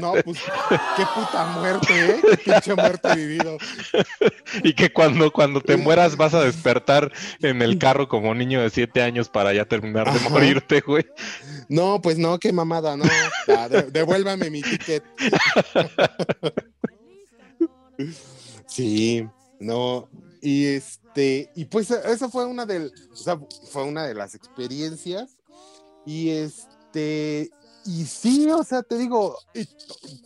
No, 0.00 0.14
pues 0.24 0.38
qué 0.96 1.04
puta 1.14 1.46
muerte, 1.58 1.92
¿eh? 1.92 2.16
Qué 2.22 2.36
pinche 2.52 2.74
muerte 2.74 3.14
vivido. 3.14 3.58
Y 4.62 4.74
que 4.74 4.92
cuando, 4.92 5.32
cuando 5.32 5.60
te 5.60 5.76
mueras 5.76 6.16
vas 6.16 6.34
a 6.34 6.42
despertar 6.44 7.12
en 7.40 7.62
el 7.62 7.78
carro 7.78 8.08
como 8.08 8.34
niño 8.34 8.60
de 8.62 8.70
siete 8.70 9.00
años 9.02 9.28
para 9.28 9.52
ya 9.52 9.64
terminar 9.64 10.10
de 10.12 10.18
Ajá. 10.18 10.28
morirte, 10.30 10.80
güey. 10.80 11.04
No, 11.68 12.00
pues 12.02 12.18
no, 12.18 12.38
qué 12.38 12.52
mamada, 12.52 12.96
no. 12.96 13.04
Ya, 13.46 13.68
devuélvame 13.68 14.50
mi 14.50 14.62
ticket. 14.62 15.04
Sí, 18.66 19.24
no. 19.60 20.08
Y 20.44 20.66
este, 20.66 21.50
y 21.54 21.64
pues 21.64 21.90
esa 21.90 22.28
fue 22.28 22.44
una 22.44 22.66
del, 22.66 22.92
o 23.10 23.16
sea, 23.16 23.40
fue 23.70 23.84
una 23.84 24.04
de 24.06 24.12
las 24.12 24.34
experiencias. 24.34 25.38
Y 26.04 26.28
este, 26.28 27.50
y 27.86 28.04
sí, 28.04 28.46
o 28.50 28.62
sea, 28.62 28.82
te 28.82 28.98
digo, 28.98 29.38
y, 29.54 29.66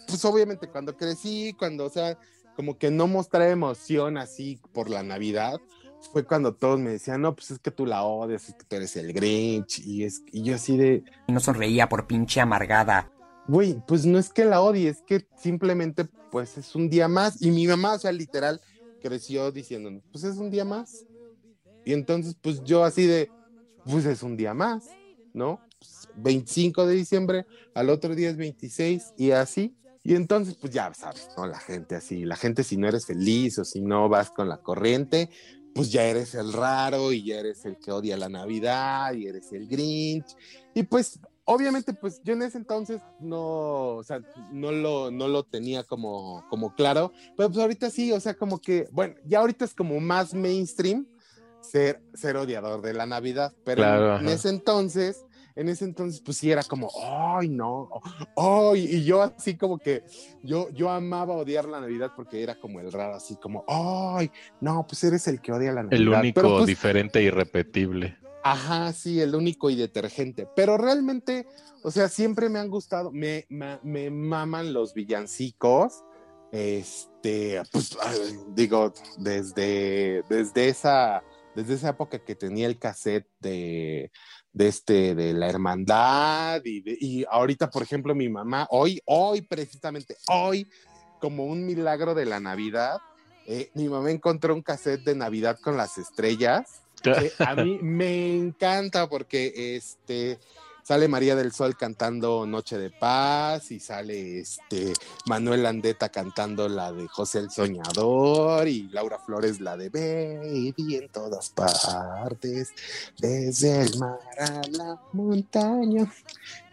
pues 0.09 0.25
obviamente 0.25 0.69
cuando 0.69 0.97
crecí, 0.97 1.55
cuando, 1.57 1.87
o 1.87 1.91
sea, 1.91 2.19
como 2.57 2.77
que 2.77 2.91
no 2.91 3.07
mostré 3.07 3.51
emoción 3.51 4.19
así 4.19 4.61
por 4.73 4.91
la 4.91 5.05
Navidad, 5.05 5.61
fue 6.13 6.25
cuando 6.25 6.53
todos 6.53 6.81
me 6.81 6.91
decían, 6.91 7.23
no, 7.23 7.37
pues 7.37 7.53
es 7.53 7.61
que 7.61 7.71
tú 7.71 7.87
la 7.87 8.03
odias, 8.03 8.49
es 8.49 8.57
que 8.57 8.65
tú 8.65 8.75
eres 8.75 8.97
el 8.97 9.13
Grinch, 9.13 9.79
y, 9.87 10.03
es, 10.03 10.25
y 10.33 10.43
yo 10.43 10.57
así 10.57 10.77
de, 10.77 11.05
Y 11.29 11.33
no 11.33 11.39
sonreía 11.39 11.89
por 11.89 12.09
pinche 12.09 12.41
amargada. 12.41 13.13
Güey, 13.47 13.81
pues 13.87 14.05
no 14.05 14.19
es 14.19 14.31
que 14.31 14.45
la 14.45 14.61
odie, 14.63 14.89
es 14.89 15.01
que 15.03 15.29
simplemente 15.41 16.09
pues 16.33 16.59
es 16.59 16.75
un 16.75 16.91
día 16.91 17.09
más. 17.09 17.41
Y 17.41 17.51
mi 17.51 17.67
mamá, 17.67 17.95
o 17.95 17.99
sea, 17.99 18.13
literal, 18.13 18.61
creció 19.01 19.51
diciendo, 19.53 19.91
pues 20.13 20.25
es 20.25 20.37
un 20.37 20.51
día 20.51 20.65
más. 20.65 21.07
Y 21.85 21.93
entonces, 21.93 22.37
pues 22.41 22.63
yo 22.65 22.85
así 22.85 23.07
de, 23.07 23.31
pues 23.85 24.05
es 24.05 24.23
un 24.23 24.37
día 24.37 24.55
más, 24.55 24.89
¿no? 25.33 25.61
Pues, 25.79 26.09
25 26.17 26.87
de 26.87 26.95
diciembre, 26.95 27.47
al 27.75 27.91
otro 27.91 28.15
día 28.15 28.31
es 28.31 28.37
26 28.37 29.15
y 29.17 29.31
así. 29.31 29.75
Y 30.05 30.15
entonces, 30.15 30.55
pues 30.55 30.73
ya 30.73 30.93
sabes, 30.95 31.29
¿no? 31.37 31.47
La 31.47 31.59
gente 31.59 31.95
así, 31.95 32.25
la 32.25 32.37
gente 32.37 32.65
si 32.65 32.77
no 32.77 32.89
eres 32.89 33.07
feliz 33.07 33.59
o 33.59 33.65
si 33.65 33.81
no 33.81 34.09
vas 34.09 34.31
con 34.31 34.49
la 34.49 34.59
corriente, 34.59 35.29
pues 35.75 35.93
ya 35.93 36.05
eres 36.05 36.35
el 36.35 36.53
raro 36.53 37.13
y 37.13 37.25
ya 37.25 37.39
eres 37.39 37.65
el 37.65 37.79
que 37.79 37.93
odia 37.93 38.17
la 38.17 38.29
Navidad 38.29 39.13
y 39.13 39.27
eres 39.27 39.53
el 39.53 39.69
Grinch. 39.69 40.35
Y 40.75 40.83
pues 40.85 41.21
obviamente, 41.49 41.95
pues 41.95 42.21
yo 42.23 42.35
en 42.35 42.43
ese 42.43 42.59
entonces 42.59 43.01
no, 43.21 43.97
o 43.97 44.05
sea, 44.05 44.21
no 44.53 44.71
lo, 44.71 45.11
no 45.11 45.29
lo 45.29 45.45
tenía 45.45 45.83
como, 45.83 46.45
como 46.51 46.75
claro, 46.75 47.13
pero 47.37 47.49
pues 47.49 47.59
ahorita 47.59 47.91
sí, 47.91 48.13
o 48.13 48.21
sea, 48.21 48.35
como 48.35 48.61
que, 48.61 48.87
bueno, 48.93 49.15
ya 49.25 49.41
ahorita 49.41 49.65
es 49.65 49.75
como 49.75 49.99
más 49.99 50.35
mainstream 50.35 51.07
ser, 51.61 52.03
ser 52.15 52.37
odiador 52.37 52.83
de 52.83 52.93
la 52.93 53.07
Navidad, 53.07 53.55
pero 53.65 53.79
Claro, 53.79 54.19
en 54.19 54.29
ese 54.29 54.51
entonces, 54.51 55.25
en 55.57 55.71
ese 55.71 55.87
entonces, 55.87 56.21
pues 56.21 56.37
sí 56.37 56.51
era 56.51 56.63
como, 56.63 56.91
ay, 57.03 57.49
no, 57.49 57.89
ay, 58.37 58.97
y 58.97 59.05
yo 59.05 59.23
así 59.23 59.57
como 59.57 59.79
que, 59.79 60.05
yo, 60.43 60.69
yo 60.71 60.91
amaba 60.91 61.35
odiar 61.35 61.65
la 61.65 61.81
Navidad 61.81 62.13
porque 62.15 62.43
era 62.43 62.61
como 62.61 62.81
el 62.81 62.93
raro, 62.93 63.15
así 63.15 63.37
como, 63.37 63.65
ay, 63.67 64.31
no, 64.61 64.87
pues 64.87 65.03
eres 65.03 65.27
el 65.29 65.41
que 65.41 65.53
odia 65.53 65.73
la 65.73 65.83
Navidad. 65.83 66.01
El 66.01 66.09
único 66.09 66.41
Pero, 66.43 66.57
pues, 66.57 66.67
diferente 66.67 67.21
e 67.21 67.23
irrepetible. 67.23 68.19
Ajá, 68.51 68.93
sí, 68.93 69.21
el 69.21 69.35
único 69.35 69.69
y 69.71 69.77
detergente. 69.77 70.49
Pero 70.57 70.79
realmente, 70.79 71.47
o 71.83 71.91
sea, 71.91 72.09
siempre 72.09 72.49
me 72.49 72.59
han 72.59 72.71
gustado, 72.71 73.11
me, 73.13 73.45
me, 73.49 73.79
me 73.83 74.11
maman 74.11 74.73
los 74.73 74.95
villancicos. 74.95 76.03
Este, 76.51 77.61
pues 77.71 77.97
digo, 78.55 78.93
desde, 79.19 80.23
desde 80.31 80.69
esa, 80.69 81.23
desde 81.55 81.75
esa 81.75 81.91
época 81.91 82.25
que 82.25 82.35
tenía 82.35 82.67
el 82.67 82.79
cassette 82.79 83.27
de, 83.39 84.11
de 84.55 84.69
este, 84.69 85.15
de 85.15 85.35
la 85.35 85.49
hermandad, 85.51 86.63
y, 86.65 86.81
de- 86.81 86.97
y 86.99 87.25
ahorita, 87.31 87.69
por 87.69 87.83
ejemplo, 87.83 88.15
mi 88.15 88.31
mamá, 88.31 88.67
hoy, 88.71 88.99
hoy, 89.05 89.43
precisamente, 89.43 90.17
hoy, 90.29 90.67
como 91.21 91.45
un 91.45 91.67
milagro 91.67 92.15
de 92.15 92.25
la 92.25 92.41
Navidad, 92.41 92.97
eh, 93.47 93.71
mi 93.75 93.89
mamá 93.89 94.11
encontró 94.11 94.55
un 94.55 94.63
cassette 94.63 95.05
de 95.05 95.15
Navidad 95.15 95.59
con 95.63 95.77
las 95.77 95.99
estrellas 95.99 96.83
que 97.03 97.33
a 97.39 97.55
mí 97.55 97.79
me 97.83 98.35
encanta 98.37 99.09
porque 99.09 99.77
este 99.77 100.39
sale 100.89 101.07
María 101.07 101.37
del 101.37 101.53
Sol 101.53 101.77
cantando 101.77 102.47
Noche 102.47 102.79
de 102.79 102.89
Paz 102.89 103.71
y 103.73 103.79
sale 103.79 104.39
este 104.41 104.95
Manuel 105.27 105.63
Landeta 105.65 106.09
cantando 106.09 106.67
la 106.67 106.93
de 106.93 107.07
José 107.09 107.41
el 107.41 107.51
Soñador 107.51 108.67
y 108.67 108.89
Laura 108.89 109.19
Flores 109.19 109.61
la 109.61 109.77
de 109.77 109.91
Baby 109.91 110.97
en 110.97 111.11
todas 111.11 111.51
partes, 111.51 112.71
desde 113.19 113.83
el 113.83 113.99
mar 113.99 114.19
a 114.39 114.63
la 114.71 114.99
montaña. 115.13 116.11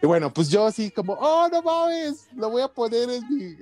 Y 0.00 0.06
bueno, 0.06 0.32
pues 0.32 0.48
yo 0.48 0.64
así 0.64 0.90
como, 0.90 1.12
oh, 1.12 1.48
no 1.52 1.60
mames, 1.60 2.26
lo 2.36 2.48
voy 2.48 2.62
a 2.62 2.68
poner 2.68 3.10
en 3.10 3.28
mi, 3.28 3.54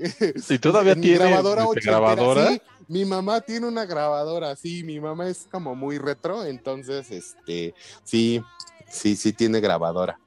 ¿Y 0.49 0.59
todavía 0.61 0.93
en 0.93 1.01
mi 1.01 1.07
tiene 1.07 1.31
grabadora 1.31 1.67
ochentera, 1.67 1.99
grabadora? 1.99 2.49
sí. 2.51 2.63
Mi 2.89 3.05
mamá 3.05 3.41
tiene 3.41 3.67
una 3.67 3.85
grabadora, 3.87 4.55
sí, 4.57 4.85
mi 4.85 5.01
mamá 5.01 5.29
es 5.29 5.47
como 5.51 5.75
muy 5.75 5.99
retro, 5.99 6.45
entonces, 6.45 7.11
este, 7.11 7.75
sí, 8.03 8.43
sí, 8.89 9.17
sí 9.17 9.33
tiene 9.33 9.61
grabadora. 9.61 10.19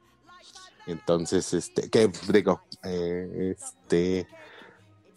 Entonces, 0.86 1.52
este, 1.52 1.90
que 1.90 2.10
digo, 2.32 2.62
eh, 2.82 3.54
este, 3.56 4.26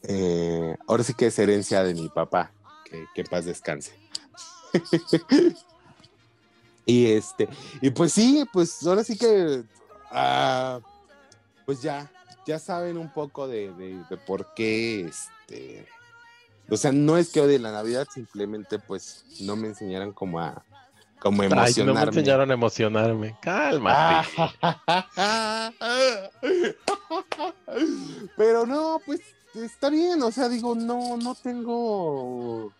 eh, 0.03 0.75
ahora 0.87 1.03
sí 1.03 1.13
que 1.13 1.27
es 1.27 1.39
herencia 1.39 1.83
de 1.83 1.93
mi 1.93 2.09
papá, 2.09 2.51
que, 3.15 3.23
paz 3.23 3.45
descanse. 3.45 3.93
y 6.85 7.11
este, 7.11 7.47
y 7.81 7.89
pues 7.91 8.13
sí, 8.13 8.43
pues 8.51 8.85
ahora 8.85 9.03
sí 9.03 9.17
que, 9.17 9.63
ah, 10.11 10.79
pues 11.65 11.81
ya, 11.81 12.11
ya 12.45 12.59
saben 12.59 12.97
un 12.97 13.11
poco 13.13 13.47
de, 13.47 13.71
de- 13.73 14.03
de 14.09 14.17
por 14.17 14.53
qué, 14.53 15.01
este, 15.01 15.87
o 16.71 16.77
sea, 16.77 16.91
no 16.91 17.17
es 17.17 17.29
que 17.29 17.41
odie 17.41 17.59
la 17.59 17.71
Navidad, 17.71 18.07
simplemente 18.13 18.79
pues 18.79 19.25
no 19.41 19.55
me 19.57 19.67
enseñaran 19.67 20.13
como 20.13 20.39
a, 20.39 20.63
como 21.19 21.41
a 21.41 21.45
Ay, 21.45 21.49
no 21.49 21.51
me 21.51 21.61
emocionarme. 21.61 22.19
enseñaron 22.19 22.49
a 22.49 22.53
emocionarme. 22.53 23.35
Cálmate. 23.41 24.29
Pero 28.37 28.65
no, 28.65 29.01
pues 29.05 29.19
está 29.53 29.89
bien, 29.89 30.21
o 30.23 30.31
sea, 30.31 30.49
digo, 30.49 30.75
no, 30.75 31.17
no 31.17 31.35
tengo. 31.35 32.73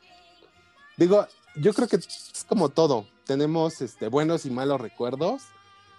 Digo, 0.98 1.28
yo 1.56 1.74
creo 1.74 1.88
que 1.88 1.98
es 1.98 2.46
como 2.48 2.70
todo. 2.70 3.08
Tenemos 3.26 3.82
este, 3.82 4.08
buenos 4.08 4.46
y 4.46 4.52
malos 4.52 4.82
recuerdos, 4.82 5.44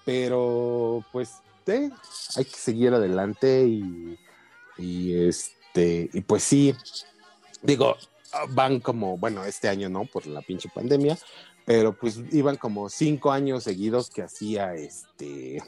pero 0.05 1.05
pues 1.13 1.35
eh, 1.67 1.91
hay 2.37 2.45
que 2.45 2.57
seguir 2.57 2.93
adelante 2.93 3.65
y, 3.67 4.19
y 4.79 5.29
este, 5.29 6.11
y 6.13 6.21
pues 6.23 6.43
sí, 6.43 6.75
digo, 7.63 7.97
van 8.51 8.81
como, 8.81 9.17
bueno, 9.17 9.45
este 9.45 9.69
año 9.69 9.89
no, 9.89 10.05
por 10.05 10.27
la 10.27 10.43
pinche 10.43 10.69
pandemia, 10.69 11.19
pero 11.65 11.97
pues 11.97 12.21
iban 12.33 12.57
como 12.57 12.89
cinco 12.89 13.31
años 13.31 13.65
seguidos 13.65 14.11
que 14.11 14.23
hacía 14.23 14.75
este, 14.75 15.63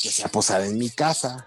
que 0.00 0.08
hacía 0.08 0.28
posada 0.28 0.66
en 0.66 0.78
mi 0.78 0.90
casa. 0.90 1.46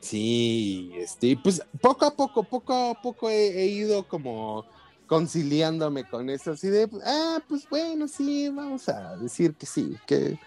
Sí, 0.00 0.92
este, 0.96 1.38
pues 1.42 1.62
poco 1.80 2.04
a 2.04 2.14
poco, 2.14 2.42
poco 2.44 2.90
a 2.90 3.00
poco 3.00 3.30
he 3.30 3.66
ido 3.66 4.06
como 4.06 4.66
conciliándome 5.06 6.04
con 6.04 6.30
eso, 6.30 6.52
así 6.52 6.68
de, 6.68 6.88
ah, 7.04 7.38
pues 7.48 7.68
bueno, 7.68 8.08
sí, 8.08 8.48
vamos 8.48 8.88
a 8.88 9.16
decir 9.16 9.54
que 9.54 9.66
sí, 9.66 9.96
que, 10.06 10.38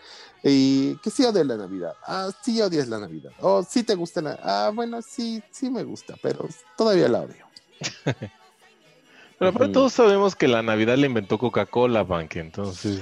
y 0.44 0.96
que 0.98 1.10
sí 1.10 1.24
odias 1.26 1.46
la 1.46 1.58
Navidad, 1.58 1.94
ah, 2.06 2.30
sí 2.42 2.62
odias 2.62 2.88
la 2.88 3.00
Navidad, 3.00 3.32
o 3.40 3.64
sí 3.64 3.84
te 3.84 3.96
gusta 3.96 4.22
la, 4.22 4.40
ah, 4.42 4.72
bueno, 4.74 5.02
sí, 5.02 5.44
sí 5.52 5.70
me 5.70 5.84
gusta, 5.84 6.16
pero 6.22 6.48
todavía 6.76 7.08
la 7.08 7.22
odio. 7.22 7.46
Pero 9.40 9.52
aparte 9.52 9.72
todos 9.72 9.94
sabemos 9.94 10.36
que 10.36 10.48
la 10.48 10.64
Navidad 10.64 10.98
la 10.98 11.06
inventó 11.06 11.38
Coca-Cola, 11.38 12.02
Bank, 12.02 12.38
entonces... 12.38 13.02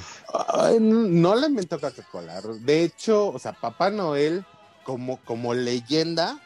No 0.81 1.33
la 1.33 1.47
inventó 1.47 1.79
Coca-Cola, 1.79 2.41
de 2.41 2.83
hecho, 2.83 3.29
o 3.29 3.39
sea, 3.39 3.53
Papá 3.53 3.89
Noel, 3.89 4.43
como, 4.83 5.15
como 5.23 5.53
leyenda, 5.53 6.37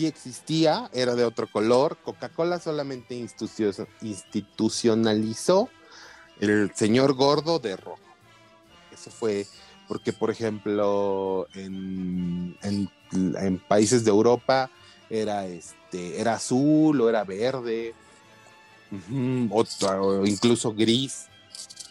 sí 0.00 0.06
existía, 0.06 0.88
era 0.94 1.14
de 1.14 1.24
otro 1.24 1.46
color. 1.46 1.98
Coca-Cola 2.02 2.58
solamente 2.58 3.14
institucio- 3.14 3.86
institucionalizó 4.00 5.68
el 6.40 6.70
señor 6.74 7.12
gordo 7.14 7.58
de 7.58 7.76
rojo. 7.76 7.98
Eso 8.92 9.10
fue 9.10 9.46
porque, 9.88 10.12
por 10.14 10.30
ejemplo, 10.30 11.48
en, 11.54 12.56
en- 12.62 12.90
en 13.12 13.58
países 13.58 14.04
de 14.04 14.10
Europa 14.10 14.70
era, 15.10 15.46
este, 15.46 16.18
era 16.20 16.34
azul 16.34 16.98
o 17.00 17.08
era 17.10 17.24
verde, 17.24 17.92
o, 19.50 19.64
o 19.82 20.26
incluso 20.26 20.72
gris. 20.72 21.26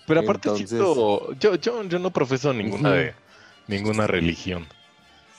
Pero 0.08 0.22
aparte 0.22 0.50
Entonces- 0.50 0.80
yo, 0.80 1.34
yo, 1.58 1.84
yo 1.84 2.00
no 2.00 2.10
profeso 2.10 2.54
ninguna 2.54 2.92
de 2.94 3.14
ninguna 3.68 4.08
religión. 4.08 4.66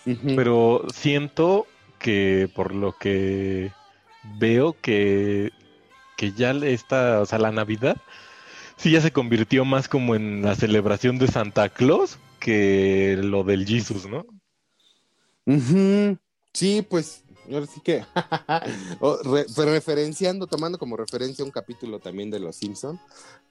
Pero 0.04 0.84
siento 0.94 1.66
que 2.00 2.50
por 2.52 2.74
lo 2.74 2.96
que 2.98 3.70
veo 4.38 4.74
que, 4.80 5.52
que 6.16 6.32
ya 6.32 6.50
esta, 6.50 7.20
o 7.20 7.26
sea, 7.26 7.38
la 7.38 7.52
Navidad 7.52 7.96
sí 8.76 8.90
ya 8.90 9.00
se 9.00 9.12
convirtió 9.12 9.64
más 9.64 9.88
como 9.88 10.14
en 10.16 10.42
la 10.42 10.56
celebración 10.56 11.18
de 11.18 11.28
Santa 11.28 11.68
Claus 11.68 12.18
que 12.40 13.16
lo 13.22 13.44
del 13.44 13.66
Jesus, 13.66 14.08
¿no? 14.08 14.26
Sí, 16.52 16.84
pues, 16.88 17.22
ahora 17.54 17.66
sí 17.66 17.80
que 17.80 18.04
re- 19.24 19.46
referenciando, 19.64 20.46
tomando 20.46 20.78
como 20.78 20.96
referencia 20.96 21.44
un 21.44 21.50
capítulo 21.50 21.98
también 21.98 22.30
de 22.30 22.40
Los 22.40 22.56
Simpson, 22.56 23.00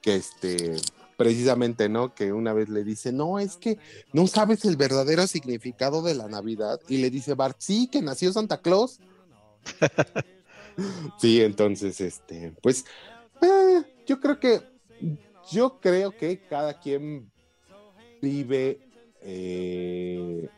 que 0.00 0.16
este 0.16 0.76
precisamente, 1.20 1.90
¿no? 1.90 2.14
Que 2.14 2.32
una 2.32 2.54
vez 2.54 2.70
le 2.70 2.82
dice, 2.82 3.12
no, 3.12 3.38
es 3.38 3.58
que 3.58 3.76
no 4.14 4.26
sabes 4.26 4.64
el 4.64 4.78
verdadero 4.78 5.26
significado 5.26 6.00
de 6.00 6.14
la 6.14 6.28
Navidad. 6.28 6.80
Y 6.88 6.96
le 6.96 7.10
dice 7.10 7.34
Bart, 7.34 7.56
sí, 7.58 7.88
que 7.88 8.00
nació 8.00 8.32
Santa 8.32 8.62
Claus. 8.62 9.00
sí, 11.20 11.42
entonces, 11.42 12.00
este, 12.00 12.54
pues, 12.62 12.86
eh, 13.42 13.82
yo 14.06 14.18
creo 14.18 14.40
que, 14.40 14.62
yo 15.52 15.78
creo 15.78 16.16
que 16.16 16.40
cada 16.48 16.80
quien 16.80 17.30
vive 18.22 18.80
eh, 19.20 20.48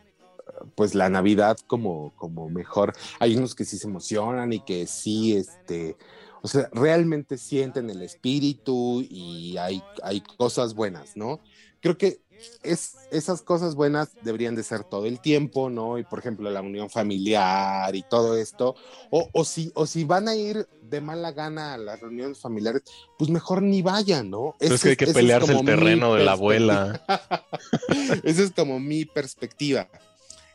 pues 0.75 0.95
la 0.95 1.09
Navidad 1.09 1.57
como, 1.67 2.13
como 2.15 2.49
mejor. 2.49 2.93
Hay 3.19 3.35
unos 3.35 3.55
que 3.55 3.65
sí 3.65 3.77
se 3.77 3.87
emocionan 3.87 4.53
y 4.53 4.59
que 4.59 4.87
sí, 4.87 5.35
este, 5.35 5.97
o 6.41 6.47
sea, 6.47 6.69
realmente 6.71 7.37
sienten 7.37 7.89
el 7.89 8.01
espíritu 8.01 9.01
y 9.09 9.57
hay, 9.57 9.81
hay 10.03 10.21
cosas 10.21 10.73
buenas, 10.73 11.15
¿no? 11.15 11.39
Creo 11.79 11.97
que 11.97 12.23
es, 12.63 12.95
esas 13.11 13.41
cosas 13.41 13.75
buenas 13.75 14.09
deberían 14.21 14.55
de 14.55 14.63
ser 14.63 14.83
todo 14.83 15.05
el 15.05 15.19
tiempo, 15.19 15.69
¿no? 15.69 15.97
Y 15.97 16.03
por 16.03 16.19
ejemplo, 16.19 16.49
la 16.49 16.61
unión 16.61 16.89
familiar 16.89 17.95
y 17.95 18.03
todo 18.03 18.37
esto. 18.37 18.75
O, 19.09 19.29
o, 19.31 19.45
si, 19.45 19.71
o 19.75 19.85
si 19.85 20.03
van 20.03 20.27
a 20.27 20.35
ir 20.35 20.67
de 20.81 21.01
mala 21.01 21.31
gana 21.31 21.73
a 21.73 21.77
las 21.77 21.99
reuniones 21.99 22.39
familiares, 22.39 22.83
pues 23.17 23.29
mejor 23.29 23.61
ni 23.61 23.81
vayan, 23.81 24.29
¿no? 24.29 24.55
Pero 24.59 24.75
es 24.75 24.83
que 24.83 24.89
hay 24.89 24.95
que 24.95 25.07
pelearse 25.07 25.53
el 25.53 25.65
terreno 25.65 26.15
de 26.15 26.23
la 26.23 26.33
abuela. 26.33 27.03
Esa 28.23 28.43
es 28.43 28.51
como 28.51 28.79
mi 28.79 29.05
perspectiva. 29.05 29.87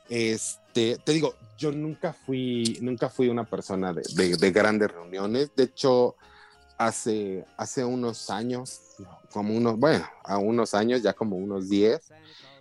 Este, 0.09 0.99
te 1.05 1.13
digo, 1.13 1.35
yo 1.59 1.73
nunca 1.73 2.13
fui, 2.13 2.79
nunca 2.81 3.09
fui 3.09 3.29
una 3.29 3.45
persona 3.45 3.93
de, 3.93 4.03
de- 4.15 4.37
de 4.37 4.51
grandes 4.53 4.91
reuniones. 4.91 5.51
De 5.55 5.65
hecho, 5.65 6.17
hace, 6.79 7.45
hace 7.57 7.85
unos 7.85 8.31
años, 8.31 8.81
como 9.33 9.55
unos, 9.55 9.77
bueno, 9.79 10.07
a 10.25 10.39
unos 10.39 10.75
años, 10.75 11.03
ya 11.03 11.13
como 11.13 11.37
unos 11.37 11.69
10, 11.69 12.01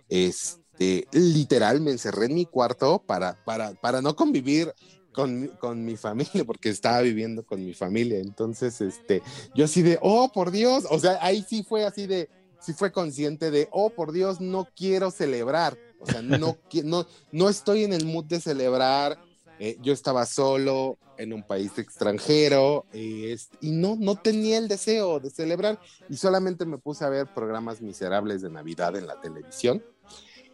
este, 0.08 1.06
literal 1.12 1.80
me 1.80 1.90
encerré 1.92 2.26
en 2.26 2.34
mi 2.34 2.46
cuarto 2.46 3.02
para, 3.06 3.34
para, 3.44 3.72
para 3.74 4.00
no 4.02 4.14
convivir 4.16 4.72
con, 5.12 5.48
con 5.58 5.84
mi 5.84 5.96
familia, 5.96 6.44
porque 6.44 6.68
estaba 6.68 7.00
viviendo 7.00 7.44
con 7.44 7.64
mi 7.64 7.74
familia. 7.74 8.18
Entonces, 8.18 8.80
este, 8.80 9.22
yo 9.54 9.64
así 9.64 9.82
de, 9.82 9.98
oh, 10.02 10.30
por 10.32 10.50
Dios, 10.50 10.84
o 10.90 10.98
sea, 10.98 11.18
ahí 11.22 11.44
sí 11.48 11.64
fue 11.68 11.84
así 11.84 12.06
de, 12.06 12.28
sí 12.60 12.72
fue 12.72 12.92
consciente 12.92 13.50
de, 13.50 13.68
oh, 13.72 13.90
por 13.90 14.12
Dios, 14.12 14.40
no 14.40 14.68
quiero 14.76 15.10
celebrar. 15.10 15.76
O 15.98 16.06
sea, 16.06 16.22
no, 16.22 16.58
no, 16.84 17.06
no 17.32 17.48
estoy 17.48 17.84
en 17.84 17.92
el 17.92 18.06
mood 18.06 18.24
de 18.26 18.40
celebrar. 18.40 19.18
Eh, 19.58 19.76
yo 19.80 19.92
estaba 19.92 20.24
solo 20.26 20.98
en 21.16 21.32
un 21.32 21.42
país 21.42 21.76
extranjero 21.78 22.86
eh, 22.92 23.32
es- 23.32 23.50
y 23.60 23.72
no, 23.72 23.96
no 23.98 24.16
tenía 24.16 24.58
el 24.58 24.68
deseo 24.68 25.18
de 25.18 25.30
celebrar 25.30 25.80
y 26.08 26.16
solamente 26.16 26.64
me 26.64 26.78
puse 26.78 27.04
a 27.04 27.08
ver 27.08 27.26
programas 27.34 27.80
miserables 27.80 28.40
de 28.42 28.50
Navidad 28.50 28.94
en 28.96 29.06
la 29.08 29.16
televisión. 29.16 29.82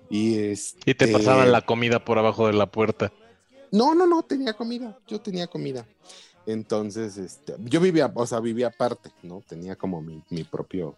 Y, 0.09 0.39
este, 0.39 0.91
Y 0.91 0.95
te 0.95 1.09
pasaban 1.09 1.53
la 1.53 1.63
comida 1.63 2.05
por 2.05 2.19
abajo 2.19 2.47
de 2.47 2.55
la 2.55 2.67
puerta. 2.71 3.13
no, 3.71 3.95
no, 3.95 4.07
no, 4.07 4.23
tenía 4.23 4.55
comida, 4.55 4.97
yo 5.07 5.21
tenía 5.21 5.47
comida. 5.47 5.87
Entonces, 6.47 7.17
este, 7.17 7.55
yo 7.59 7.81
vivía, 7.81 8.13
o 8.15 8.27
sea, 8.27 8.41
vivía 8.41 8.69
aparte, 8.69 9.11
¿no? 9.23 9.43
Tenía 9.47 9.77
como 9.77 10.01
mi, 10.03 10.23
mi 10.31 10.45
propio 10.45 10.97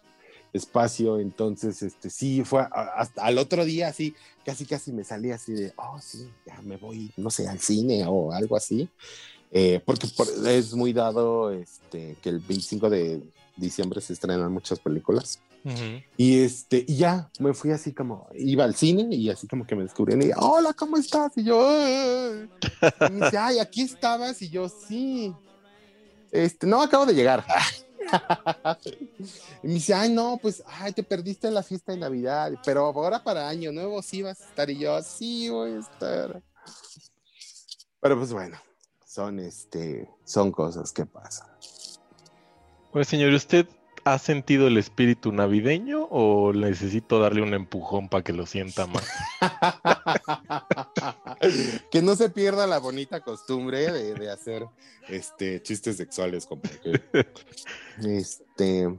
espacio, 0.57 1.19
entonces, 1.19 1.81
este, 1.81 2.09
sí, 2.09 2.43
fue 2.43 2.61
a- 2.61 2.91
hasta 2.97 3.23
al 3.25 3.37
otro 3.37 3.63
día, 3.65 3.87
así, 3.89 4.15
casi, 4.43 4.65
casi 4.65 4.91
me 4.91 5.03
salía 5.03 5.35
así 5.35 5.53
de, 5.53 5.73
oh, 5.77 5.99
sí, 6.01 6.31
ya 6.45 6.61
me 6.61 6.77
voy, 6.77 7.11
no 7.17 7.29
sé, 7.29 7.47
al 7.47 7.59
cine 7.59 8.03
o 8.07 8.31
algo 8.31 8.55
así, 8.55 8.89
Eh, 9.49 9.81
porque 9.85 10.07
por- 10.17 10.27
es 10.49 10.73
muy 10.73 10.91
dado, 10.91 11.51
este, 11.51 12.17
que 12.21 12.29
el 12.29 12.39
25 12.39 12.89
de 12.89 13.23
diciembre 13.55 14.01
se 14.01 14.11
estrenan 14.13 14.51
muchas 14.51 14.79
películas. 14.81 15.41
Y 16.17 16.39
este, 16.43 16.83
y 16.87 16.97
ya 16.97 17.29
me 17.39 17.53
fui 17.53 17.71
así 17.71 17.93
como, 17.93 18.27
iba 18.35 18.63
al 18.65 18.75
cine 18.75 19.07
y 19.15 19.29
así 19.29 19.47
como 19.47 19.65
que 19.65 19.75
me 19.75 19.83
descubrían 19.83 20.21
y 20.21 20.31
hola, 20.35 20.73
¿cómo 20.73 20.97
estás? 20.97 21.31
Y 21.37 21.43
yo, 21.45 21.59
"Ay". 21.65 22.49
Y 23.07 23.13
me 23.13 23.23
dice, 23.23 23.37
ay, 23.37 23.59
aquí 23.59 23.81
estabas, 23.83 24.41
y 24.41 24.49
yo, 24.49 24.67
sí. 24.67 25.33
Este, 26.31 26.67
no, 26.67 26.81
acabo 26.81 27.05
de 27.05 27.13
llegar. 27.13 27.45
y 29.63 29.67
me 29.67 29.73
dice, 29.73 29.93
ay, 29.93 30.11
no, 30.11 30.37
pues, 30.41 30.63
ay, 30.65 30.93
te 30.93 31.03
perdiste 31.03 31.51
la 31.51 31.63
fiesta 31.63 31.91
de 31.91 31.99
Navidad, 31.99 32.51
pero 32.63 32.85
ahora 32.85 33.23
para 33.23 33.47
Año 33.47 33.71
Nuevo 33.71 34.01
sí 34.01 34.21
vas 34.21 34.41
a 34.41 34.45
estar, 34.45 34.69
y 34.69 34.79
yo, 34.79 35.01
sí, 35.01 35.49
voy 35.49 35.71
a 35.71 35.79
estar. 35.79 36.41
Pero 37.99 38.17
pues 38.17 38.31
bueno, 38.31 38.57
son 39.05 39.39
este, 39.39 40.09
son 40.23 40.51
cosas 40.51 40.91
que 40.91 41.05
pasan. 41.05 41.47
Pues 42.91 43.07
señor, 43.07 43.33
¿usted 43.33 43.67
ha 44.05 44.17
sentido 44.19 44.67
el 44.67 44.77
espíritu 44.77 45.31
navideño 45.31 46.03
o 46.05 46.53
necesito 46.53 47.19
darle 47.19 47.41
un 47.41 47.53
empujón 47.53 48.07
para 48.09 48.23
que 48.23 48.33
lo 48.33 48.45
sienta 48.45 48.87
más? 48.87 49.07
que 51.91 52.01
no 52.01 52.15
se 52.15 52.29
pierda 52.29 52.67
la 52.67 52.79
bonita 52.79 53.21
costumbre 53.21 53.91
de, 53.91 54.13
de 54.13 54.29
hacer 54.31 54.65
este 55.09 55.61
chistes 55.61 55.97
sexuales 55.97 56.45
como 56.45 56.61
que 56.63 57.01
este 58.03 58.97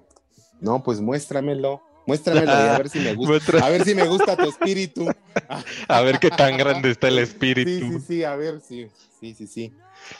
no 0.60 0.82
pues 0.82 1.00
muéstramelo 1.00 1.82
muéstramelo 2.06 2.50
y 2.50 2.54
a 2.54 2.78
ver 2.78 2.88
si 2.88 3.00
me 3.00 3.14
gusta 3.14 3.32
Muestra- 3.34 3.62
a 3.64 3.68
ver 3.68 3.84
si 3.84 3.94
me 3.94 4.06
gusta 4.08 4.34
tu 4.36 4.48
espíritu. 4.48 5.06
A 5.88 6.00
ver 6.00 6.18
qué 6.18 6.30
tan 6.30 6.56
grande 6.56 6.90
está 6.90 7.08
el 7.08 7.16
sí 7.16 7.20
espíritu. 7.20 7.98
sí 7.98 8.04
sí 8.06 8.24
a 8.24 8.34
ver 8.34 8.60
sí 8.66 8.88
sí 9.20 9.34
sí 9.34 9.46
sí. 9.46 9.72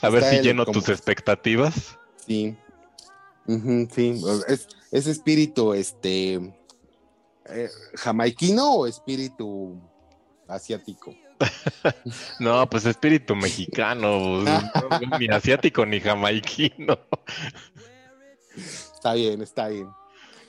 A 0.03 0.11
ver 0.11 0.23
si 0.25 0.37
el 0.37 0.43
lleno 0.43 0.65
como- 0.67 0.79
tus 0.79 0.89
expectativas. 0.91 1.99
sí. 2.27 2.57
Sí 3.95 4.23
es 4.49 4.69
ese 4.93 5.11
espíritu 5.11 5.73
este 5.73 6.35
eh, 7.47 7.71
jamaiquino 7.95 8.75
o 8.75 8.87
espíritu 8.87 9.81
asiático 10.47 11.15
No, 12.41 12.69
pues 12.69 12.87
espíritu 12.87 13.35
mexicano, 13.37 14.43
pues, 14.45 15.11
no, 15.11 15.19
ni 15.19 15.29
asiático 15.29 15.85
ni 15.87 16.01
jamaiquino. 16.01 16.99
Está 18.57 19.15
bien, 19.15 19.43
está 19.43 19.69
bien. 19.69 19.89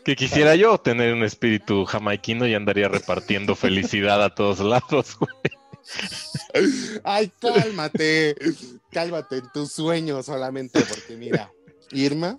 Que 0.04 0.16
quisiera 0.16 0.56
yo 0.56 0.78
tener 0.78 1.14
un 1.14 1.24
espíritu 1.24 1.86
jamaiquino 1.86 2.48
y 2.48 2.56
andaría 2.56 2.88
repartiendo 2.88 3.56
felicidad 3.56 4.24
a 4.24 4.34
todos 4.34 4.60
lados, 4.60 5.18
güey. 5.20 5.32
Ay, 7.04 7.32
cálmate. 7.40 8.36
Cálmate 8.92 9.38
en 9.38 9.52
tus 9.52 9.72
sueños 9.74 10.26
solamente, 10.26 10.82
porque 10.82 11.16
mira, 11.16 11.52
Irma. 11.92 12.38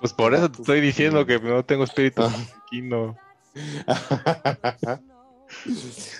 Pues 0.00 0.12
por 0.12 0.34
eso 0.34 0.50
te 0.50 0.60
estoy 0.60 0.80
diciendo 0.80 1.24
que 1.24 1.40
no 1.40 1.64
tengo 1.64 1.84
espíritu 1.84 2.22
jamaiquino. 2.22 3.16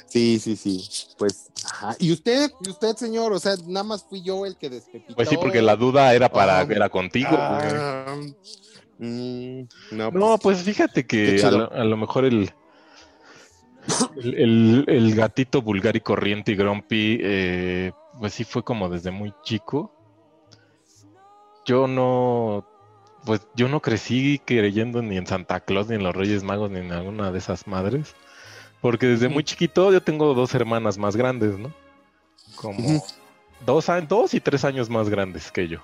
Sí, 0.07 0.39
sí, 0.39 0.57
sí. 0.57 0.89
Pues, 1.19 1.51
ajá. 1.65 1.97
¿Y 1.99 2.13
usted, 2.13 2.51
y 2.61 2.71
usted, 2.71 2.97
señor? 2.97 3.33
O 3.33 3.39
sea, 3.39 3.57
nada 3.67 3.85
más 3.85 4.05
fui 4.09 4.23
yo 4.23 4.47
el 4.47 4.57
que 4.57 4.71
despepitó. 4.71 5.15
Pues 5.15 5.29
sí, 5.29 5.37
porque 5.41 5.61
la 5.63 5.77
duda 5.77 6.15
era 6.15 6.29
para, 6.29 6.61
Ah, 6.61 6.67
era 6.69 6.89
contigo, 6.89 7.29
ah, 7.33 8.17
mm, 8.99 9.61
no, 9.93 10.11
No, 10.13 10.39
pues 10.39 10.63
fíjate 10.63 11.07
que 11.07 11.43
a 11.45 11.51
lo, 11.51 11.73
a 11.73 11.85
lo 11.85 11.97
mejor 11.97 12.25
el, 12.25 12.51
el, 14.17 14.35
el- 14.35 14.85
el 14.89 15.15
gatito 15.15 15.63
vulgar 15.63 15.97
y 15.97 16.01
corriente 16.01 16.53
y 16.53 16.57
grumpy, 16.57 17.19
eh, 17.23 17.93
pues 18.19 18.35
sí 18.35 18.45
fue 18.45 18.63
como 18.63 18.89
desde 18.89 19.11
muy 19.11 19.35
chico. 19.43 19.93
Yo 21.67 21.87
no, 21.87 22.65
pues 23.25 23.41
yo 23.55 23.69
no 23.69 23.81
crecí 23.81 24.41
creyendo 24.45 25.03
ni 25.03 25.17
en 25.17 25.27
Santa 25.27 25.61
Claus, 25.61 25.89
ni 25.89 25.95
en 25.97 26.03
los 26.03 26.15
Reyes 26.15 26.43
Magos, 26.45 26.71
ni 26.71 26.79
en 26.81 26.93
alguna 26.93 27.31
de 27.33 27.39
esas 27.39 27.67
madres. 27.67 28.15
Porque 28.85 29.07
desde 29.07 29.31
muy 29.31 29.43
chiquito 29.43 29.91
yo 29.91 30.03
tengo 30.03 30.35
dos 30.35 30.55
hermanas 30.55 30.99
más 30.99 31.17
grandes, 31.17 31.59
¿no? 31.59 31.73
Como 32.55 33.03
dos, 33.65 33.87
dos 34.07 34.35
y 34.35 34.41
tres 34.41 34.63
años 34.63 34.91
más 34.91 35.09
grandes 35.09 35.51
que 35.51 35.69
yo. 35.69 35.79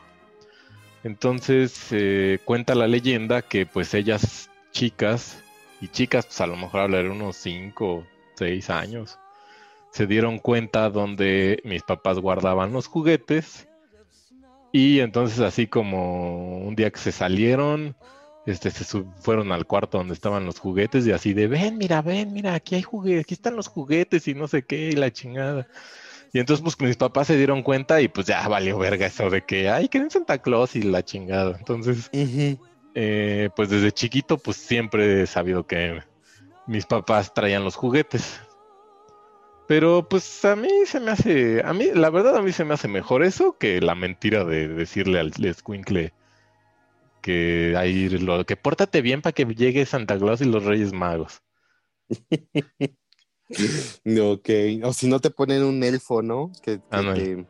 Entonces 1.03 1.87
eh, 1.93 2.41
cuenta 2.45 2.75
la 2.75 2.87
leyenda 2.87 3.41
que 3.41 3.65
pues 3.65 3.95
ellas 3.95 4.51
chicas, 4.73 5.43
y 5.81 5.89
chicas 5.89 6.27
pues 6.27 6.43
a 6.43 6.47
lo 6.47 6.57
mejor 6.57 6.81
hablar 6.81 7.09
unos 7.09 7.37
cinco 7.37 8.05
seis 8.35 8.69
años, 8.69 9.19
se 9.93 10.07
dieron 10.07 10.39
cuenta 10.39 10.91
donde 10.91 11.63
mis 11.65 11.83
papás 11.83 12.19
guardaban 12.19 12.75
los 12.75 12.87
juguetes 12.87 13.67
y 14.73 15.01
entonces 15.01 15.41
así 15.41 15.67
como 15.67 16.59
un 16.59 16.77
día 16.77 16.91
que 16.91 17.01
se 17.01 17.13
salieron, 17.13 17.97
este, 18.47 18.71
se 18.71 18.85
sub- 18.85 19.13
fueron 19.21 19.53
al 19.53 19.67
cuarto 19.67 19.99
donde 19.99 20.15
estaban 20.15 20.47
los 20.47 20.59
juguetes 20.59 21.07
y 21.07 21.13
así 21.13 21.35
de, 21.35 21.47
ven, 21.47 21.79
mira, 21.79 22.03
ven, 22.03 22.33
mira, 22.33 22.55
aquí 22.55 22.75
hay 22.75 22.83
juguetes, 22.83 23.23
aquí 23.23 23.35
están 23.35 23.57
los 23.57 23.69
juguetes 23.69 24.27
y 24.29 24.35
no 24.35 24.49
sé 24.49 24.63
qué, 24.63 24.89
y 24.89 24.93
la 24.93 25.13
chingada. 25.13 25.69
Y 26.33 26.39
entonces 26.39 26.63
pues 26.63 26.81
mis 26.81 26.97
papás 26.97 27.27
se 27.27 27.37
dieron 27.37 27.63
cuenta 27.63 28.01
y 28.01 28.09
pues 28.09 28.27
ya 28.27 28.47
valió 28.49 28.79
verga 28.79 29.07
eso 29.07 29.31
de 29.31 29.43
que, 29.45 29.69
ay, 29.69 29.89
que 29.89 29.99
en 29.99 30.11
Santa 30.11 30.39
Claus 30.39 30.77
y 30.77 30.83
la 30.83 31.05
chingada. 31.05 31.57
Entonces, 31.59 32.09
eh, 32.95 33.51
pues 33.57 33.69
desde 33.69 33.93
chiquito 33.93 34.39
pues 34.39 34.57
siempre 34.57 35.23
he 35.23 35.27
sabido 35.27 35.67
que 35.67 36.01
mis 36.67 36.87
papás 36.87 37.35
traían 37.35 37.65
los 37.65 37.75
juguetes. 37.75 38.41
Pero 39.67 40.09
pues 40.09 40.45
a 40.45 40.57
mí 40.57 40.69
se 40.87 40.99
me 40.99 41.13
hace, 41.13 41.63
a 41.65 41.73
mí, 41.73 41.91
la 41.95 42.11
verdad 42.11 42.37
a 42.37 42.43
mí 42.43 42.53
se 42.53 42.65
me 42.65 42.75
hace 42.75 42.89
mejor 42.89 43.23
eso 43.23 43.57
que 43.59 43.81
la 43.81 43.95
mentira 43.95 44.45
de 44.45 44.67
decirle 44.67 45.21
al 45.21 45.33
escuincle 45.45 46.13
que 47.21 47.75
ahí 47.77 48.09
lo 48.09 48.45
que 48.47 48.57
pórtate 48.57 49.03
bien 49.03 49.23
para 49.23 49.33
que 49.33 49.45
llegue 49.45 49.87
Santa 49.87 50.19
Claus 50.19 50.41
y 50.41 50.45
los 50.47 50.65
Reyes 50.65 50.93
Magos. 50.93 51.43
Ok, 54.07 54.49
o 54.85 54.93
si 54.93 55.09
no 55.09 55.19
te 55.19 55.31
ponen 55.31 55.65
un 55.65 55.83
elfo, 55.83 56.23
¿no? 56.23 56.53
Que, 56.63 56.79
te, 56.79 57.45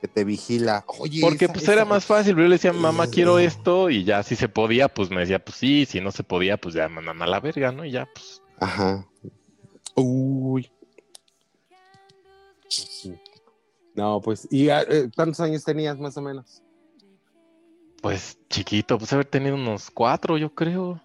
que 0.00 0.08
te 0.08 0.24
vigila. 0.24 0.84
Oye, 0.98 1.20
Porque 1.22 1.46
esa- 1.46 1.54
pues 1.54 1.62
esa- 1.64 1.72
era 1.72 1.84
más 1.86 2.04
fácil, 2.04 2.36
yo 2.36 2.42
le 2.42 2.50
decía, 2.50 2.72
mamá, 2.72 3.06
quiero 3.06 3.38
esto, 3.38 3.88
y 3.88 4.04
ya 4.04 4.22
si 4.22 4.36
se 4.36 4.50
podía, 4.50 4.88
pues 4.88 5.08
me 5.10 5.20
decía, 5.20 5.42
pues 5.42 5.56
sí, 5.56 5.86
si 5.86 6.00
no 6.02 6.10
se 6.12 6.22
podía, 6.22 6.58
pues 6.58 6.74
ya 6.74 6.84
a 6.84 7.26
la 7.26 7.40
verga, 7.40 7.72
¿no? 7.72 7.84
Y 7.86 7.92
ya, 7.92 8.06
pues. 8.14 8.42
Ajá. 8.60 9.08
Uy. 9.94 10.70
No, 13.94 14.20
pues, 14.20 14.46
¿y 14.50 14.68
ah, 14.68 14.82
eh, 14.88 15.08
cuántos 15.14 15.40
años 15.40 15.64
tenías 15.64 15.98
más 15.98 16.16
o 16.16 16.22
menos? 16.22 16.62
Pues 18.02 18.36
chiquito, 18.50 18.98
pues 18.98 19.12
haber 19.12 19.24
tenido 19.26 19.54
unos 19.54 19.90
cuatro, 19.90 20.36
yo 20.36 20.52
creo. 20.54 21.00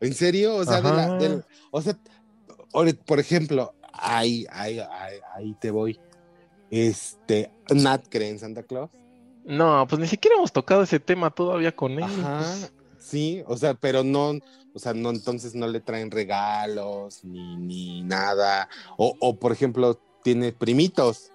¿En 0.00 0.14
serio? 0.14 0.54
O 0.56 0.64
sea, 0.64 0.80
de 0.80 0.90
la, 0.92 1.14
del- 1.16 1.44
o 1.72 1.80
sea, 1.82 1.98
por 3.06 3.18
ejemplo, 3.18 3.74
ahí, 3.92 4.46
ahí, 4.50 4.78
ahí, 4.78 5.18
ahí 5.34 5.56
te 5.60 5.70
voy. 5.70 5.98
Este, 6.70 7.50
Nat 7.74 8.04
cree 8.08 8.28
en 8.28 8.38
Santa 8.38 8.62
Claus. 8.62 8.90
No, 9.44 9.86
pues 9.88 10.00
ni 10.00 10.06
siquiera 10.06 10.36
hemos 10.36 10.52
tocado 10.52 10.82
ese 10.82 11.00
tema 11.00 11.30
todavía 11.30 11.74
con 11.74 11.92
él. 11.92 12.02
Ajá. 12.04 12.38
pues. 12.40 12.72
Sí, 12.98 13.42
o 13.46 13.56
sea, 13.56 13.74
pero 13.74 14.02
no, 14.02 14.30
o 14.74 14.78
sea, 14.78 14.94
no, 14.94 15.10
entonces 15.10 15.54
no 15.54 15.66
le 15.66 15.80
traen 15.80 16.10
regalos 16.10 17.22
ni, 17.24 17.56
ni 17.56 18.02
nada. 18.02 18.68
O, 18.96 19.14
o, 19.20 19.38
por 19.38 19.52
ejemplo, 19.52 20.00
tiene 20.22 20.52
primitos. 20.52 21.30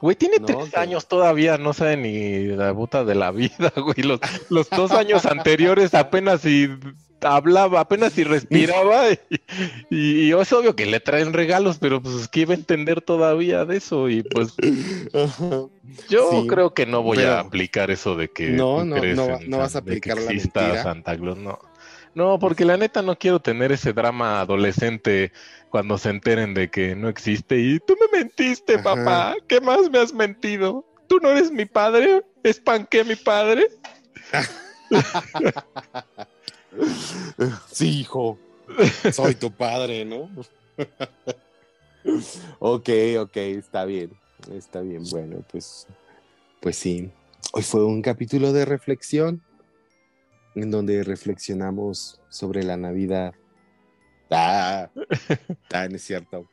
Güey, 0.00 0.16
tiene 0.16 0.38
No, 0.38 0.46
tres 0.46 0.70
que- 0.70 0.78
años 0.80 1.06
todavía, 1.08 1.58
no 1.58 1.72
sabe 1.72 1.96
ni 1.96 2.46
la 2.56 2.72
puta 2.74 3.04
de 3.04 3.14
la 3.14 3.30
vida, 3.30 3.72
güey. 3.76 4.02
Los, 4.02 4.20
los 4.48 4.68
dos 4.70 4.92
años 4.92 5.26
anteriores 5.26 5.92
apenas 5.94 6.40
si 6.40 6.68
hablaba, 7.22 7.80
apenas 7.80 8.14
si 8.14 8.24
respiraba. 8.24 9.10
Y, 9.10 9.18
y- 9.90 10.20
y 10.28 10.32
es 10.32 10.52
obvio 10.54 10.74
que 10.74 10.86
le 10.86 11.00
traen 11.00 11.34
regalos, 11.34 11.76
pero 11.78 12.00
pues 12.02 12.28
que 12.28 12.40
iba 12.40 12.54
a 12.54 12.56
entender 12.56 13.02
todavía 13.02 13.66
de 13.66 13.76
eso. 13.76 14.08
Y 14.08 14.22
pues 14.22 14.54
yo 16.08 16.30
Sí, 16.30 16.46
creo 16.48 16.72
que 16.74 16.86
no 16.86 17.02
voy 17.02 17.18
pero- 17.18 17.32
a 17.32 17.40
aplicar 17.40 17.90
eso 17.90 18.16
de 18.16 18.30
que 18.30 18.50
No, 18.50 18.84
no, 18.84 18.96
no 19.46 19.58
vas 19.58 19.76
a 19.76 19.80
aplicar 19.80 20.18
la 20.18 20.30
mentira. 20.32 20.82
Santa 20.82 21.16
Claus, 21.16 21.38
no. 21.38 21.58
No, 22.12 22.38
porque 22.40 22.64
la 22.64 22.76
neta 22.76 23.02
no 23.02 23.16
quiero 23.16 23.38
tener 23.40 23.70
ese 23.70 23.92
drama 23.92 24.40
adolescente 24.40 25.30
cuando 25.70 25.96
se 25.96 26.10
enteren 26.10 26.52
de 26.52 26.68
que 26.68 26.94
no 26.96 27.08
existe 27.08 27.58
y 27.58 27.78
tú 27.80 27.96
me 28.00 28.18
mentiste, 28.18 28.74
Ajá. 28.74 28.82
papá. 28.82 29.36
¿Qué 29.48 29.60
más 29.60 29.90
me 29.90 29.98
has 29.98 30.12
mentido? 30.12 30.84
¿Tú 31.06 31.18
no 31.20 31.30
eres 31.30 31.50
mi 31.50 31.64
padre? 31.64 32.22
¿Espanqué 32.42 33.00
a 33.00 33.04
mi 33.04 33.16
padre? 33.16 33.68
Sí, 37.72 38.00
hijo. 38.00 38.38
Soy 39.12 39.34
tu 39.34 39.50
padre, 39.50 40.04
¿no? 40.04 40.30
ok, 42.60 42.88
ok, 43.18 43.36
está 43.36 43.84
bien. 43.84 44.12
Está 44.52 44.80
bien. 44.80 45.02
Bueno, 45.10 45.44
pues, 45.50 45.86
pues 46.60 46.76
sí. 46.76 47.10
Hoy 47.52 47.62
fue 47.62 47.84
un 47.84 48.02
capítulo 48.02 48.52
de 48.52 48.64
reflexión 48.64 49.42
en 50.54 50.70
donde 50.70 51.02
reflexionamos 51.02 52.20
sobre 52.28 52.62
la 52.62 52.76
Navidad. 52.76 53.34
Ah, 54.30 54.88
ah, 55.72 55.88
no 55.88 55.96
es 55.96 56.02
cierto. 56.02 56.46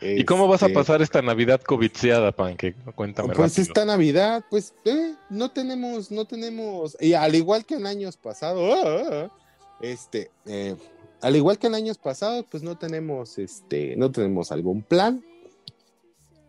¿Y 0.00 0.24
cómo 0.24 0.46
vas 0.46 0.62
a 0.62 0.66
Este, 0.66 0.74
pasar 0.74 1.02
esta 1.02 1.22
Navidad 1.22 1.60
covideada, 1.60 2.30
Panque? 2.30 2.74
Cuéntame 2.94 3.34
Pues 3.34 3.52
rápido. 3.52 3.62
esta 3.62 3.84
Navidad, 3.84 4.44
pues 4.48 4.74
eh, 4.84 5.14
no 5.30 5.50
tenemos, 5.50 6.10
no 6.12 6.24
tenemos, 6.26 6.96
y 7.00 7.14
al 7.14 7.34
igual 7.34 7.64
que 7.64 7.74
en 7.74 7.86
años 7.86 8.16
pasados, 8.16 9.30
este, 9.80 10.30
eh, 10.44 10.76
al 11.20 11.34
igual 11.34 11.58
que 11.58 11.66
en 11.66 11.74
años 11.74 11.98
pasados, 11.98 12.44
pues 12.48 12.62
no 12.62 12.76
tenemos, 12.78 13.38
este, 13.38 13.96
no 13.96 14.12
tenemos 14.12 14.52
algún 14.52 14.82
plan. 14.82 15.24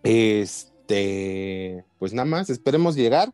Este, 0.03 1.84
pues 1.99 2.13
nada 2.13 2.26
más, 2.28 2.49
esperemos 2.49 2.95
llegar. 2.95 3.34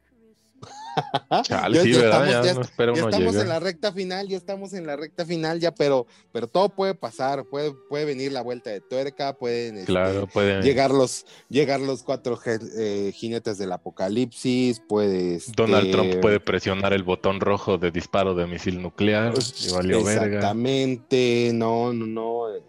Chale, 1.43 1.81
sí, 1.81 1.93
¿verdad? 1.93 2.43
Ya 2.43 2.53
no 2.53 2.61
estamos 2.61 3.35
en 3.35 3.49
la 3.49 3.59
recta 3.59 3.91
final, 3.91 4.27
ya 4.27 4.37
estamos 4.37 4.73
en 4.73 4.85
la 4.85 4.95
recta 4.95 5.25
final, 5.25 5.59
ya, 5.59 5.73
pero, 5.73 6.07
pero 6.31 6.47
todo 6.47 6.69
puede 6.69 6.95
pasar, 6.95 7.45
puede, 7.45 7.73
puede 7.89 8.05
venir 8.05 8.31
la 8.31 8.41
vuelta 8.41 8.69
de 8.69 8.81
tuerca, 8.81 9.33
pueden 9.33 9.77
este, 9.77 10.61
llegar 10.61 10.91
los, 10.91 11.25
llegar 11.49 11.79
los 11.79 12.03
cuatro 12.03 12.39
eh, 12.45 13.11
jinetes 13.13 13.57
del 13.57 13.71
apocalipsis, 13.71 14.81
puedes. 14.87 15.51
Donald 15.53 15.91
Trump 15.91 16.19
puede 16.21 16.39
presionar 16.39 16.93
el 16.93 17.03
botón 17.03 17.39
rojo 17.39 17.77
de 17.77 17.91
disparo 17.91 18.35
de 18.35 18.47
misil 18.47 18.81
nuclear 18.81 19.33
y 19.61 19.71
valió 19.71 20.03
verga. 20.03 20.25
Exactamente, 20.25 21.51
no, 21.53 21.93
no, 21.93 22.05
no. 22.05 22.55
eh, 22.55 22.61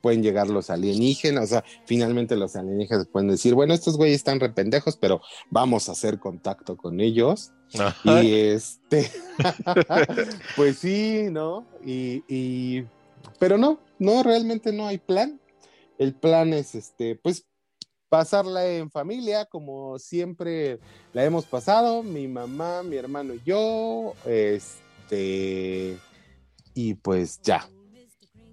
pueden 0.00 0.22
llegar 0.22 0.48
los 0.48 0.70
alienígenas, 0.70 1.44
o 1.44 1.46
sea, 1.46 1.64
finalmente 1.84 2.36
los 2.36 2.56
alienígenas 2.56 3.06
pueden 3.06 3.28
decir, 3.28 3.54
bueno, 3.54 3.74
estos 3.74 3.96
güeyes 3.96 4.16
están 4.16 4.40
rependejos, 4.40 4.96
pero 4.96 5.20
vamos 5.50 5.88
a 5.88 5.92
hacer 5.92 6.18
contacto 6.18 6.76
con 6.76 7.00
ellos. 7.00 7.52
Ajá. 7.78 8.22
Y 8.22 8.34
este, 8.34 9.10
pues 10.56 10.78
sí, 10.78 11.28
¿no? 11.30 11.66
Y, 11.84 12.22
y, 12.28 12.84
pero 13.38 13.58
no, 13.58 13.80
no, 13.98 14.22
realmente 14.22 14.72
no 14.72 14.86
hay 14.86 14.98
plan. 14.98 15.40
El 15.98 16.14
plan 16.14 16.52
es, 16.52 16.74
este, 16.74 17.16
pues, 17.16 17.44
pasarla 18.08 18.66
en 18.66 18.90
familia, 18.90 19.44
como 19.46 19.98
siempre 19.98 20.78
la 21.12 21.24
hemos 21.24 21.44
pasado, 21.44 22.02
mi 22.02 22.26
mamá, 22.26 22.82
mi 22.82 22.96
hermano 22.96 23.34
y 23.34 23.42
yo, 23.44 24.14
este, 24.24 25.98
y 26.74 26.94
pues 26.94 27.40
ya, 27.42 27.68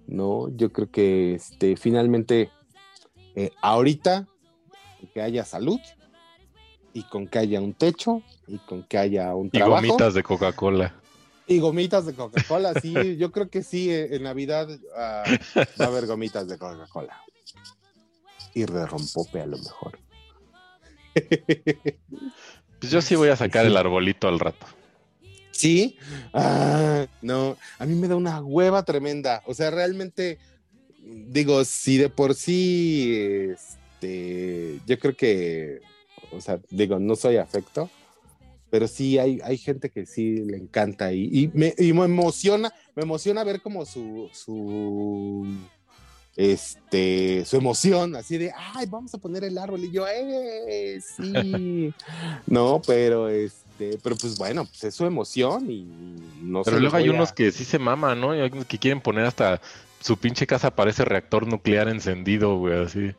¿no? 0.06 0.48
Yo 0.56 0.72
creo 0.72 0.90
que, 0.90 1.34
este, 1.34 1.76
finalmente, 1.76 2.50
eh, 3.34 3.50
ahorita, 3.62 4.26
que 5.12 5.22
haya 5.22 5.44
salud, 5.44 5.80
y 6.92 7.02
con 7.04 7.26
que 7.26 7.38
haya 7.38 7.60
un 7.60 7.74
techo, 7.74 8.22
y 8.46 8.58
con 8.58 8.82
que 8.84 8.98
haya 8.98 9.34
un 9.34 9.48
Y 9.48 9.50
trabajo. 9.50 9.86
gomitas 9.86 10.14
de 10.14 10.22
Coca-Cola. 10.22 10.94
Y 11.46 11.58
gomitas 11.58 12.06
de 12.06 12.14
Coca-Cola, 12.14 12.74
sí, 12.80 12.94
yo 13.18 13.30
creo 13.32 13.48
que 13.48 13.62
sí, 13.62 13.90
eh, 13.90 14.16
en 14.16 14.22
Navidad 14.22 14.68
ah, 14.96 15.24
va 15.80 15.84
a 15.84 15.88
haber 15.88 16.06
gomitas 16.06 16.48
de 16.48 16.58
Coca-Cola. 16.58 17.22
Y 18.54 18.64
de 18.64 18.86
rompope 18.86 19.42
a 19.42 19.46
lo 19.46 19.58
mejor. 19.58 19.98
Pues 22.78 22.90
yo 22.90 23.02
sí 23.02 23.14
voy 23.14 23.28
a 23.28 23.36
sacar 23.36 23.66
el 23.66 23.76
arbolito 23.76 24.28
al 24.28 24.38
rato. 24.38 24.66
¿Sí? 25.56 25.96
Ah, 26.34 27.06
no, 27.22 27.56
a 27.78 27.86
mí 27.86 27.94
me 27.94 28.08
da 28.08 28.16
una 28.16 28.42
hueva 28.42 28.84
tremenda. 28.84 29.42
O 29.46 29.54
sea, 29.54 29.70
realmente, 29.70 30.38
digo, 31.02 31.64
si 31.64 31.96
de 31.96 32.10
por 32.10 32.34
sí, 32.34 33.50
este, 33.54 34.80
yo 34.86 34.98
creo 34.98 35.16
que, 35.16 35.80
o 36.30 36.40
sea, 36.42 36.60
digo, 36.68 36.98
no 36.98 37.16
soy 37.16 37.38
afecto, 37.38 37.88
pero 38.68 38.86
sí 38.86 39.18
hay, 39.18 39.40
hay 39.42 39.56
gente 39.56 39.88
que 39.88 40.04
sí 40.04 40.36
le 40.36 40.58
encanta 40.58 41.12
y, 41.12 41.30
y 41.32 41.50
me, 41.54 41.74
y 41.78 41.94
me 41.94 42.04
emociona, 42.04 42.70
me 42.94 43.04
emociona 43.04 43.42
ver 43.42 43.62
como 43.62 43.86
su, 43.86 44.28
su, 44.34 45.46
este, 46.36 47.46
su 47.46 47.56
emoción, 47.56 48.14
así 48.14 48.36
de, 48.36 48.52
ay, 48.74 48.84
vamos 48.90 49.14
a 49.14 49.18
poner 49.18 49.42
el 49.44 49.56
árbol 49.56 49.84
y 49.84 49.90
yo, 49.90 50.06
eh, 50.06 51.00
sí, 51.00 51.94
no, 52.46 52.82
pero 52.86 53.30
este, 53.30 53.65
pero 54.02 54.16
pues 54.16 54.36
bueno, 54.38 54.64
pues 54.64 54.84
es 54.84 54.94
su 54.94 55.04
emoción 55.06 55.70
y 55.70 55.84
no 56.42 56.62
Pero 56.62 56.78
luego 56.80 56.96
hay 56.96 57.08
a- 57.08 57.12
unos 57.12 57.32
que 57.32 57.52
sí 57.52 57.64
se 57.64 57.78
maman, 57.78 58.20
¿no? 58.20 58.34
Y 58.34 58.40
hay 58.40 58.50
unos 58.52 58.66
que 58.66 58.78
quieren 58.78 59.00
poner 59.00 59.24
hasta 59.24 59.60
su 60.00 60.16
pinche 60.16 60.46
casa 60.46 60.70
parece 60.74 61.04
reactor 61.04 61.46
nuclear 61.46 61.88
encendido, 61.88 62.56
güey, 62.58 62.82
así. 62.84 63.12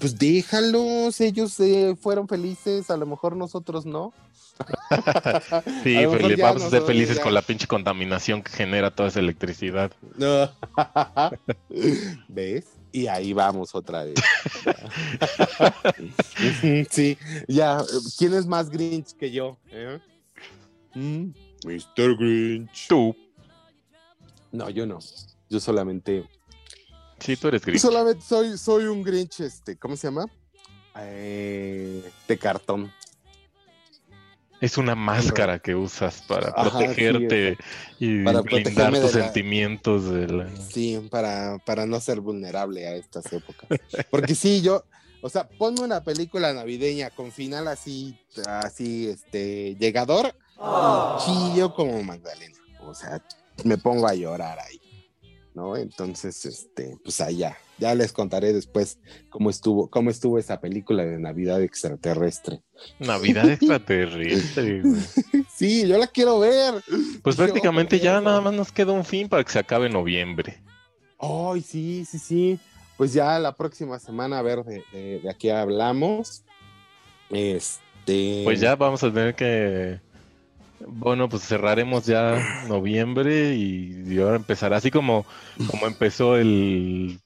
Pues 0.00 0.18
déjalos, 0.18 1.20
ellos 1.20 1.58
eh, 1.60 1.96
fueron 2.00 2.26
felices, 2.28 2.90
a 2.90 2.96
lo 2.96 3.06
mejor 3.06 3.36
nosotros 3.36 3.86
no. 3.86 4.12
Sí, 5.84 5.96
A 5.96 6.18
ya 6.18 6.36
vamos 6.46 6.62
a 6.64 6.70
ser 6.70 6.82
felices 6.82 7.18
ya- 7.18 7.22
con 7.22 7.34
la 7.34 7.42
pinche 7.42 7.66
contaminación 7.66 8.42
que 8.42 8.50
genera 8.52 8.90
toda 8.90 9.10
esa 9.10 9.20
electricidad. 9.20 9.92
¿Ves? 12.28 12.64
Y 12.96 13.08
ahí 13.08 13.34
vamos 13.34 13.74
otra 13.74 14.04
vez. 14.04 14.14
Sí, 16.90 17.18
ya. 17.46 17.82
¿Quién 18.18 18.32
es 18.32 18.46
más 18.46 18.70
Grinch 18.70 19.12
que 19.16 19.30
yo? 19.30 19.58
eh? 19.70 20.00
Mm, 20.94 21.26
Mr. 21.66 22.16
Grinch. 22.16 22.86
Tú. 22.88 23.14
No, 24.50 24.70
yo 24.70 24.86
no. 24.86 24.98
Yo 25.50 25.60
solamente. 25.60 26.24
Sí, 27.18 27.36
tú 27.36 27.48
eres 27.48 27.60
yo 27.60 27.66
grinch. 27.66 27.82
solamente 27.82 28.24
soy, 28.24 28.56
soy 28.56 28.84
un 28.84 29.02
Grinch, 29.02 29.40
este, 29.40 29.76
¿cómo 29.76 29.94
se 29.96 30.06
llama? 30.06 30.24
Eh, 30.98 32.02
de 32.26 32.38
cartón. 32.38 32.90
Es 34.66 34.78
una 34.78 34.94
máscara 34.96 35.60
que 35.60 35.74
usas 35.76 36.22
para 36.22 36.48
Ajá, 36.48 36.70
sí, 36.70 36.84
protegerte 36.84 37.56
y 38.00 38.24
Para 38.24 38.40
blindar 38.40 38.92
tus 38.92 39.12
de 39.12 39.20
la- 39.20 39.24
sentimientos 39.26 40.10
de 40.10 40.26
la... 40.26 40.56
Sí, 40.56 41.06
para, 41.08 41.58
para 41.64 41.86
no 41.86 42.00
ser 42.00 42.20
vulnerable 42.20 42.86
a 42.86 42.96
estas 42.96 43.32
épocas. 43.32 43.68
Porque 44.10 44.34
sí, 44.34 44.62
yo, 44.62 44.84
o 45.22 45.28
sea, 45.28 45.48
ponme 45.48 45.82
una 45.82 46.02
película 46.02 46.52
navideña 46.52 47.10
con 47.10 47.30
final 47.30 47.68
así, 47.68 48.18
así, 48.46 49.08
este, 49.08 49.76
llegador, 49.78 50.34
chillo 51.24 51.72
como 51.72 52.02
Magdalena. 52.02 52.56
O 52.80 52.92
sea, 52.92 53.22
me 53.62 53.78
pongo 53.78 54.08
a 54.08 54.14
llorar 54.14 54.58
ahí, 54.58 54.80
¿no? 55.54 55.76
Entonces, 55.76 56.44
este, 56.44 56.96
pues 57.04 57.20
allá, 57.20 57.56
ya 57.78 57.94
les 57.94 58.12
contaré 58.12 58.52
después 58.52 58.98
cómo 59.28 59.50
estuvo, 59.50 59.88
cómo 59.90 60.10
estuvo 60.10 60.38
esa 60.38 60.60
película 60.60 61.04
de 61.04 61.18
Navidad 61.18 61.62
extraterrestre. 61.62 62.62
Navidad 62.98 63.48
extraterrestre. 63.50 64.82
Sí, 65.54 65.86
yo 65.86 65.98
la 65.98 66.06
quiero 66.06 66.38
ver. 66.38 66.74
Pues 67.22 67.36
Yo, 67.36 67.44
prácticamente 67.44 67.98
ya 67.98 68.20
nada 68.20 68.40
más 68.40 68.52
nos 68.52 68.72
queda 68.72 68.92
un 68.92 69.04
fin 69.04 69.28
para 69.28 69.44
que 69.44 69.52
se 69.52 69.58
acabe 69.58 69.88
noviembre. 69.88 70.58
Ay, 71.18 71.62
sí, 71.62 72.04
sí, 72.04 72.18
sí. 72.18 72.58
Pues 72.96 73.12
ya 73.12 73.38
la 73.38 73.54
próxima 73.54 73.98
semana, 73.98 74.38
a 74.38 74.42
ver, 74.42 74.64
de, 74.64 74.82
de, 74.92 75.20
de 75.20 75.30
aquí 75.30 75.50
hablamos. 75.50 76.44
Este. 77.30 78.42
Pues 78.44 78.60
ya 78.60 78.76
vamos 78.76 79.02
a 79.02 79.12
tener 79.12 79.34
que... 79.34 80.00
Bueno, 80.86 81.28
pues 81.28 81.42
cerraremos 81.42 82.04
ya 82.04 82.64
noviembre 82.68 83.54
y, 83.54 84.04
y 84.06 84.18
ahora 84.20 84.36
empezará 84.36 84.76
así 84.76 84.90
como, 84.90 85.24
como 85.70 85.86
empezó 85.86 86.36
el, 86.36 87.18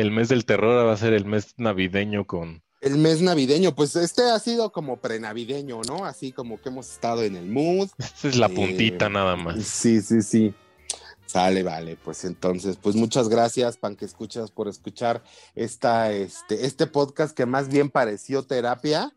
el 0.00 0.10
mes 0.10 0.28
del 0.28 0.44
terror, 0.44 0.86
va 0.86 0.92
a 0.92 0.96
ser 0.96 1.12
el 1.12 1.24
mes 1.24 1.54
navideño 1.56 2.24
con... 2.26 2.62
El 2.80 2.96
mes 2.98 3.20
navideño, 3.20 3.74
pues 3.74 3.96
este 3.96 4.22
ha 4.30 4.38
sido 4.38 4.70
como 4.70 4.98
prenavideño, 4.98 5.80
¿no? 5.88 6.04
Así 6.04 6.30
como 6.30 6.60
que 6.60 6.68
hemos 6.68 6.88
estado 6.92 7.24
en 7.24 7.34
el 7.34 7.48
mood. 7.48 7.88
Esta 7.98 8.28
es 8.28 8.36
la 8.36 8.46
Eh, 8.46 8.50
puntita 8.54 9.08
nada 9.08 9.34
más. 9.34 9.64
Sí, 9.64 10.00
sí, 10.00 10.22
sí. 10.22 10.54
Sale, 11.28 11.62
vale. 11.62 11.98
Pues 12.02 12.24
entonces, 12.24 12.78
pues 12.80 12.96
muchas 12.96 13.28
gracias, 13.28 13.76
Pan 13.76 13.96
que 13.96 14.06
escuchas, 14.06 14.50
por 14.50 14.66
escuchar 14.66 15.22
esta, 15.54 16.10
este, 16.10 16.64
este 16.64 16.86
podcast 16.86 17.36
que 17.36 17.44
más 17.44 17.68
bien 17.68 17.90
pareció 17.90 18.44
terapia. 18.44 19.12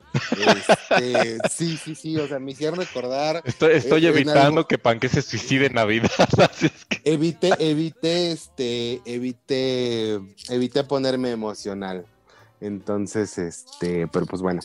Este, 0.93 1.37
sí, 1.49 1.77
sí, 1.77 1.95
sí. 1.95 2.17
O 2.17 2.27
sea, 2.27 2.39
me 2.39 2.51
hicieron 2.51 2.77
recordar. 2.77 3.41
Estoy, 3.45 3.75
estoy 3.75 4.05
eh, 4.05 4.09
en 4.09 4.15
evitando 4.15 4.67
que 4.67 4.77
Panque 4.77 5.07
se 5.07 5.21
suicide 5.21 5.67
en 5.67 5.73
Navidad. 5.75 6.11
Evité, 7.05 7.53
evité, 7.59 8.33
este, 8.33 9.01
evité, 9.05 10.19
evité 10.49 10.83
ponerme 10.83 11.31
emocional. 11.31 12.05
Entonces, 12.59 13.37
este, 13.37 14.07
pero 14.07 14.25
pues 14.25 14.41
bueno, 14.41 14.59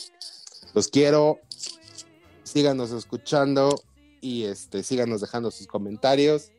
los 0.74 0.88
quiero. 0.88 1.38
Síganos 2.42 2.90
escuchando 2.90 3.80
y 4.20 4.46
este, 4.46 4.82
síganos 4.82 5.20
dejando 5.20 5.52
sus 5.52 5.68
comentarios. 5.68 6.50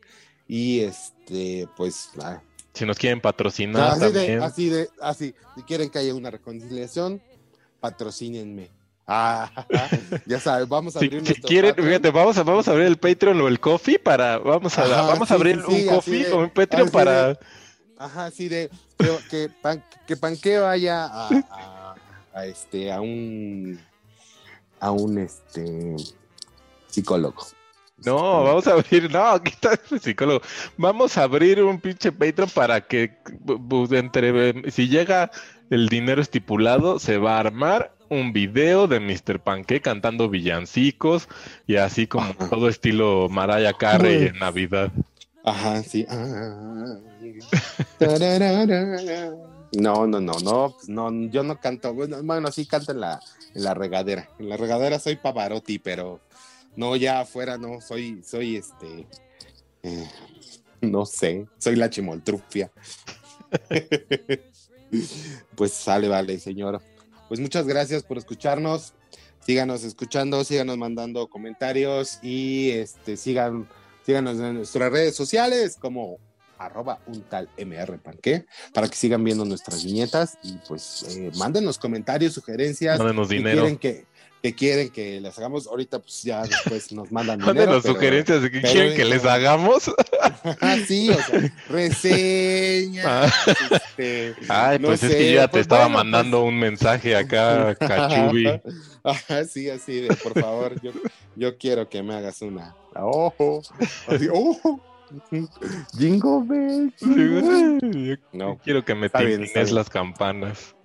Y 0.48 0.80
este, 0.82 1.68
pues, 1.76 2.10
ah, 2.22 2.42
Si 2.74 2.86
nos 2.86 2.98
quieren 2.98 3.20
patrocinar 3.22 3.92
así 3.92 4.00
de, 4.00 4.06
también. 4.12 4.42
así 4.44 4.70
de, 4.70 4.90
así, 5.02 5.36
si 5.56 5.64
quieren 5.64 5.90
que 5.90 6.00
haya 6.00 6.14
una 6.16 6.32
reconciliación, 6.32 7.22
patrocínenme. 7.80 8.70
Ah, 9.06 9.50
ya 10.26 10.40
sabes, 10.40 10.68
vamos 10.68 10.96
a 10.96 11.00
Si, 11.00 11.06
abrir 11.06 11.22
si 11.22 11.28
nuestro 11.28 11.48
quieren, 11.48 11.76
fíjate, 11.76 12.12
vamos 12.12 12.38
a, 12.38 12.44
vamos 12.44 12.68
a 12.68 12.72
abrir 12.72 12.88
el 12.88 12.98
Patreon 12.98 13.40
o 13.42 13.48
el 13.48 13.60
Coffee 13.60 14.00
para, 14.00 14.38
vamos 14.38 14.78
a, 14.78 14.84
Ajá, 14.84 15.02
vamos 15.04 15.32
a 15.32 15.34
abrir 15.36 15.56
sí, 15.56 15.64
un 15.68 15.76
así 15.76 15.86
Coffee 15.88 16.24
de- 16.26 16.32
o 16.34 16.40
un 16.40 16.50
Patreon 16.50 16.84
así 16.88 16.92
para, 16.94 17.28
de- 17.30 17.40
Ajá, 17.98 18.26
así 18.26 18.48
de 18.50 18.70
que, 18.98 19.18
que, 19.30 19.50
pan, 19.62 19.84
que 20.06 20.18
Panque 20.18 20.60
vaya 20.60 21.06
a, 21.06 21.30
a- 21.50 21.96
a 22.34 22.46
este 22.46 22.92
a 22.92 23.02
un 23.02 23.80
a 24.80 24.92
un 24.92 25.18
este 25.18 25.96
psicólogo. 26.88 27.48
No, 28.06 28.44
vamos 28.44 28.68
a 28.68 28.74
abrir, 28.74 29.12
no, 29.12 29.42
quita 29.44 29.80
el 29.92 30.00
psicólogo, 30.00 30.42
vamos 30.78 31.18
a 31.18 31.24
abrir 31.24 31.64
un 31.64 31.80
pinche 31.80 32.12
Patreon 32.12 32.50
para 32.50 32.82
que, 32.82 33.18
entre, 33.92 34.72
si 34.72 34.88
llega 34.88 35.32
el 35.70 35.90
dinero 35.90 36.22
estipulado, 36.22 37.00
se 37.00 37.18
va 37.18 37.38
a 37.38 37.40
armar 37.40 37.94
un 38.10 38.34
video 38.34 38.88
de 38.88 39.00
Mr. 39.00 39.40
Panque 39.40 39.82
cantando 39.82 40.30
villancicos 40.30 41.28
y 41.66 41.76
así 41.76 42.08
como 42.08 42.32
Ajá. 42.32 42.50
todo 42.50 42.70
estilo 42.70 43.28
Mariah 43.30 43.74
Carey 43.74 44.18
Uy. 44.18 44.28
en 44.28 44.40
Navidad. 44.40 44.92
Ajá, 45.44 45.82
sí. 45.84 46.06
Tararara. 47.98 49.32
No, 49.74 50.08
no, 50.08 50.22
no, 50.22 50.34
no, 50.44 50.74
pues 50.76 50.90
no, 50.90 51.12
yo 51.30 51.44
no 51.44 51.60
canto. 51.60 51.94
Bueno, 51.94 52.18
bueno, 52.24 52.52
sí 52.52 52.66
canto 52.66 52.92
en 52.92 53.02
la, 53.02 53.20
en 53.54 53.64
la 53.64 53.74
regadera. 53.74 54.30
En 54.40 54.50
la 54.50 54.58
regadera 54.58 55.00
soy 55.00 55.18
Pavarotti, 55.18 55.80
pero 55.80 56.20
no, 56.78 56.96
ya 56.96 57.22
afuera 57.22 57.58
no, 57.58 57.82
soy, 57.82 58.22
soy 58.24 58.56
este, 58.56 59.08
eh, 59.84 60.10
no 60.80 61.06
sé, 61.06 61.46
soy 61.58 61.76
la 61.76 61.90
chimoltrufia. 61.90 62.72
pues 65.56 65.74
sale, 65.74 66.08
vale, 66.08 66.40
señor. 66.40 66.82
Pues 67.28 67.40
muchas 67.40 67.68
gracias 67.68 68.04
por 68.04 68.18
escucharnos. 68.18 68.94
Síganos 69.40 69.84
escuchando, 69.84 70.44
síganos 70.44 70.78
mandando 70.78 71.28
comentarios 71.28 72.20
y 72.22 72.72
este 72.72 73.18
sigan, 73.18 73.68
síganos 74.06 74.40
en 74.40 74.56
nuestras 74.56 74.92
redes 74.92 75.16
sociales 75.16 75.78
como 75.80 76.20
arroba 76.58 77.00
un 77.08 77.22
tal 77.22 77.50
mr 77.58 78.00
panque 78.00 78.46
para 78.74 78.90
que 78.90 78.96
sigan 78.96 79.24
viendo 79.24 79.46
nuestras 79.46 79.84
viñetas 79.84 80.38
y 80.44 80.58
pues 80.68 81.06
eh, 81.16 81.32
mándenos 81.38 81.78
comentarios, 81.78 82.34
sugerencias. 82.34 83.00
Mándenos 83.00 83.30
que 83.30 83.36
dinero. 83.36 83.62
quieren 83.62 83.78
que, 83.78 84.06
que 84.44 84.54
quieren 84.56 84.90
que 84.90 85.20
les 85.20 85.38
hagamos 85.38 85.68
ahorita 85.68 86.00
pues 86.00 86.24
ya 86.24 86.44
después 86.44 86.92
nos 86.92 87.12
mandan 87.12 87.40
dinero. 87.46 87.56
Pero- 87.56 87.82
sugerencias 87.82 88.42
de 88.42 88.50
pero 88.50 88.68
quieren 88.72 88.96
que 88.96 89.06
les 89.06 89.26
hagamos. 89.26 89.92
Ah, 90.62 90.78
sí, 90.88 91.10
o 91.10 91.14
sea, 91.16 91.54
reseñas, 91.70 93.06
Ah. 93.06 93.30
este, 93.72 94.36
Ay, 94.48 94.80
no 94.80 94.88
pues 94.90 95.04
es 95.04 95.14
que 95.16 95.30
yo 95.32 95.36
ya 95.36 95.48
te 95.48 95.52
pues 95.52 95.62
estaba 95.62 95.84
bueno, 95.86 95.98
mandando 95.98 96.44
un 96.44 96.58
mensaje 96.58 97.16
acá, 97.16 97.76
Cachubi. 97.76 98.48
Ajá, 99.04 99.44
sí, 99.46 99.70
así 99.70 100.02
de, 100.02 100.16
por 100.16 100.40
favor, 100.40 100.80
yo, 100.82 100.92
yo 101.36 101.58
quiero 101.58 101.90
que 101.90 102.02
me 102.02 102.16
hagas 102.16 102.42
una. 102.42 102.76
Ojo, 102.96 103.62
así, 104.08 104.28
ojo. 104.32 104.80
Bell, 105.32 105.48
jingle 105.98 106.44
bell. 106.46 108.20
No, 108.34 108.58
Quiero 108.64 108.84
que 108.86 108.94
me 108.96 109.10
tintines 109.10 109.72
las 109.72 109.90
campanas. 109.90 110.76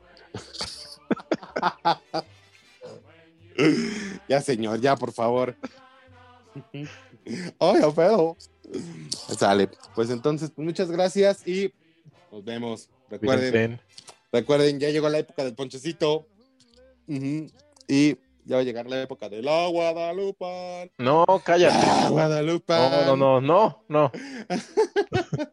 ya, 4.28 4.40
señor, 4.40 4.80
ya, 4.80 4.96
por 4.96 5.12
favor. 5.12 5.56
Ay, 7.58 7.80
pedo. 7.94 8.36
Sale. 9.38 9.68
Pues 9.94 10.10
entonces, 10.10 10.50
pues 10.54 10.64
muchas 10.64 10.90
gracias 10.90 11.46
y 11.46 11.72
nos 12.30 12.44
vemos. 12.44 12.88
Recuerden, 13.10 13.80
recuerden, 14.32 14.80
ya 14.80 14.88
llegó 14.88 15.08
la 15.08 15.18
época 15.18 15.44
del 15.44 15.54
ponchecito. 15.54 16.26
Y 17.86 18.16
ya 18.44 18.56
va 18.56 18.62
a 18.62 18.64
llegar 18.64 18.86
la 18.86 19.02
época 19.02 19.28
de 19.28 19.42
la 19.42 19.66
Guadalupe. 19.66 20.90
No, 20.98 21.24
cállate. 21.44 21.86
La 21.86 22.08
Guadalupe. 22.08 22.74
No, 23.06 23.16
no, 23.16 23.40
no, 23.40 23.84
no, 23.88 24.10
no. 24.10 24.12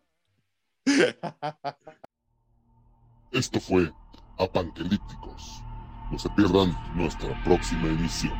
Esto 3.31 3.59
fue 3.59 3.91
Apanquelípticos. 4.37 5.61
No 6.09 6.17
se 6.17 6.29
pierdan 6.29 6.75
nuestra 6.93 7.35
próxima 7.35 7.87
emisión. 7.87 8.35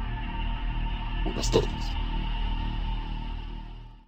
Buenas 1.24 1.50
tardes. 1.52 1.99